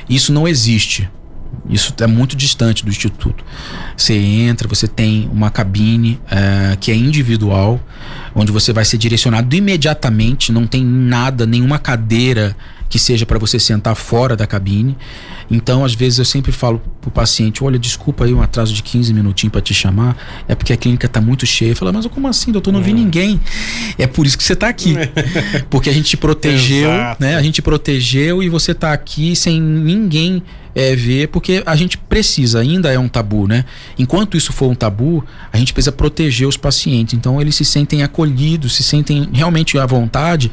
Isso 0.08 0.32
não 0.32 0.46
existe. 0.46 1.08
Isso 1.68 1.94
é 2.00 2.06
muito 2.06 2.36
distante 2.36 2.84
do 2.84 2.90
instituto. 2.90 3.44
Você 3.96 4.14
entra, 4.14 4.66
você 4.68 4.88
tem 4.88 5.28
uma 5.32 5.50
cabine 5.50 6.20
é, 6.30 6.76
que 6.76 6.90
é 6.90 6.94
individual, 6.94 7.80
onde 8.38 8.52
você 8.52 8.72
vai 8.72 8.84
ser 8.84 8.98
direcionado 8.98 9.54
imediatamente, 9.54 10.52
não 10.52 10.66
tem 10.66 10.84
nada, 10.84 11.44
nenhuma 11.44 11.78
cadeira 11.78 12.56
que 12.88 12.98
seja 12.98 13.26
para 13.26 13.38
você 13.38 13.58
sentar 13.58 13.94
fora 13.94 14.34
da 14.34 14.46
cabine. 14.46 14.96
Então, 15.50 15.84
às 15.84 15.94
vezes, 15.94 16.18
eu 16.18 16.24
sempre 16.24 16.52
falo 16.52 16.80
pro 17.00 17.10
paciente: 17.10 17.62
olha, 17.64 17.78
desculpa 17.78 18.24
aí 18.24 18.32
um 18.32 18.42
atraso 18.42 18.72
de 18.72 18.82
15 18.82 19.12
minutinhos 19.14 19.52
para 19.52 19.60
te 19.60 19.72
chamar, 19.74 20.16
é 20.46 20.54
porque 20.54 20.72
a 20.72 20.76
clínica 20.76 21.08
tá 21.08 21.20
muito 21.20 21.46
cheia. 21.46 21.74
Fala, 21.74 21.92
mas 21.92 22.06
como 22.06 22.28
assim, 22.28 22.52
doutor? 22.52 22.72
Não 22.72 22.82
vi 22.82 22.90
uhum. 22.90 22.98
ninguém. 22.98 23.40
É 23.98 24.06
por 24.06 24.26
isso 24.26 24.36
que 24.36 24.44
você 24.44 24.56
tá 24.56 24.68
aqui. 24.68 24.94
porque 25.70 25.88
a 25.90 25.92
gente 25.92 26.10
te 26.10 26.16
protegeu, 26.16 26.90
né? 27.18 27.36
A 27.36 27.42
gente 27.42 27.62
protegeu 27.62 28.42
e 28.42 28.48
você 28.48 28.74
tá 28.74 28.92
aqui 28.92 29.34
sem 29.34 29.60
ninguém 29.60 30.42
é, 30.74 30.94
ver, 30.94 31.28
porque 31.28 31.62
a 31.66 31.74
gente 31.74 31.98
precisa, 31.98 32.60
ainda 32.60 32.92
é 32.92 32.98
um 32.98 33.08
tabu, 33.08 33.48
né? 33.48 33.64
Enquanto 33.98 34.36
isso 34.36 34.52
for 34.52 34.70
um 34.70 34.74
tabu, 34.74 35.24
a 35.52 35.56
gente 35.56 35.72
precisa 35.72 35.90
proteger 35.90 36.46
os 36.46 36.56
pacientes. 36.56 37.14
Então 37.14 37.40
eles 37.40 37.56
se 37.56 37.64
sentem 37.64 38.02
acolhidos, 38.02 38.27
se 38.68 38.82
sentem 38.82 39.28
realmente 39.32 39.78
à 39.78 39.86
vontade 39.86 40.50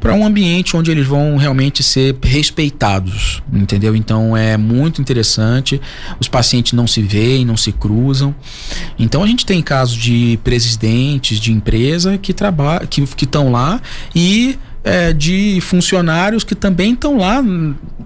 para 0.00 0.14
um 0.14 0.24
ambiente 0.24 0.76
onde 0.76 0.90
eles 0.90 1.06
vão 1.06 1.36
realmente 1.36 1.82
ser 1.82 2.16
respeitados, 2.22 3.42
entendeu? 3.52 3.94
Então 3.94 4.36
é 4.36 4.56
muito 4.56 5.00
interessante. 5.00 5.80
Os 6.18 6.28
pacientes 6.28 6.72
não 6.72 6.86
se 6.86 7.02
veem, 7.02 7.44
não 7.44 7.56
se 7.56 7.72
cruzam. 7.72 8.34
Então 8.98 9.22
a 9.22 9.26
gente 9.26 9.44
tem 9.44 9.62
casos 9.62 9.96
de 9.96 10.38
presidentes 10.42 11.38
de 11.38 11.52
empresa 11.52 12.18
que 12.18 12.32
trabalham, 12.32 12.86
que 12.86 13.24
estão 13.24 13.50
lá 13.50 13.80
e 14.14 14.58
é, 14.84 15.14
de 15.14 15.58
funcionários 15.62 16.44
que 16.44 16.54
também 16.54 16.92
estão 16.92 17.16
lá 17.16 17.42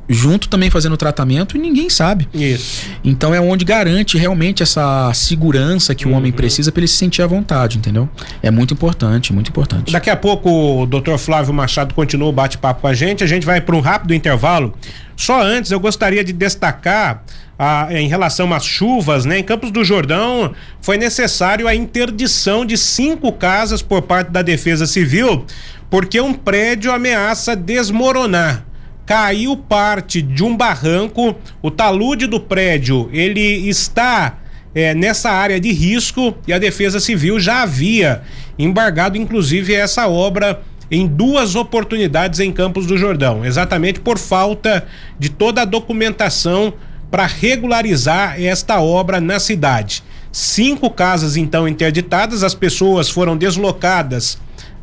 junto 0.08 0.48
também 0.48 0.70
fazendo 0.70 0.96
tratamento 0.96 1.56
e 1.56 1.60
ninguém 1.60 1.90
sabe. 1.90 2.28
Isso. 2.32 2.86
Então 3.04 3.34
é 3.34 3.40
onde 3.40 3.64
garante 3.64 4.16
realmente 4.16 4.62
essa 4.62 5.12
segurança 5.12 5.94
que 5.94 6.06
uhum. 6.06 6.12
o 6.12 6.16
homem 6.16 6.30
uhum. 6.30 6.36
precisa 6.36 6.70
para 6.72 6.80
ele 6.80 6.88
se 6.88 6.94
sentir 6.94 7.20
à 7.20 7.26
vontade, 7.26 7.76
entendeu? 7.76 8.08
É 8.42 8.50
muito 8.50 8.72
importante, 8.72 9.32
muito 9.32 9.50
importante. 9.50 9.92
Daqui 9.92 10.08
a 10.08 10.16
pouco 10.16 10.48
o 10.82 10.86
Dr. 10.86 11.18
Flávio 11.18 11.52
Machado 11.52 11.92
continua 11.92 12.28
o 12.28 12.32
bate-papo 12.32 12.80
com 12.80 12.86
a 12.86 12.94
gente. 12.94 13.24
A 13.24 13.26
gente 13.26 13.44
vai 13.44 13.60
para 13.60 13.76
um 13.76 13.80
rápido 13.80 14.14
intervalo. 14.14 14.72
Só 15.16 15.42
antes 15.42 15.72
eu 15.72 15.80
gostaria 15.80 16.22
de 16.22 16.32
destacar 16.32 17.24
ah, 17.58 17.88
em 17.90 18.06
relação 18.06 18.54
às 18.54 18.64
chuvas, 18.64 19.24
né? 19.24 19.40
Em 19.40 19.42
Campos 19.42 19.72
do 19.72 19.84
Jordão 19.84 20.54
foi 20.80 20.96
necessário 20.96 21.66
a 21.66 21.74
interdição 21.74 22.64
de 22.64 22.78
cinco 22.78 23.32
casas 23.32 23.82
por 23.82 24.02
parte 24.02 24.30
da 24.30 24.42
Defesa 24.42 24.86
Civil 24.86 25.44
porque 25.90 26.20
um 26.20 26.34
prédio 26.34 26.92
ameaça 26.92 27.56
desmoronar. 27.56 28.64
Caiu 29.06 29.56
parte 29.56 30.20
de 30.20 30.44
um 30.44 30.54
barranco, 30.54 31.34
o 31.62 31.70
talude 31.70 32.26
do 32.26 32.38
prédio 32.38 33.08
ele 33.12 33.40
está 33.40 34.38
é, 34.74 34.94
nessa 34.94 35.30
área 35.30 35.58
de 35.58 35.72
risco 35.72 36.34
e 36.46 36.52
a 36.52 36.58
Defesa 36.58 37.00
Civil 37.00 37.40
já 37.40 37.62
havia 37.62 38.22
embargado, 38.58 39.16
inclusive, 39.16 39.72
essa 39.72 40.08
obra 40.08 40.60
em 40.90 41.06
duas 41.06 41.54
oportunidades 41.54 42.40
em 42.40 42.52
Campos 42.52 42.86
do 42.86 42.96
Jordão, 42.96 43.44
exatamente 43.44 44.00
por 44.00 44.18
falta 44.18 44.86
de 45.18 45.28
toda 45.28 45.62
a 45.62 45.66
documentação 45.66 46.72
para 47.10 47.26
regularizar 47.26 48.40
esta 48.40 48.80
obra 48.80 49.20
na 49.20 49.38
cidade. 49.38 50.02
Cinco 50.30 50.90
casas 50.90 51.36
então 51.36 51.66
interditadas, 51.66 52.42
as 52.42 52.54
pessoas 52.54 53.08
foram 53.08 53.36
deslocadas 53.36 54.38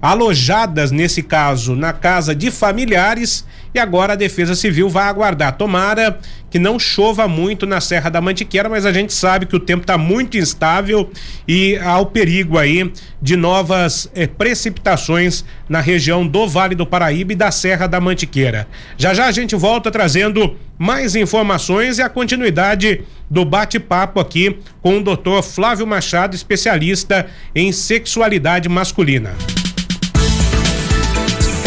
alojadas, 0.06 0.92
nesse 0.92 1.24
caso, 1.24 1.76
na 1.76 1.92
casa 1.92 2.36
de 2.36 2.52
familiares. 2.52 3.44
E 3.74 3.80
agora 3.80 4.14
a 4.14 4.16
Defesa 4.16 4.54
Civil 4.54 4.88
vai 4.88 5.06
aguardar. 5.06 5.58
Tomara 5.58 6.20
que 6.50 6.60
não 6.60 6.78
chova 6.80 7.28
muito 7.28 7.66
na 7.66 7.82
Serra 7.82 8.10
da 8.10 8.22
Mantiqueira, 8.22 8.70
mas 8.70 8.86
a 8.86 8.94
gente 8.94 9.12
sabe 9.12 9.48
que 9.48 9.56
o 9.56 9.60
tempo 9.60 9.82
está 9.82 9.98
muito 9.98 10.38
instável 10.38 11.10
e 11.48 11.76
há 11.78 12.00
o 12.00 12.06
perigo 12.06 12.58
aí 12.58 12.90
de 13.20 13.36
novas 13.36 14.10
eh, 14.14 14.28
precipitações 14.28 15.44
na 15.68 15.82
região 15.82 16.26
do 16.26 16.48
Vale 16.48 16.76
do 16.76 16.86
Paraíba 16.86 17.34
e 17.34 17.36
da 17.36 17.50
Serra 17.52 17.88
da 17.88 18.00
Mantiqueira. 18.00 18.68
Já 18.98 19.14
já 19.14 19.26
a 19.26 19.32
gente 19.32 19.56
volta 19.56 19.90
trazendo 19.90 20.56
mais 20.78 21.16
informações 21.16 21.98
e 21.98 22.04
a 22.04 22.10
continuidade 22.10 23.02
do 23.30 23.44
bate-papo 23.44 24.20
aqui 24.20 24.60
com 24.82 25.00
o 25.00 25.04
Dr. 25.04 25.42
Flávio 25.44 25.88
Machado, 25.88 26.36
especialista 26.36 27.26
em 27.56 27.72
sexualidade 27.72 28.70
masculina. 28.70 29.34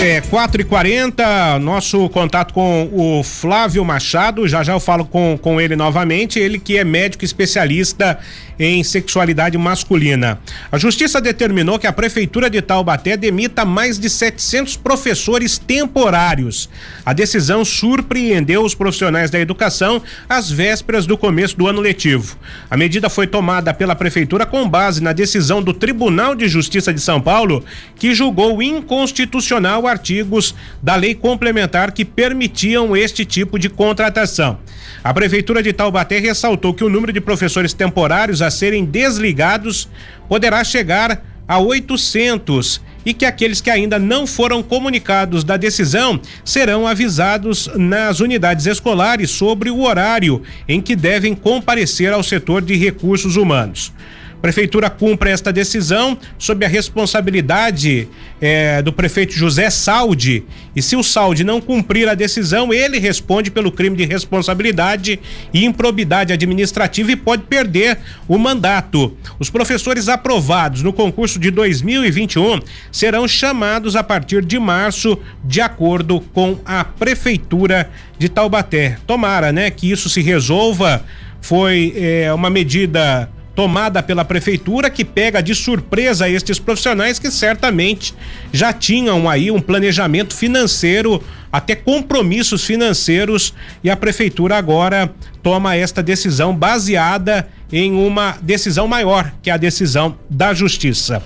É, 0.00 0.20
4 0.20 0.60
e 0.60 0.64
40 0.64 1.58
nosso 1.58 2.08
contato 2.10 2.54
com 2.54 2.88
o 2.92 3.24
Flávio 3.24 3.84
Machado, 3.84 4.46
já 4.46 4.62
já 4.62 4.72
eu 4.72 4.78
falo 4.78 5.04
com, 5.04 5.36
com 5.36 5.60
ele 5.60 5.74
novamente, 5.74 6.38
ele 6.38 6.60
que 6.60 6.78
é 6.78 6.84
médico 6.84 7.24
especialista 7.24 8.16
em 8.58 8.82
sexualidade 8.82 9.56
masculina. 9.56 10.40
A 10.70 10.78
justiça 10.78 11.20
determinou 11.20 11.78
que 11.78 11.86
a 11.86 11.92
prefeitura 11.92 12.50
de 12.50 12.60
Taubaté 12.60 13.16
demita 13.16 13.64
mais 13.64 13.98
de 13.98 14.10
700 14.10 14.76
professores 14.76 15.58
temporários. 15.58 16.68
A 17.04 17.12
decisão 17.12 17.64
surpreendeu 17.64 18.64
os 18.64 18.74
profissionais 18.74 19.30
da 19.30 19.38
educação 19.38 20.02
às 20.28 20.50
vésperas 20.50 21.06
do 21.06 21.16
começo 21.16 21.56
do 21.56 21.66
ano 21.66 21.80
letivo. 21.80 22.36
A 22.70 22.76
medida 22.76 23.08
foi 23.08 23.26
tomada 23.26 23.72
pela 23.72 23.94
prefeitura 23.94 24.44
com 24.44 24.68
base 24.68 25.02
na 25.02 25.12
decisão 25.12 25.62
do 25.62 25.72
Tribunal 25.72 26.34
de 26.34 26.48
Justiça 26.48 26.92
de 26.92 27.00
São 27.00 27.20
Paulo, 27.20 27.64
que 27.96 28.14
julgou 28.14 28.62
inconstitucional 28.62 29.86
artigos 29.88 30.54
da 30.82 30.94
lei 30.94 31.14
complementar 31.14 31.92
que 31.92 32.04
permitiam 32.04 32.96
este 32.96 33.24
tipo 33.24 33.58
de 33.58 33.68
contratação. 33.68 34.58
A 35.02 35.12
Prefeitura 35.12 35.62
de 35.62 35.72
Taubaté 35.72 36.18
ressaltou 36.18 36.74
que 36.74 36.84
o 36.84 36.88
número 36.88 37.12
de 37.12 37.20
professores 37.20 37.72
temporários 37.72 38.42
a 38.42 38.50
serem 38.50 38.84
desligados 38.84 39.88
poderá 40.28 40.62
chegar 40.62 41.24
a 41.46 41.58
800 41.58 42.80
e 43.06 43.14
que 43.14 43.24
aqueles 43.24 43.60
que 43.60 43.70
ainda 43.70 43.98
não 43.98 44.26
foram 44.26 44.62
comunicados 44.62 45.42
da 45.42 45.56
decisão 45.56 46.20
serão 46.44 46.86
avisados 46.86 47.70
nas 47.74 48.20
unidades 48.20 48.66
escolares 48.66 49.30
sobre 49.30 49.70
o 49.70 49.80
horário 49.80 50.42
em 50.68 50.80
que 50.80 50.94
devem 50.94 51.34
comparecer 51.34 52.12
ao 52.12 52.22
setor 52.22 52.60
de 52.60 52.76
recursos 52.76 53.36
humanos. 53.36 53.92
Prefeitura 54.40 54.88
cumpre 54.88 55.30
esta 55.30 55.52
decisão 55.52 56.16
sob 56.38 56.64
a 56.64 56.68
responsabilidade 56.68 58.08
é, 58.40 58.80
do 58.82 58.92
prefeito 58.92 59.32
José 59.32 59.68
Saldi. 59.68 60.44
E 60.76 60.80
se 60.80 60.94
o 60.94 61.02
Saldi 61.02 61.42
não 61.42 61.60
cumprir 61.60 62.08
a 62.08 62.14
decisão, 62.14 62.72
ele 62.72 62.98
responde 62.98 63.50
pelo 63.50 63.72
crime 63.72 63.96
de 63.96 64.04
responsabilidade 64.04 65.18
e 65.52 65.64
improbidade 65.64 66.32
administrativa 66.32 67.10
e 67.10 67.16
pode 67.16 67.42
perder 67.44 67.98
o 68.28 68.38
mandato. 68.38 69.16
Os 69.40 69.50
professores 69.50 70.08
aprovados 70.08 70.82
no 70.82 70.92
concurso 70.92 71.38
de 71.38 71.50
2021 71.50 72.60
serão 72.92 73.26
chamados 73.26 73.96
a 73.96 74.04
partir 74.04 74.44
de 74.44 74.58
março, 74.58 75.18
de 75.44 75.60
acordo 75.60 76.20
com 76.32 76.58
a 76.64 76.84
prefeitura 76.84 77.90
de 78.18 78.28
Taubaté. 78.28 78.98
Tomara, 79.06 79.52
né, 79.52 79.70
que 79.70 79.90
isso 79.90 80.08
se 80.08 80.20
resolva. 80.20 81.04
Foi 81.40 81.94
é, 81.96 82.32
uma 82.32 82.50
medida 82.50 83.28
tomada 83.58 84.04
pela 84.04 84.24
prefeitura 84.24 84.88
que 84.88 85.04
pega 85.04 85.42
de 85.42 85.52
surpresa 85.52 86.28
estes 86.28 86.60
profissionais 86.60 87.18
que 87.18 87.28
certamente 87.28 88.14
já 88.52 88.72
tinham 88.72 89.28
aí 89.28 89.50
um 89.50 89.60
planejamento 89.60 90.32
financeiro, 90.32 91.20
até 91.50 91.74
compromissos 91.74 92.64
financeiros 92.64 93.52
e 93.82 93.90
a 93.90 93.96
prefeitura 93.96 94.56
agora 94.56 95.12
toma 95.42 95.74
esta 95.74 96.04
decisão 96.04 96.54
baseada 96.54 97.48
em 97.72 97.92
uma 97.94 98.38
decisão 98.40 98.86
maior, 98.86 99.32
que 99.42 99.50
é 99.50 99.54
a 99.54 99.56
decisão 99.56 100.16
da 100.30 100.54
justiça. 100.54 101.20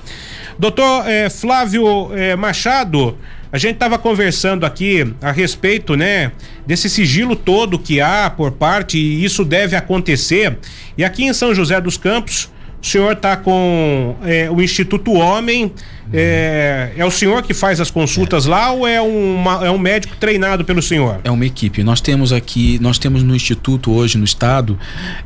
Doutor 0.59 1.07
eh, 1.07 1.29
Flávio 1.29 2.17
eh, 2.17 2.35
Machado, 2.35 3.19
a 3.53 3.59
gente 3.59 3.75
estava 3.75 3.99
conversando 3.99 4.65
aqui 4.65 5.15
a 5.21 5.31
respeito, 5.31 5.95
né, 5.95 6.33
desse 6.67 6.89
sigilo 6.89 7.37
todo 7.37 7.79
que 7.79 8.01
há 8.01 8.31
por 8.31 8.53
parte 8.53 8.97
e 8.97 9.23
isso 9.23 9.45
deve 9.45 9.77
acontecer. 9.77 10.59
E 10.97 11.05
aqui 11.05 11.25
em 11.25 11.35
São 11.35 11.55
José 11.55 11.79
dos 11.79 11.99
Campos, 11.99 12.51
o 12.83 12.87
senhor 12.87 13.13
está 13.13 13.37
com 13.37 14.17
é, 14.25 14.51
o 14.51 14.61
Instituto 14.63 15.13
Homem. 15.13 15.73
É, 16.13 16.93
é, 16.97 17.05
o 17.05 17.11
senhor 17.11 17.43
que 17.43 17.55
faz 17.55 17.81
as 17.81 17.91
consultas 17.91 18.47
é. 18.47 18.51
lá 18.51 18.73
ou 18.73 18.87
é, 18.87 19.01
uma, 19.01 19.67
é 19.67 19.71
um 19.71 19.79
médico 19.79 20.17
treinado 20.17 20.65
pelo 20.65 20.83
senhor? 20.83 21.21
É 21.25 21.31
uma 21.31 21.45
equipe. 21.47 21.83
Nós 21.83 22.01
temos 22.01 22.33
aqui, 22.33 22.79
nós 22.81 22.99
temos 22.99 23.23
no 23.23 23.35
Instituto 23.35 23.93
hoje, 23.93 24.19
no 24.19 24.25
estado, 24.25 24.79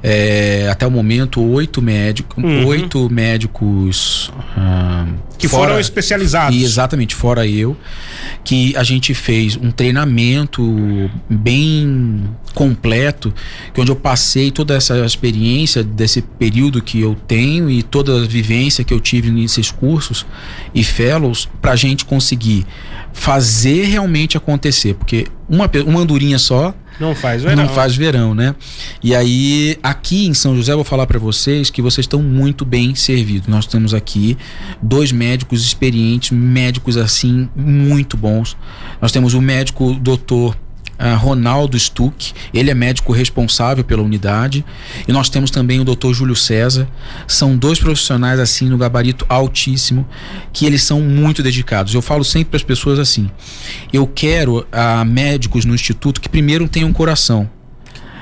é, 0.03 0.69
até 0.71 0.87
o 0.87 0.91
momento, 0.91 1.43
oito 1.43 1.81
médicos, 1.81 2.43
uhum. 2.43 2.67
oito 2.67 3.09
médicos. 3.11 4.31
Ah, 4.57 5.07
que 5.39 5.49
fora, 5.49 5.69
foram 5.69 5.81
especializados. 5.81 6.57
exatamente, 6.57 7.15
fora 7.15 7.47
eu, 7.47 7.77
que 8.45 8.75
a 8.77 8.83
gente 8.83 9.13
fez 9.15 9.57
um 9.57 9.71
treinamento 9.71 11.11
bem 11.29 12.25
completo, 12.55 13.35
que 13.75 13.81
onde 13.81 13.91
eu 13.91 13.97
passei 13.97 14.51
toda 14.51 14.75
essa 14.75 15.05
experiência 15.05 15.85
desse 15.85 16.23
período 16.23 16.81
que 16.81 17.01
eu 17.01 17.15
tenho 17.15 17.69
e 17.69 17.83
toda 17.83 18.23
a 18.23 18.27
vivência 18.27 18.83
que 18.83 18.95
eu 18.95 19.01
tive 19.01 19.31
nesses 19.31 19.71
cursos 19.71 20.25
e 20.77 20.85
fellows 20.85 21.49
para 21.61 21.73
a 21.73 21.77
gente 21.77 22.05
conseguir 22.05 22.67
fazer 23.13 23.87
realmente 23.87 24.37
acontecer, 24.37 24.95
porque 24.95 25.27
uma, 25.49 25.69
uma 25.87 26.01
andorinha 26.01 26.39
só 26.39 26.75
não 27.01 27.15
faz 27.15 27.43
verão. 27.43 27.57
Não 27.57 27.69
faz 27.69 27.95
verão, 27.95 28.35
né? 28.35 28.55
E 29.03 29.15
aí, 29.15 29.77
aqui 29.83 30.27
em 30.27 30.33
São 30.33 30.57
José, 30.57 30.73
eu 30.73 30.77
vou 30.77 30.85
falar 30.85 31.07
para 31.07 31.19
vocês 31.19 31.69
que 31.69 31.83
vocês 31.83 32.05
estão 32.05 32.23
muito 32.23 32.65
bem 32.65 32.95
servidos. 32.95 33.49
Nós 33.49 33.67
temos 33.67 33.93
aqui 33.93 34.37
dois 34.81 35.13
médicos 35.13 35.63
experientes, 35.63 36.31
médicos 36.31 36.97
assim, 36.97 37.49
muito 37.55 38.17
bons. 38.17 38.57
Nós 39.01 39.13
temos 39.13 39.35
o 39.35 39.43
médico 39.43 39.93
doutor 39.95 40.57
Uh, 40.99 41.17
Ronaldo 41.19 41.79
Stuck, 41.79 42.33
ele 42.55 42.71
é 42.71 42.75
médico 42.75 43.13
responsável 43.13 43.85
pela 43.85 44.03
unidade, 44.03 44.65
e 45.07 45.13
nós 45.13 45.29
temos 45.29 45.51
também 45.51 45.79
o 45.79 45.85
Dr. 45.85 46.13
Júlio 46.13 46.35
César. 46.35 46.89
São 47.27 47.57
dois 47.57 47.79
profissionais 47.79 48.41
assim 48.41 48.69
no 48.69 48.79
gabarito 48.79 49.27
altíssimo, 49.29 50.09
que 50.53 50.65
eles 50.65 50.83
são 50.83 51.01
muito 51.01 51.43
dedicados. 51.43 51.93
Eu 51.93 52.01
falo 52.01 52.25
sempre 52.25 52.51
para 52.51 52.57
as 52.57 52.63
pessoas 52.63 52.99
assim: 52.99 53.31
eu 53.93 54.07
quero 54.07 54.61
uh, 54.61 55.05
médicos 55.05 55.65
no 55.65 55.75
instituto 55.75 56.21
que 56.21 56.29
primeiro 56.29 56.67
tenham 56.69 56.93
coração, 56.93 57.49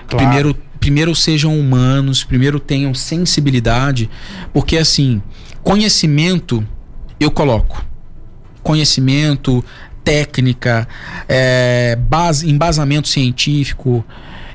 claro. 0.08 0.26
primeiro 0.26 0.64
primeiro 0.84 1.14
sejam 1.14 1.58
humanos, 1.58 2.24
primeiro 2.24 2.60
tenham 2.60 2.92
sensibilidade, 2.92 4.10
porque 4.52 4.76
assim, 4.76 5.22
conhecimento 5.62 6.62
eu 7.18 7.30
coloco. 7.30 7.82
Conhecimento, 8.62 9.64
técnica, 10.04 10.86
é, 11.28 11.96
base, 11.96 12.48
embasamento 12.48 13.08
científico, 13.08 14.04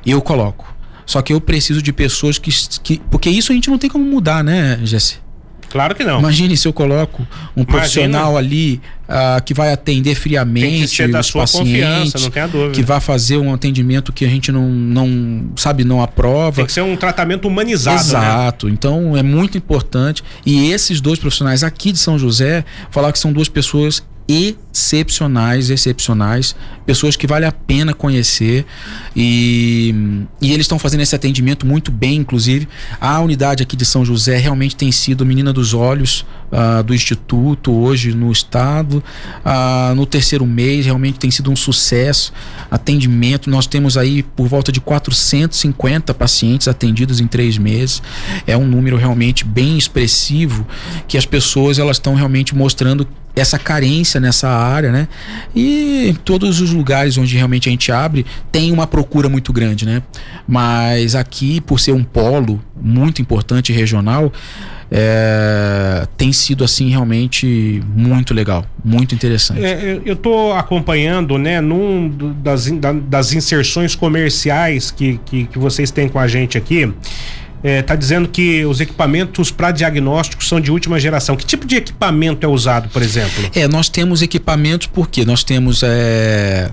eu 0.05 0.21
coloco. 0.21 0.73
Só 1.05 1.21
que 1.23 1.33
eu 1.33 1.41
preciso 1.41 1.81
de 1.81 1.91
pessoas 1.91 2.37
que, 2.37 2.51
que. 2.83 3.01
Porque 3.09 3.29
isso 3.29 3.51
a 3.51 3.55
gente 3.55 3.69
não 3.69 3.79
tem 3.79 3.89
como 3.89 4.05
mudar, 4.05 4.43
né, 4.43 4.79
Jesse? 4.83 5.17
Claro 5.69 5.93
que 5.93 6.03
não. 6.03 6.19
Imagine 6.19 6.57
se 6.57 6.67
eu 6.67 6.73
coloco 6.73 7.21
um 7.55 7.61
Imagina. 7.61 7.65
profissional 7.65 8.37
ali 8.37 8.81
uh, 9.07 9.41
que 9.43 9.53
vai 9.53 9.71
atender 9.71 10.15
friamente 10.15 11.07
da 11.07 11.19
os 11.19 11.31
pacientes, 11.31 12.21
não 12.21 12.29
tem 12.31 12.41
a 12.41 12.47
dúvida. 12.47 12.71
que 12.71 12.81
vai 12.81 12.99
fazer 12.99 13.37
um 13.37 13.53
atendimento 13.53 14.11
que 14.11 14.25
a 14.25 14.27
gente 14.27 14.51
não, 14.51 14.67
não 14.67 15.51
sabe, 15.55 15.83
não 15.83 16.01
aprova. 16.01 16.57
Tem 16.57 16.65
que 16.65 16.71
ser 16.71 16.81
um 16.81 16.95
tratamento 16.95 17.47
humanizado. 17.47 17.97
Né? 17.97 18.01
Exato. 18.01 18.67
Né? 18.67 18.73
Então 18.73 19.15
é 19.15 19.21
muito 19.21 19.57
importante. 19.57 20.23
E 20.45 20.71
esses 20.71 20.99
dois 20.99 21.19
profissionais 21.19 21.63
aqui 21.63 21.91
de 21.91 21.99
São 21.99 22.17
José, 22.17 22.65
falar 22.89 23.11
que 23.11 23.19
são 23.19 23.31
duas 23.31 23.47
pessoas 23.47 24.03
excepcionais, 24.29 25.71
excepcionais, 25.71 26.55
pessoas 26.85 27.15
que 27.15 27.25
vale 27.25 27.47
a 27.47 27.51
pena 27.51 27.95
conhecer. 27.95 28.63
E, 29.15 30.25
e 30.39 30.53
eles 30.53 30.65
estão 30.65 30.77
fazendo 30.77 31.01
esse 31.01 31.15
atendimento 31.15 31.65
muito 31.65 31.91
bem, 31.91 32.17
inclusive. 32.17 32.67
A 33.01 33.19
unidade 33.19 33.63
aqui 33.63 33.75
de 33.75 33.85
São 33.85 34.05
José 34.05 34.37
realmente 34.37 34.75
tem 34.75 34.91
sido 34.91 35.25
menina 35.25 35.51
dos 35.51 35.73
olhos 35.73 36.23
uh, 36.51 36.83
do 36.83 36.93
instituto 36.93 37.71
hoje 37.71 38.13
no 38.13 38.31
estado, 38.31 39.03
uh, 39.43 39.95
no 39.95 40.05
terceiro 40.05 40.45
mês 40.45 40.85
realmente 40.85 41.17
tem 41.17 41.31
sido 41.31 41.51
um 41.51 41.55
sucesso, 41.55 42.31
atendimento, 42.69 43.49
nós 43.49 43.65
temos 43.65 43.97
aí 43.97 44.23
por 44.23 44.47
volta 44.47 44.71
de 44.71 44.79
450 44.79 46.13
pacientes 46.13 46.67
atendidos 46.67 47.19
em 47.19 47.27
três 47.27 47.57
meses, 47.57 48.01
é 48.45 48.55
um 48.55 48.65
número 48.65 48.97
realmente 48.97 49.43
bem 49.43 49.77
expressivo 49.77 50.67
que 51.07 51.17
as 51.17 51.25
pessoas 51.25 51.79
elas 51.79 51.97
estão 51.97 52.15
realmente 52.15 52.55
mostrando 52.55 53.07
essa 53.35 53.57
carência 53.57 54.19
nessa 54.19 54.49
área, 54.49 54.91
né? 54.91 55.07
E 55.55 56.15
todos 56.25 56.61
os 56.61 56.71
lugares 56.71 57.17
onde 57.17 57.35
realmente 57.35 57.69
a 57.69 57.71
gente 57.71 57.91
abre, 57.91 58.25
tem 58.51 58.71
uma 58.71 58.87
procura 58.87 59.29
muito 59.29 59.53
grande, 59.53 59.85
né? 59.85 60.01
Mas 60.47 61.15
aqui, 61.15 61.61
por 61.61 61.79
ser 61.79 61.93
um 61.93 62.03
polo 62.03 62.61
muito 62.81 63.21
importante 63.21 63.71
regional, 63.71 64.31
é, 64.91 66.07
tem 66.17 66.33
sido 66.33 66.63
assim 66.63 66.89
realmente 66.89 67.83
muito 67.95 68.33
legal, 68.33 68.65
muito 68.83 69.13
interessante. 69.13 69.63
É, 69.63 70.01
eu 70.03 70.13
estou 70.13 70.53
acompanhando, 70.53 71.37
né, 71.37 71.61
num 71.61 72.09
das, 72.41 72.69
das 73.07 73.33
inserções 73.33 73.95
comerciais 73.95 74.89
que, 74.89 75.19
que, 75.25 75.45
que 75.45 75.59
vocês 75.59 75.91
têm 75.91 76.09
com 76.09 76.17
a 76.17 76.27
gente 76.27 76.57
aqui 76.57 76.91
está 77.63 77.69
é, 77.69 77.81
tá 77.81 77.95
dizendo 77.95 78.27
que 78.27 78.65
os 78.65 78.79
equipamentos 78.79 79.51
para 79.51 79.71
diagnóstico 79.71 80.43
são 80.43 80.59
de 80.59 80.71
última 80.71 80.99
geração. 80.99 81.35
Que 81.35 81.45
tipo 81.45 81.65
de 81.65 81.75
equipamento 81.75 82.45
é 82.45 82.49
usado, 82.49 82.89
por 82.89 83.01
exemplo? 83.01 83.49
É, 83.53 83.67
nós 83.67 83.89
temos 83.89 84.21
equipamentos 84.21 84.87
porque 84.87 85.25
nós 85.25 85.43
temos 85.43 85.83
é, 85.83 86.71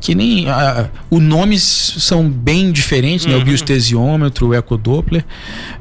que 0.00 0.14
nem 0.14 0.46
os 1.10 1.22
nomes 1.22 1.62
são 1.62 2.28
bem 2.28 2.72
diferentes, 2.72 3.24
uhum. 3.24 3.32
né? 3.32 3.36
O 3.36 3.40
uhum. 3.40 3.44
biostesiômetro, 3.44 4.48
o 4.48 4.54
ecodoppler, 4.54 5.24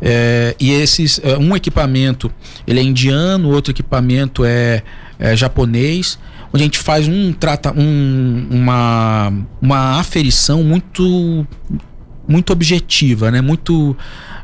é, 0.02 0.56
e 0.60 0.72
esses 0.72 1.20
é, 1.24 1.38
um 1.38 1.56
equipamento 1.56 2.32
ele 2.68 2.80
é 2.80 2.84
indiano, 2.84 3.50
outro 3.50 3.72
equipamento 3.72 4.44
é, 4.46 4.84
é 5.18 5.36
japonês 5.36 6.20
onde 6.52 6.64
a 6.64 6.66
gente 6.66 6.80
faz 6.80 7.08
um 7.08 7.32
trata 7.32 7.72
um, 7.78 8.48
uma 8.50 9.32
uma 9.62 10.00
aferição 10.00 10.64
muito 10.64 11.46
muito 12.30 12.54
objetiva, 12.54 13.32
né? 13.32 13.42
Muito 13.42 13.98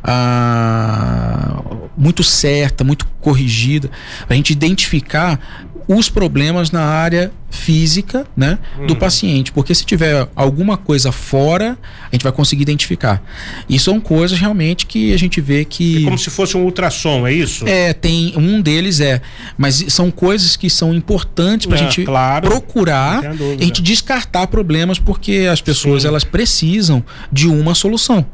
ah, 0.04 1.62
muito 1.96 2.24
certa, 2.24 2.84
muito 2.84 3.08
corrigida, 3.22 3.90
a 4.28 4.34
gente 4.34 4.52
identificar 4.52 5.40
os 5.88 6.10
problemas 6.10 6.72
na 6.72 6.84
área 6.84 7.32
física 7.56 8.28
né, 8.36 8.60
do 8.86 8.94
uhum. 8.94 9.00
paciente. 9.00 9.52
Porque 9.52 9.74
se 9.74 9.86
tiver 9.86 10.28
alguma 10.36 10.78
coisa 10.78 11.12
fora, 11.12 11.78
a 12.12 12.16
gente 12.16 12.24
vai 12.24 12.32
conseguir 12.32 12.64
identificar. 12.64 13.24
E 13.68 13.80
são 13.80 14.00
coisas 14.00 14.38
realmente 14.38 14.86
que 14.86 15.14
a 15.14 15.18
gente 15.18 15.42
vê 15.42 15.66
que. 15.66 16.02
É 16.02 16.06
como 16.06 16.18
se 16.18 16.30
fosse 16.30 16.56
um 16.56 16.64
ultrassom, 16.64 17.26
é 17.26 17.34
isso? 17.34 17.68
É, 17.68 17.94
tem. 17.94 18.34
Um 18.36 18.62
deles 18.62 19.00
é. 19.00 19.22
Mas 19.58 19.86
são 19.90 20.12
coisas 20.12 20.56
que 20.56 20.70
são 20.70 20.94
importantes 20.94 21.66
para 21.66 21.78
a 21.78 21.80
é, 21.80 21.84
gente 21.84 22.04
claro, 22.04 22.48
procurar 22.48 23.24
e 23.24 23.64
a 23.64 23.66
gente 23.66 23.82
descartar 23.82 24.48
problemas, 24.48 25.00
porque 25.00 25.48
as 25.52 25.62
pessoas 25.62 26.04
Sim. 26.04 26.10
elas 26.10 26.24
precisam 26.24 27.04
de 27.32 27.48
uma 27.48 27.74
solução. 27.74 28.26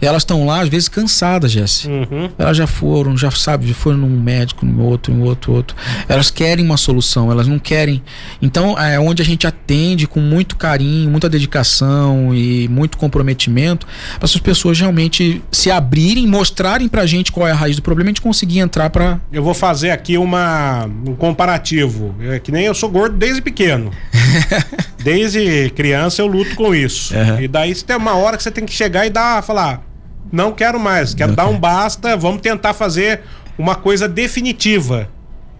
Elas 0.00 0.22
estão 0.22 0.46
lá, 0.46 0.60
às 0.60 0.68
vezes, 0.68 0.88
cansadas, 0.88 1.50
Jesse. 1.50 1.88
Uhum. 1.88 2.30
Elas 2.38 2.56
já 2.56 2.66
foram, 2.66 3.16
já 3.16 3.30
sabe, 3.30 3.66
já 3.66 3.74
foram 3.74 3.98
num 3.98 4.20
médico, 4.20 4.64
num 4.64 4.82
outro, 4.82 5.12
em 5.12 5.20
outro, 5.22 5.52
outro. 5.52 5.76
Elas 6.08 6.30
querem 6.30 6.64
uma 6.64 6.76
solução, 6.76 7.30
elas 7.30 7.46
não 7.48 7.58
querem. 7.58 8.02
Então, 8.40 8.67
Então, 8.72 8.84
é 8.84 8.98
onde 8.98 9.22
a 9.22 9.24
gente 9.24 9.46
atende 9.46 10.06
com 10.06 10.20
muito 10.20 10.56
carinho, 10.56 11.10
muita 11.10 11.28
dedicação 11.28 12.34
e 12.34 12.68
muito 12.68 12.98
comprometimento 12.98 13.86
para 14.16 14.24
essas 14.24 14.40
pessoas 14.40 14.78
realmente 14.78 15.42
se 15.50 15.70
abrirem, 15.70 16.26
mostrarem 16.26 16.88
pra 16.88 17.06
gente 17.06 17.32
qual 17.32 17.46
é 17.46 17.52
a 17.52 17.54
raiz 17.54 17.76
do 17.76 17.82
problema 17.82 18.08
e 18.08 18.10
a 18.10 18.12
gente 18.12 18.22
conseguir 18.22 18.58
entrar 18.58 18.90
para 18.90 19.20
Eu 19.32 19.42
vou 19.42 19.54
fazer 19.54 19.90
aqui 19.90 20.18
uma, 20.18 20.84
um 21.06 21.14
comparativo. 21.14 22.14
É 22.20 22.38
que 22.38 22.52
nem 22.52 22.64
eu 22.64 22.74
sou 22.74 22.88
gordo 22.88 23.16
desde 23.16 23.40
pequeno. 23.40 23.90
desde 25.02 25.70
criança 25.70 26.20
eu 26.20 26.26
luto 26.26 26.54
com 26.54 26.74
isso. 26.74 27.14
Uhum. 27.14 27.40
E 27.40 27.48
daí 27.48 27.74
tem 27.74 27.96
uma 27.96 28.14
hora 28.14 28.36
que 28.36 28.42
você 28.42 28.50
tem 28.50 28.64
que 28.64 28.72
chegar 28.72 29.06
e 29.06 29.10
dar, 29.10 29.42
falar, 29.42 29.82
não 30.30 30.52
quero 30.52 30.78
mais, 30.78 31.14
quero 31.14 31.30
Não 31.30 31.36
dar 31.36 31.44
quero. 31.44 31.56
um 31.56 31.60
basta, 31.60 32.16
vamos 32.16 32.40
tentar 32.40 32.74
fazer 32.74 33.20
uma 33.56 33.74
coisa 33.74 34.06
definitiva. 34.08 35.08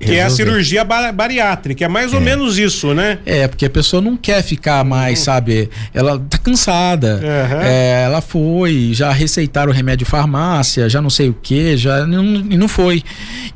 Que 0.01 0.13
é 0.15 0.21
a 0.21 0.25
Resolver. 0.25 0.45
cirurgia 0.45 0.85
ba- 0.85 1.11
bariátrica. 1.13 1.85
É 1.85 1.89
mais 1.89 2.13
ou 2.13 2.21
É. 2.21 2.23
menos 2.23 2.57
isso, 2.59 2.95
né? 2.95 3.19
É, 3.27 3.49
porque 3.49 3.67
a 3.67 3.71
pessoa 3.71 4.01
não 4.01 4.17
quer 4.17 4.43
ficar 4.43 4.85
mais, 4.85 5.19
sabe? 5.19 5.69
Ela 5.93 6.19
tá 6.19 6.39
cansada. 6.39 7.17
Uhum. 7.23 7.61
É, 7.63 8.03
ela 8.05 8.21
foi, 8.21 8.91
já 8.93 9.11
receitaram 9.13 9.73
remédio 9.73 10.05
de 10.05 10.11
farmácia, 10.11 10.89
já 10.89 11.03
não 11.03 11.11
sei 11.11 11.29
o 11.29 11.35
que, 11.35 11.77
já 11.77 12.07
não, 12.07 12.23
não 12.23 12.69
foi. 12.69 13.03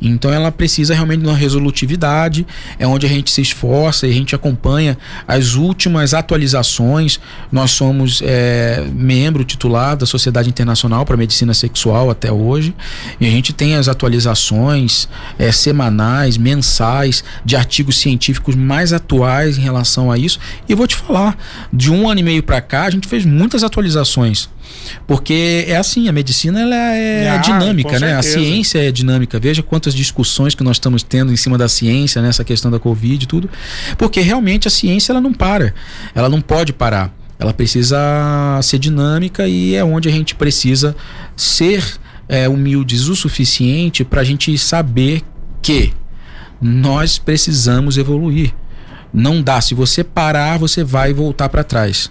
Então 0.01 0.33
ela 0.33 0.51
precisa 0.51 0.95
realmente 0.95 1.21
de 1.21 1.27
uma 1.29 1.37
resolutividade, 1.37 2.45
é 2.79 2.87
onde 2.87 3.07
a 3.07 3.09
gente 3.09 3.31
se 3.31 3.41
esforça 3.41 4.07
e 4.07 4.11
a 4.11 4.13
gente 4.15 4.35
acompanha 4.35 4.99
as 5.29 5.55
últimas 5.55 6.13
atualizações. 6.13 7.21
Nós 7.53 7.71
somos 7.71 8.21
é, 8.25 8.83
membro 8.93 9.45
titular 9.45 9.97
da 9.97 10.07
Sociedade 10.07 10.49
Internacional 10.49 11.05
para 11.05 11.17
Medicina 11.17 11.55
Sexual 11.55 12.11
até 12.11 12.33
hoje, 12.33 12.75
e 13.21 13.27
a 13.27 13.31
gente 13.31 13.53
tem 13.53 13.77
as 13.77 13.87
atualizações 13.89 15.09
é, 15.39 15.53
semanais, 16.33 16.37
mensais, 16.37 17.25
de 17.45 17.57
artigos 17.57 17.99
científicos 17.99 18.55
mais 18.55 18.93
atuais 18.93 19.59
em 19.59 19.61
relação 19.61 20.11
a 20.11 20.19
isso. 20.19 20.39
E 20.69 20.73
eu 20.73 20.77
vou 20.77 20.87
te 20.87 20.97
falar, 20.97 21.37
de 21.73 21.91
um 21.91 22.09
ano 22.09 22.21
e 22.21 22.23
meio 22.23 22.43
para 22.43 22.61
cá, 22.61 22.85
a 22.85 22.91
gente 22.91 23.09
fez 23.09 23.25
muitas 23.25 23.63
atualizações. 23.63 24.49
Porque 25.07 25.65
é 25.69 25.77
assim, 25.77 26.09
a 26.09 26.13
medicina 26.13 26.61
ela 26.61 26.75
é 26.75 27.29
Ah, 27.29 27.37
dinâmica, 27.39 27.99
né? 27.99 28.17
A 28.17 28.23
ciência 28.23 28.79
é 28.79 28.91
dinâmica. 28.91 29.39
Veja 29.39 29.63
quantas 29.63 29.95
discussões 29.95 30.55
que 30.55 30.65
nós 30.65 30.77
estamos 30.77 31.03
tendo 31.03 31.33
em 31.33 31.37
cima 31.37 31.59
da 31.59 31.69
ciência, 31.69 32.23
nessa 32.23 32.43
questão 32.43 32.71
da 32.71 32.79
Covid 32.79 33.25
e 33.25 33.27
tudo. 33.27 33.51
Porque 33.99 34.21
realmente 34.21 34.67
a 34.67 34.71
ciência 34.71 35.13
ela 35.13 35.21
não 35.21 35.33
para. 35.33 35.75
Ela 36.15 36.29
não 36.29 36.41
pode 36.41 36.73
parar. 36.73 37.13
Ela 37.39 37.53
precisa 37.53 37.99
ser 38.63 38.79
dinâmica 38.79 39.47
e 39.49 39.75
é 39.75 39.85
onde 39.85 40.09
a 40.09 40.13
gente 40.13 40.35
precisa 40.35 40.95
ser 41.37 41.83
é, 42.29 42.49
humildes 42.49 43.09
o 43.09 43.17
suficiente 43.17 44.05
para 44.05 44.21
a 44.21 44.25
gente 44.25 44.57
saber 44.57 45.23
que 45.61 45.93
nós 46.63 47.19
precisamos 47.19 47.99
evoluir. 47.99 48.55
Não 49.13 49.43
dá. 49.43 49.61
Se 49.61 49.75
você 49.75 50.05
parar, 50.05 50.59
você 50.59 50.85
vai 50.85 51.13
voltar 51.13 51.49
para 51.49 51.65
trás. 51.65 52.11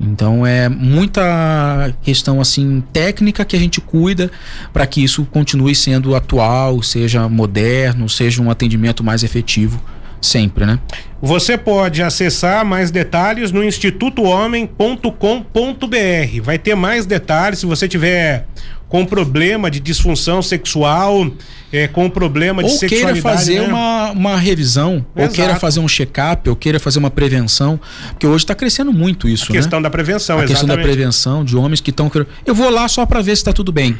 Então 0.00 0.46
é 0.46 0.68
muita 0.68 1.92
questão 2.02 2.40
assim 2.40 2.80
técnica 2.92 3.44
que 3.44 3.56
a 3.56 3.58
gente 3.58 3.80
cuida 3.80 4.30
para 4.72 4.86
que 4.86 5.02
isso 5.02 5.24
continue 5.24 5.74
sendo 5.74 6.14
atual, 6.14 6.80
seja 6.82 7.28
moderno, 7.28 8.08
seja 8.08 8.40
um 8.40 8.48
atendimento 8.48 9.02
mais 9.02 9.24
efetivo 9.24 9.82
sempre, 10.20 10.66
né? 10.66 10.78
Você 11.20 11.56
pode 11.56 12.02
acessar 12.02 12.64
mais 12.64 12.90
detalhes 12.90 13.52
no 13.52 13.64
institutohomem.com.br. 13.64 16.42
Vai 16.42 16.58
ter 16.58 16.74
mais 16.74 17.06
detalhes 17.06 17.60
se 17.60 17.66
você 17.66 17.88
tiver 17.88 18.46
com 18.88 19.04
problema 19.04 19.70
de 19.70 19.78
disfunção 19.80 20.40
sexual, 20.40 21.30
é, 21.70 21.86
com 21.86 22.08
problema 22.08 22.62
de 22.62 22.70
ou 22.70 22.78
queira 22.78 22.94
sexualidade. 22.94 23.20
fazer 23.20 23.60
né? 23.60 23.68
uma, 23.68 24.10
uma 24.12 24.36
revisão, 24.36 25.04
ou 25.14 25.22
Exato. 25.22 25.34
queira 25.34 25.56
fazer 25.56 25.80
um 25.80 25.88
check-up, 25.88 26.48
ou 26.48 26.56
queira 26.56 26.80
fazer 26.80 26.98
uma 26.98 27.10
prevenção, 27.10 27.78
porque 28.10 28.26
hoje 28.26 28.44
está 28.44 28.54
crescendo 28.54 28.92
muito 28.92 29.28
isso, 29.28 29.46
A 29.50 29.52
né? 29.52 29.58
questão 29.58 29.82
da 29.82 29.90
prevenção, 29.90 30.38
a 30.38 30.42
questão 30.42 30.66
da 30.66 30.74
exatamente. 30.74 30.96
prevenção 30.96 31.44
de 31.44 31.56
homens 31.56 31.80
que 31.80 31.90
estão 31.90 32.10
eu 32.46 32.54
vou 32.54 32.70
lá 32.70 32.88
só 32.88 33.04
para 33.04 33.20
ver 33.20 33.36
se 33.36 33.44
tá 33.44 33.52
tudo 33.52 33.70
bem, 33.70 33.98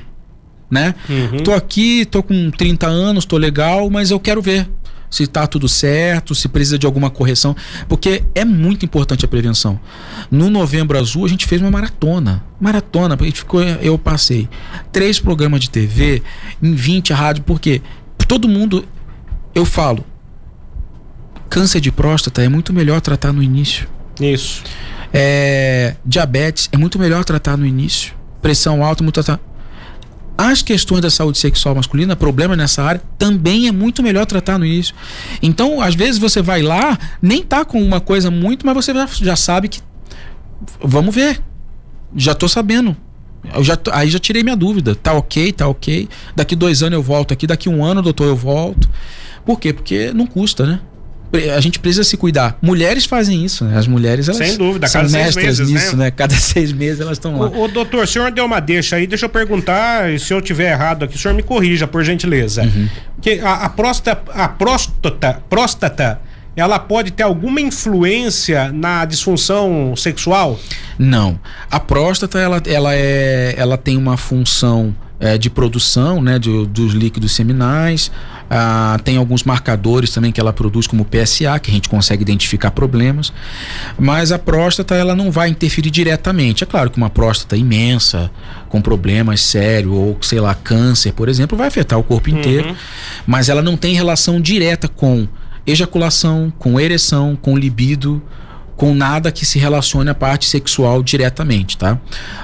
né? 0.71 0.95
Uhum. 1.09 1.39
Tô 1.43 1.53
aqui, 1.53 2.07
tô 2.07 2.23
com 2.23 2.51
30 2.51 2.87
anos, 2.87 3.25
tô 3.27 3.37
legal, 3.37 3.91
mas 3.91 4.11
eu 4.11 4.19
quero 4.19 4.41
ver 4.41 4.67
se 5.11 5.27
tá 5.27 5.47
tudo 5.47 5.69
certo, 5.69 6.35
se 6.35 6.49
precisa 6.49 6.79
de 6.79 6.87
alguma 6.87 7.11
correção, 7.11 7.55
porque 7.89 8.25
é 8.35 8.45
muito 8.45 8.85
importante 8.85 9.25
a 9.25 9.29
prevenção. 9.29 9.79
No 10.31 10.51
Novembro 10.51 10.99
Azul 10.99 11.25
a 11.25 11.29
gente 11.29 11.47
fez 11.47 11.61
uma 11.61 11.71
maratona, 11.71 12.45
maratona, 12.61 13.17
porque 13.17 13.29
a 13.29 13.31
gente 13.31 13.41
ficou, 13.41 13.63
eu 13.63 13.99
passei 13.99 14.49
três 14.93 15.19
programas 15.19 15.61
de 15.61 15.71
TV 15.71 16.23
em 16.63 16.75
20 16.75 17.13
rádio, 17.13 17.43
porque 17.45 17.83
todo 18.27 18.49
mundo 18.49 18.85
eu 19.55 19.65
falo, 19.65 20.05
câncer 21.49 21.81
de 21.81 21.91
próstata 21.91 22.43
é 22.43 22.49
muito 22.49 22.73
melhor 22.73 23.01
tratar 23.01 23.33
no 23.33 23.43
início. 23.43 23.89
Isso. 24.21 24.63
É, 25.13 25.97
diabetes 26.05 26.69
é 26.71 26.77
muito 26.77 26.99
melhor 26.99 27.25
tratar 27.25 27.57
no 27.57 27.65
início. 27.65 28.15
Pressão 28.43 28.85
alta, 28.85 29.03
muito 29.03 29.15
tratar. 29.15 29.41
As 30.41 30.63
questões 30.63 31.01
da 31.01 31.11
saúde 31.11 31.37
sexual 31.37 31.75
masculina, 31.75 32.15
problema 32.15 32.55
nessa 32.55 32.81
área, 32.85 33.03
também 33.19 33.67
é 33.67 33.73
muito 33.73 34.05
melhor 34.05 34.25
tratar 34.25 34.57
no 34.57 34.65
início. 34.65 34.95
Então, 35.43 35.81
às 35.81 35.97
vezes 35.97 36.17
você 36.17 36.41
vai 36.41 36.63
lá, 36.63 36.97
nem 37.21 37.43
tá 37.43 37.65
com 37.65 37.83
uma 37.83 38.01
coisa 38.01 38.31
muito, 38.31 38.65
mas 38.65 38.77
você 38.77 38.95
já, 38.95 39.07
já 39.07 39.35
sabe 39.35 39.67
que. 39.67 39.81
Vamos 40.81 41.13
ver. 41.13 41.43
Já 42.15 42.37
tô 42.37 42.47
sabendo. 42.47 42.97
Eu 43.53 43.65
já, 43.65 43.77
aí 43.91 44.09
já 44.09 44.21
tirei 44.21 44.45
minha 44.45 44.55
dúvida. 44.55 44.95
Tá 44.95 45.13
ok, 45.13 45.53
tá 45.53 45.67
ok. 45.67 46.09
Daqui 46.37 46.55
dois 46.55 46.85
anos 46.85 46.95
eu 46.95 47.03
volto 47.03 47.33
aqui, 47.33 47.45
daqui 47.45 47.69
um 47.69 47.85
ano, 47.85 48.01
doutor, 48.01 48.29
eu 48.29 48.37
volto. 48.37 48.89
Por 49.45 49.59
quê? 49.59 49.73
Porque 49.73 50.13
não 50.13 50.27
custa, 50.27 50.65
né? 50.65 50.81
A 51.55 51.61
gente 51.61 51.79
precisa 51.79 52.05
se 52.05 52.17
cuidar. 52.17 52.57
Mulheres 52.63 53.05
fazem 53.05 53.45
isso, 53.45 53.65
né? 53.65 53.77
As 53.79 53.87
mulheres, 53.87 54.29
elas 54.29 54.39
Sem 54.39 54.57
dúvida, 54.57 54.87
são 54.89 55.03
cada 55.03 55.13
seis 55.13 55.25
mestras 55.37 55.59
meses, 55.59 55.73
nisso, 55.73 55.97
né? 55.97 56.05
né? 56.07 56.11
Cada 56.17 56.35
seis 56.35 56.73
meses 56.73 57.01
elas 57.01 57.19
estão 57.19 57.39
lá. 57.39 57.49
Ô, 57.49 57.65
ô, 57.65 57.69
doutor, 57.69 58.05
o 58.05 58.07
senhor 58.07 58.31
deu 58.31 58.47
uma 58.47 58.61
deixa 58.61 58.97
aí, 58.97 59.07
deixa 59.07 59.27
eu 59.27 59.29
perguntar, 59.29 60.11
e 60.11 60.19
se 60.19 60.33
eu 60.33 60.41
tiver 60.41 60.73
errado 60.73 61.05
aqui, 61.05 61.17
o 61.17 61.19
senhor 61.19 61.35
me 61.35 61.43
corrija, 61.43 61.87
por 61.87 62.03
gentileza. 62.03 62.63
Uhum. 62.63 62.89
Que 63.21 63.41
a, 63.41 63.65
a 63.65 63.69
próstata, 63.69 64.23
a 64.33 64.49
próstata, 64.49 65.43
próstata, 65.51 66.21
ela 66.57 66.79
pode 66.79 67.13
ter 67.13 67.23
alguma 67.23 67.61
influência 67.61 68.73
na 68.73 69.05
disfunção 69.05 69.95
sexual? 69.97 70.59
Não. 70.99 71.39
A 71.71 71.79
próstata, 71.79 72.39
ela, 72.39 72.61
ela, 72.67 72.95
é, 72.95 73.55
ela 73.57 73.77
tem 73.77 73.97
uma 73.97 74.17
função 74.17 74.95
é, 75.21 75.37
de 75.37 75.51
produção 75.51 76.21
né, 76.23 76.39
de- 76.39 76.67
dos 76.67 76.95
líquidos 76.95 77.33
seminais. 77.33 78.11
Ah, 78.51 78.99
tem 79.05 79.17
alguns 79.17 79.45
marcadores 79.45 80.11
também 80.11 80.33
que 80.33 80.41
ela 80.41 80.53
produz, 80.53 80.87
como 80.87 81.05
PSA, 81.05 81.59
que 81.59 81.71
a 81.71 81.75
gente 81.75 81.89
consegue 81.89 82.23
identificar 82.23 82.71
problemas. 82.71 83.33
Mas 83.99 84.33
a 84.33 84.39
próstata, 84.39 84.95
ela 84.95 85.15
não 85.15 85.31
vai 85.31 85.49
interferir 85.49 85.91
diretamente. 85.91 86.65
É 86.65 86.67
claro 86.67 86.91
que 86.91 86.97
uma 86.97 87.11
próstata 87.11 87.57
imensa, 87.57 88.31
com 88.69 88.81
problemas 88.81 89.41
sérios, 89.41 89.93
ou 89.93 90.19
sei 90.23 90.41
lá, 90.41 90.55
câncer, 90.55 91.13
por 91.13 91.29
exemplo, 91.29 91.57
vai 91.57 91.69
afetar 91.69 91.99
o 91.99 92.03
corpo 92.03 92.31
inteiro. 92.31 92.75
Mas 93.27 93.49
ela 93.49 93.63
não 93.63 93.77
tem 93.77 93.95
relação 93.95 94.41
direta 94.41 94.89
com 94.89 95.29
ejaculação, 95.67 96.53
com 96.59 96.81
ereção, 96.81 97.37
com 97.41 97.57
libido 97.57 98.23
com 98.79 98.95
nada 98.95 99.33
que 99.33 99.45
se 99.45 99.59
relacione 99.59 100.09
à 100.09 100.15
parte 100.15 100.47
sexual 100.47 101.03
diretamente, 101.03 101.77
tá? 101.77 101.99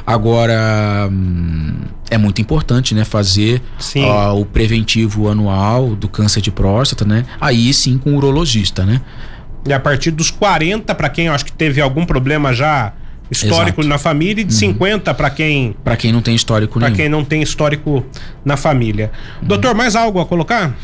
Agora 0.04 1.08
hum, 1.10 1.76
é 2.10 2.18
muito 2.18 2.42
importante, 2.42 2.92
né, 2.92 3.04
fazer 3.04 3.62
ó, 3.98 4.34
o 4.34 4.44
preventivo 4.44 5.28
anual 5.28 5.94
do 5.94 6.08
câncer 6.08 6.40
de 6.40 6.50
próstata, 6.50 7.04
né? 7.04 7.24
Aí 7.40 7.72
sim 7.72 7.96
com 7.96 8.10
o 8.10 8.16
urologista, 8.16 8.84
né? 8.84 9.00
E 9.64 9.72
a 9.72 9.78
partir 9.78 10.10
dos 10.10 10.32
40, 10.32 10.92
para 10.96 11.08
quem 11.08 11.26
eu 11.26 11.32
acho 11.32 11.44
que 11.44 11.52
teve 11.52 11.80
algum 11.80 12.04
problema 12.04 12.52
já 12.52 12.92
histórico 13.30 13.80
Exato. 13.80 13.82
Uhum. 13.82 13.88
na 13.88 13.98
família, 13.98 14.42
e 14.42 14.44
de 14.44 14.52
50 14.52 15.14
para 15.14 15.30
quem 15.30 15.76
Para 15.84 15.96
quem 15.96 16.12
não 16.12 16.20
tem 16.20 16.34
histórico 16.34 16.80
para 16.80 16.90
quem 16.90 17.08
não 17.08 17.24
tem 17.24 17.42
histórico 17.42 18.04
na 18.44 18.56
família. 18.56 19.12
Uhum. 19.40 19.48
Doutor, 19.48 19.72
mais 19.72 19.94
algo 19.94 20.20
a 20.20 20.26
colocar? 20.26 20.76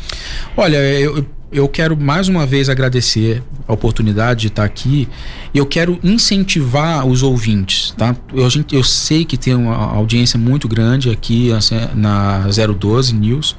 Olha, 0.55 0.77
eu, 0.77 1.25
eu 1.51 1.67
quero 1.67 1.97
mais 1.99 2.27
uma 2.29 2.45
vez 2.45 2.69
agradecer 2.69 3.43
a 3.67 3.73
oportunidade 3.73 4.41
de 4.41 4.47
estar 4.47 4.63
aqui 4.63 5.07
e 5.53 5.57
eu 5.57 5.65
quero 5.65 5.99
incentivar 6.03 7.05
os 7.05 7.23
ouvintes, 7.23 7.93
tá? 7.97 8.15
Eu, 8.33 8.49
gente- 8.49 8.73
eu 8.73 8.83
sei 8.83 9.25
que 9.25 9.35
tem 9.37 9.53
uma 9.53 9.75
audiência 9.75 10.39
muito 10.39 10.67
grande 10.67 11.09
aqui 11.09 11.51
assim, 11.51 11.75
na 11.93 12.47
012 12.77 13.13
News 13.13 13.55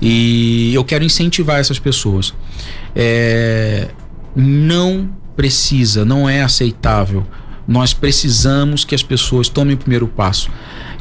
e 0.00 0.72
eu 0.74 0.84
quero 0.84 1.02
incentivar 1.04 1.58
essas 1.58 1.78
pessoas. 1.78 2.32
É, 2.94 3.88
não 4.36 5.10
precisa, 5.36 6.04
não 6.04 6.28
é 6.28 6.42
aceitável. 6.42 7.26
Nós 7.66 7.92
precisamos 7.94 8.84
que 8.84 8.94
as 8.94 9.02
pessoas 9.02 9.48
tomem 9.48 9.74
o 9.74 9.78
primeiro 9.78 10.06
passo. 10.06 10.50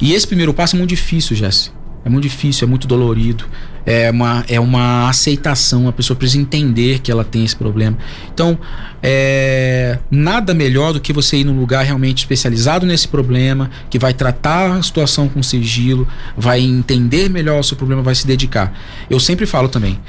E 0.01 0.13
esse 0.13 0.25
primeiro 0.25 0.53
passo 0.53 0.75
é 0.75 0.79
muito 0.79 0.89
difícil, 0.89 1.35
Jesse. 1.35 1.71
É 2.05 2.09
muito 2.09 2.23
difícil, 2.23 2.65
é 2.65 2.69
muito 2.69 2.87
dolorido. 2.87 3.45
É 3.85 4.09
uma, 4.09 4.45
é 4.47 4.59
uma 4.59 5.09
aceitação. 5.09 5.87
A 5.87 5.91
pessoa 5.91 6.15
precisa 6.15 6.41
entender 6.41 6.99
que 6.99 7.11
ela 7.11 7.23
tem 7.23 7.43
esse 7.43 7.55
problema. 7.55 7.97
Então, 8.33 8.57
é, 9.01 9.99
nada 10.09 10.53
melhor 10.53 10.93
do 10.93 11.01
que 11.01 11.11
você 11.11 11.37
ir 11.37 11.43
num 11.43 11.59
lugar 11.59 11.83
realmente 11.83 12.19
especializado 12.19 12.85
nesse 12.85 13.07
problema, 13.07 13.69
que 13.89 13.99
vai 13.99 14.13
tratar 14.13 14.71
a 14.71 14.81
situação 14.81 15.27
com 15.27 15.43
sigilo, 15.43 16.07
vai 16.37 16.61
entender 16.61 17.29
melhor 17.29 17.59
o 17.59 17.63
seu 17.63 17.75
problema, 17.75 18.01
vai 18.01 18.15
se 18.15 18.25
dedicar. 18.25 18.73
Eu 19.09 19.19
sempre 19.19 19.45
falo 19.45 19.67
também, 19.67 19.99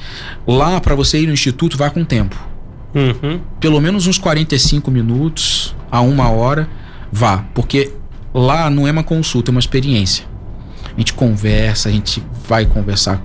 lá 0.46 0.80
para 0.80 0.94
você 0.94 1.20
ir 1.20 1.26
no 1.26 1.32
instituto, 1.32 1.76
vá 1.76 1.90
com 1.90 2.04
tempo. 2.04 2.36
Uhum. 2.94 3.40
Pelo 3.58 3.80
menos 3.80 4.06
uns 4.06 4.18
45 4.18 4.88
minutos 4.90 5.74
a 5.90 6.00
uma 6.00 6.30
hora, 6.30 6.68
vá. 7.10 7.44
Porque 7.52 7.92
lá 8.32 8.70
não 8.70 8.86
é 8.86 8.92
uma 8.92 9.02
consulta, 9.02 9.50
é 9.50 9.52
uma 9.52 9.60
experiência. 9.60 10.24
A 10.94 10.98
gente 11.00 11.12
conversa, 11.12 11.88
a 11.88 11.92
gente 11.92 12.22
vai 12.46 12.64
conversar 12.64 13.20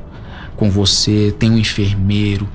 com 0.59 0.69
você, 0.69 1.33
tem 1.39 1.49
um 1.49 1.57
enfermeiro, 1.57 2.47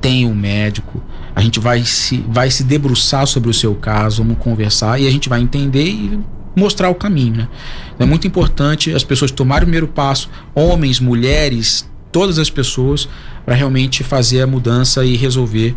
tem 0.00 0.24
um 0.24 0.34
médico. 0.34 1.02
A 1.34 1.42
gente 1.42 1.58
vai 1.58 1.82
se, 1.82 2.24
vai 2.28 2.50
se 2.50 2.62
debruçar 2.62 3.26
sobre 3.26 3.50
o 3.50 3.54
seu 3.54 3.74
caso, 3.74 4.22
vamos 4.22 4.38
conversar 4.38 5.00
e 5.00 5.08
a 5.08 5.10
gente 5.10 5.28
vai 5.28 5.40
entender 5.40 5.88
e 5.88 6.20
mostrar 6.56 6.88
o 6.88 6.94
caminho. 6.94 7.36
Né? 7.36 7.48
É 7.98 8.04
muito 8.06 8.26
importante 8.26 8.94
as 8.94 9.02
pessoas 9.02 9.32
tomarem 9.32 9.64
o 9.64 9.66
primeiro 9.66 9.88
passo, 9.88 10.30
homens, 10.54 11.00
mulheres, 11.00 11.88
todas 12.12 12.38
as 12.38 12.48
pessoas, 12.48 13.08
para 13.44 13.56
realmente 13.56 14.04
fazer 14.04 14.40
a 14.40 14.46
mudança 14.46 15.04
e 15.04 15.16
resolver 15.16 15.74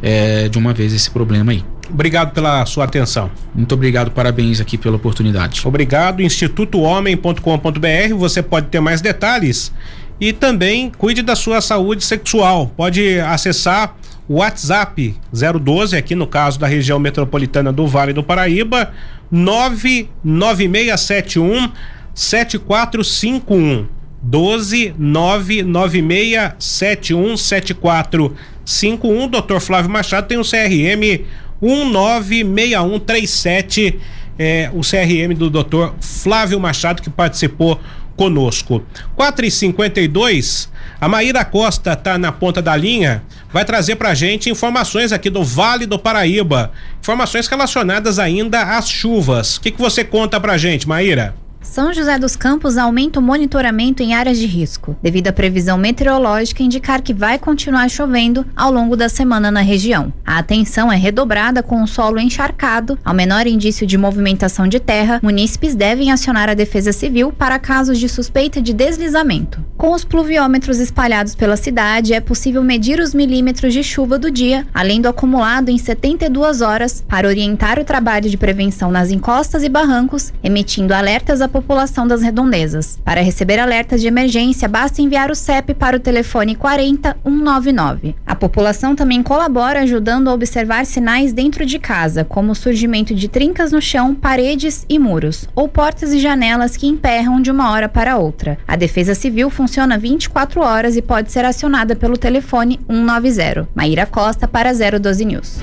é, 0.00 0.48
de 0.48 0.56
uma 0.56 0.72
vez 0.72 0.92
esse 0.92 1.10
problema 1.10 1.50
aí. 1.50 1.64
Obrigado 1.90 2.32
pela 2.32 2.64
sua 2.64 2.84
atenção. 2.84 3.30
Muito 3.54 3.74
obrigado, 3.74 4.10
parabéns 4.10 4.60
aqui 4.60 4.78
pela 4.78 4.96
oportunidade. 4.96 5.60
Obrigado, 5.64 6.22
institutohomem.com.br, 6.22 8.14
você 8.16 8.42
pode 8.42 8.68
ter 8.68 8.80
mais 8.80 9.00
detalhes 9.00 9.72
e 10.20 10.32
também 10.32 10.90
cuide 10.90 11.22
da 11.22 11.36
sua 11.36 11.60
saúde 11.60 12.04
sexual. 12.04 12.72
Pode 12.76 13.20
acessar 13.20 13.96
o 14.28 14.34
WhatsApp 14.36 15.14
012, 15.32 15.96
aqui 15.96 16.14
no 16.14 16.26
caso 16.26 16.58
da 16.58 16.66
região 16.66 16.98
metropolitana 16.98 17.72
do 17.72 17.86
Vale 17.86 18.12
do 18.12 18.22
Paraíba, 18.22 18.92
99671 19.30 21.70
7451. 22.14 23.86
12 24.22 24.94
99671 24.96 27.36
7451. 27.36 29.28
Dr. 29.28 29.58
Flávio 29.60 29.90
Machado 29.90 30.26
tem 30.26 30.38
o 30.38 30.42
CRM 30.42 31.26
196137. 31.60 34.00
É, 34.36 34.68
o 34.72 34.80
CRM 34.80 35.32
do 35.36 35.48
Dr. 35.48 35.92
Flávio 36.00 36.58
Machado 36.58 37.00
que 37.02 37.10
participou 37.10 37.78
conosco. 38.16 38.82
4 39.16 39.46
e 39.46 39.50
52 39.50 40.68
a 41.00 41.08
Maíra 41.08 41.44
Costa 41.44 41.92
está 41.92 42.16
na 42.16 42.32
ponta 42.32 42.62
da 42.62 42.74
linha, 42.74 43.22
vai 43.52 43.64
trazer 43.64 43.96
para 43.96 44.14
gente 44.14 44.48
informações 44.48 45.12
aqui 45.12 45.28
do 45.28 45.44
Vale 45.44 45.84
do 45.84 45.98
Paraíba, 45.98 46.72
informações 46.98 47.46
relacionadas 47.46 48.18
ainda 48.18 48.78
às 48.78 48.88
chuvas. 48.88 49.56
O 49.56 49.60
que, 49.60 49.70
que 49.70 49.80
você 49.80 50.02
conta 50.02 50.40
para 50.40 50.56
gente, 50.56 50.88
Maíra? 50.88 51.34
São 51.64 51.92
José 51.92 52.18
dos 52.18 52.36
Campos 52.36 52.76
aumenta 52.76 53.18
o 53.18 53.22
monitoramento 53.22 54.02
em 54.02 54.14
áreas 54.14 54.38
de 54.38 54.46
risco, 54.46 54.94
devido 55.02 55.28
à 55.28 55.32
previsão 55.32 55.78
meteorológica 55.78 56.62
indicar 56.62 57.02
que 57.02 57.12
vai 57.12 57.38
continuar 57.38 57.88
chovendo 57.88 58.46
ao 58.54 58.70
longo 58.70 58.96
da 58.96 59.08
semana 59.08 59.50
na 59.50 59.60
região. 59.60 60.12
A 60.24 60.38
atenção 60.38 60.92
é 60.92 60.96
redobrada 60.96 61.62
com 61.62 61.82
o 61.82 61.86
solo 61.88 62.20
encharcado. 62.20 62.98
Ao 63.04 63.14
menor 63.14 63.46
indício 63.46 63.86
de 63.86 63.98
movimentação 63.98 64.68
de 64.68 64.78
terra, 64.78 65.18
munícipes 65.22 65.74
devem 65.74 66.12
acionar 66.12 66.48
a 66.48 66.54
Defesa 66.54 66.92
Civil 66.92 67.32
para 67.32 67.58
casos 67.58 67.98
de 67.98 68.08
suspeita 68.08 68.60
de 68.60 68.72
deslizamento. 68.72 69.64
Com 69.76 69.92
os 69.92 70.04
pluviômetros 70.04 70.78
espalhados 70.78 71.34
pela 71.34 71.56
cidade, 71.56 72.12
é 72.12 72.20
possível 72.20 72.62
medir 72.62 73.00
os 73.00 73.14
milímetros 73.14 73.72
de 73.72 73.82
chuva 73.82 74.18
do 74.18 74.30
dia, 74.30 74.66
além 74.72 75.00
do 75.00 75.08
acumulado 75.08 75.70
em 75.70 75.78
72 75.78 76.60
horas, 76.60 77.02
para 77.08 77.26
orientar 77.26 77.80
o 77.80 77.84
trabalho 77.84 78.30
de 78.30 78.36
prevenção 78.36 78.90
nas 78.90 79.10
encostas 79.10 79.64
e 79.64 79.68
barrancos, 79.68 80.32
emitindo 80.42 80.94
alertas 80.94 81.40
a 81.40 81.48
população 81.54 82.04
das 82.04 82.20
redondezas. 82.20 82.98
Para 83.04 83.20
receber 83.20 83.60
alertas 83.60 84.00
de 84.00 84.08
emergência, 84.08 84.66
basta 84.66 85.00
enviar 85.00 85.30
o 85.30 85.36
CEP 85.36 85.72
para 85.72 85.96
o 85.96 86.00
telefone 86.00 86.56
40199. 86.56 88.16
A 88.26 88.34
população 88.34 88.96
também 88.96 89.22
colabora 89.22 89.82
ajudando 89.82 90.28
a 90.28 90.34
observar 90.34 90.84
sinais 90.84 91.32
dentro 91.32 91.64
de 91.64 91.78
casa, 91.78 92.24
como 92.24 92.50
o 92.50 92.56
surgimento 92.56 93.14
de 93.14 93.28
trincas 93.28 93.70
no 93.70 93.80
chão, 93.80 94.16
paredes 94.16 94.84
e 94.88 94.98
muros, 94.98 95.48
ou 95.54 95.68
portas 95.68 96.12
e 96.12 96.18
janelas 96.18 96.76
que 96.76 96.88
emperram 96.88 97.40
de 97.40 97.52
uma 97.52 97.70
hora 97.70 97.88
para 97.88 98.18
outra. 98.18 98.58
A 98.66 98.74
Defesa 98.74 99.14
Civil 99.14 99.48
funciona 99.48 99.96
24 99.96 100.60
horas 100.60 100.96
e 100.96 101.02
pode 101.02 101.30
ser 101.30 101.44
acionada 101.44 101.94
pelo 101.94 102.18
telefone 102.18 102.80
190. 102.88 103.68
Maíra 103.76 104.06
Costa 104.06 104.48
para 104.48 104.72
012 104.72 105.24
News. 105.24 105.60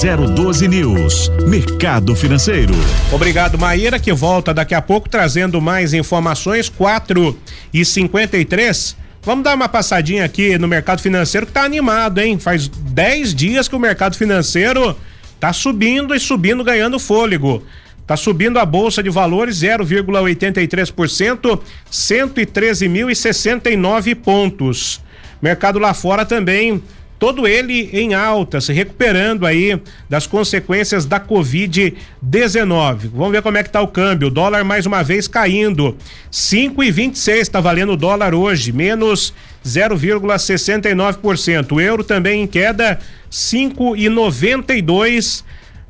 012 0.00 0.68
News, 0.68 1.30
Mercado 1.46 2.16
Financeiro. 2.16 2.72
Obrigado, 3.12 3.58
Maíra, 3.58 4.00
que 4.00 4.12
volta 4.12 4.54
daqui 4.54 4.74
a 4.74 4.80
pouco 4.80 5.08
trazendo 5.08 5.60
mais 5.60 5.92
informações. 5.92 6.68
4 6.68 7.36
e 7.72 7.84
53 7.84 8.96
Vamos 9.22 9.44
dar 9.44 9.54
uma 9.54 9.68
passadinha 9.68 10.24
aqui 10.24 10.58
no 10.58 10.66
mercado 10.66 11.00
financeiro 11.00 11.46
que 11.46 11.52
tá 11.52 11.62
animado, 11.62 12.18
hein? 12.18 12.40
Faz 12.40 12.66
10 12.66 13.32
dias 13.34 13.68
que 13.68 13.76
o 13.76 13.78
mercado 13.78 14.16
financeiro 14.16 14.96
tá 15.38 15.52
subindo 15.52 16.12
e 16.12 16.18
subindo, 16.18 16.64
ganhando 16.64 16.98
fôlego. 16.98 17.62
Tá 18.04 18.16
subindo 18.16 18.58
a 18.58 18.66
bolsa 18.66 19.00
de 19.00 19.10
valores 19.10 19.58
0,83%, 19.58 21.60
113.069 21.88 24.16
pontos. 24.16 25.00
Mercado 25.40 25.78
lá 25.78 25.94
fora 25.94 26.26
também 26.26 26.82
todo 27.22 27.46
ele 27.46 27.88
em 27.92 28.14
alta, 28.14 28.60
se 28.60 28.72
recuperando 28.72 29.46
aí 29.46 29.80
das 30.10 30.26
consequências 30.26 31.06
da 31.06 31.20
Covid-19. 31.20 33.10
Vamos 33.14 33.30
ver 33.30 33.42
como 33.42 33.56
é 33.56 33.62
que 33.62 33.70
tá 33.70 33.80
o 33.80 33.86
câmbio. 33.86 34.26
O 34.26 34.30
dólar 34.30 34.64
mais 34.64 34.86
uma 34.86 35.04
vez 35.04 35.28
caindo. 35.28 35.96
5,26 36.32 37.36
está 37.36 37.60
valendo 37.60 37.92
o 37.92 37.96
dólar 37.96 38.34
hoje, 38.34 38.72
menos 38.72 39.32
0,69%. 39.64 41.70
O 41.70 41.80
euro 41.80 42.02
também 42.02 42.42
em 42.42 42.46
queda, 42.48 42.98
5,92. 43.30 45.44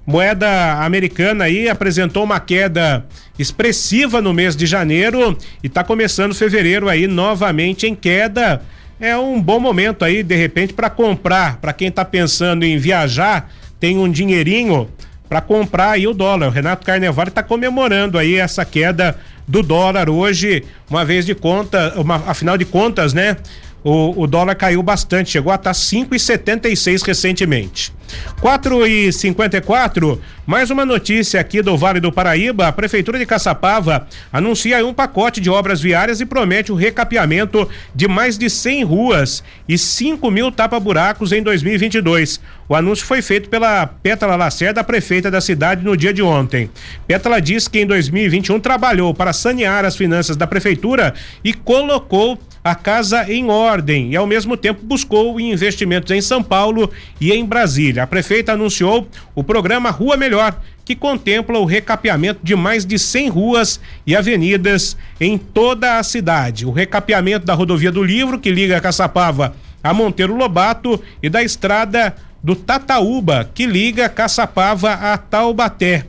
Moeda 0.07 0.85
americana 0.85 1.45
aí 1.45 1.67
apresentou 1.67 2.25
uma 2.25 2.41
queda 2.41 3.07
expressiva 3.39 4.21
no 4.21 4.35
mês 4.35 4.55
de 4.55 4.67
janeiro 4.67 5.35
e 5.65 5.67
está 5.67 5.83
começando 5.83 6.35
fevereiro 6.35 6.91
aí 6.91 7.07
novamente 7.07 7.87
em 7.87 7.95
queda 7.95 8.61
é 9.03 9.19
um 9.19 9.43
bom 9.43 9.59
momento 9.59 10.05
aí, 10.05 10.23
de 10.23 10.37
repente, 10.37 10.73
para 10.73 10.89
comprar. 10.89 11.57
Para 11.57 11.73
quem 11.73 11.89
está 11.89 12.05
pensando 12.05 12.63
em 12.63 12.79
viajar, 12.79 13.51
tem 13.81 13.99
um 13.99 14.09
dinheirinho 14.09 14.89
para 15.29 15.41
comprar 15.41 15.91
aí 15.91 16.07
o 16.07 16.15
dólar. 16.15 16.47
O 16.47 16.51
Renato 16.51 16.87
Carnevale 16.87 17.31
está 17.31 17.43
comemorando 17.43 18.17
aí 18.17 18.37
essa 18.37 18.65
queda 18.65 19.19
do 19.49 19.61
dólar 19.61 20.09
hoje, 20.09 20.63
uma 20.89 21.05
vez 21.05 21.27
de 21.27 21.35
conta, 21.35 21.93
uma, 21.97 22.23
afinal 22.29 22.57
de 22.57 22.65
contas, 22.65 23.13
né? 23.13 23.37
O, 23.85 24.23
o 24.23 24.27
dólar 24.27 24.55
caiu 24.55 24.83
bastante, 24.83 25.31
chegou 25.31 25.53
a 25.53 25.57
estar 25.57 25.71
tá 25.71 25.79
5,76 25.79 27.05
recentemente. 27.05 27.93
4 28.41 28.87
e 28.87 29.13
54 29.13 30.21
mais 30.45 30.71
uma 30.71 30.85
notícia 30.85 31.41
aqui 31.41 31.63
do 31.63 31.77
Vale 31.79 32.01
do 32.01 32.13
Paraíba. 32.13 32.67
A 32.67 32.73
Prefeitura 32.73 33.19
de 33.19 33.25
Caçapava 33.25 34.07
anuncia 34.33 34.85
um 34.85 34.93
pacote 34.93 35.41
de 35.41 35.49
obras 35.49 35.81
viárias 35.81 36.21
e 36.21 36.27
promete 36.27 36.73
o 36.73 36.75
recapeamento 36.75 37.69
de 37.95 38.09
mais 38.09 38.37
de 38.37 38.51
100 38.51 38.85
ruas 38.85 39.45
e 39.69 39.79
5 39.79 40.31
mil 40.31 40.51
tapa-buracos 40.51 41.33
em 41.33 41.43
2022. 41.43 42.41
O 42.69 42.75
anúncio 42.75 43.07
foi 43.07 43.23
feito 43.23 43.49
pela 43.49 43.87
Pétala 43.87 44.37
Lacerda, 44.37 44.83
prefeita 44.83 45.31
da 45.31 45.41
cidade, 45.41 45.85
no 45.85 45.97
dia 45.97 46.13
de 46.13 46.23
ontem. 46.23 46.71
Pétala 47.07 47.41
diz 47.41 47.69
que 47.69 47.81
em 47.81 47.87
2021 47.87 48.59
trabalhou 48.61 49.15
para 49.15 49.33
sanear 49.33 49.85
as 49.85 49.97
finanças 49.97 50.37
da 50.37 50.47
prefeitura 50.47 51.15
e 51.45 51.53
colocou 51.55 52.39
a 52.65 52.75
casa 52.75 53.31
em 53.33 53.51
ordem 53.51 54.13
e, 54.13 54.17
ao 54.17 54.27
mesmo 54.27 54.57
tempo, 54.57 54.85
buscou 54.85 55.41
investimentos 55.41 56.11
em 56.11 56.21
São 56.21 56.43
Paulo 56.43 56.91
e 57.21 57.33
em 57.33 57.45
Brasília. 57.45 58.05
A 58.05 58.07
prefeita 58.07 58.53
anunciou 58.53 59.09
o 59.35 59.43
programa 59.43 59.91
Rua 59.91 60.17
Melhor, 60.17 60.57
que 60.85 60.95
contempla 60.95 61.59
o 61.59 61.65
recapeamento 61.65 62.41
de 62.43 62.55
mais 62.55 62.85
de 62.85 62.99
100 62.99 63.29
ruas 63.29 63.81
e 64.07 64.15
avenidas 64.15 64.97
em 65.21 65.37
toda 65.39 65.99
a 65.99 66.03
cidade. 66.03 66.67
O 66.67 66.71
recapeamento 66.71 67.47
da 67.47 67.55
rodovia 67.55 67.91
do 67.91 68.03
Livro, 68.03 68.39
que 68.39 68.51
liga 68.51 68.81
Caçapava 68.81 69.55
a 69.83 69.93
Monteiro 69.93 70.37
Lobato, 70.37 71.03
e 71.23 71.29
da 71.29 71.43
estrada 71.43 72.15
do 72.43 72.55
Tataúba, 72.55 73.49
que 73.53 73.67
liga 73.67 74.09
Caçapava 74.09 74.93
a 74.93 75.17
Taubaté. 75.17 76.07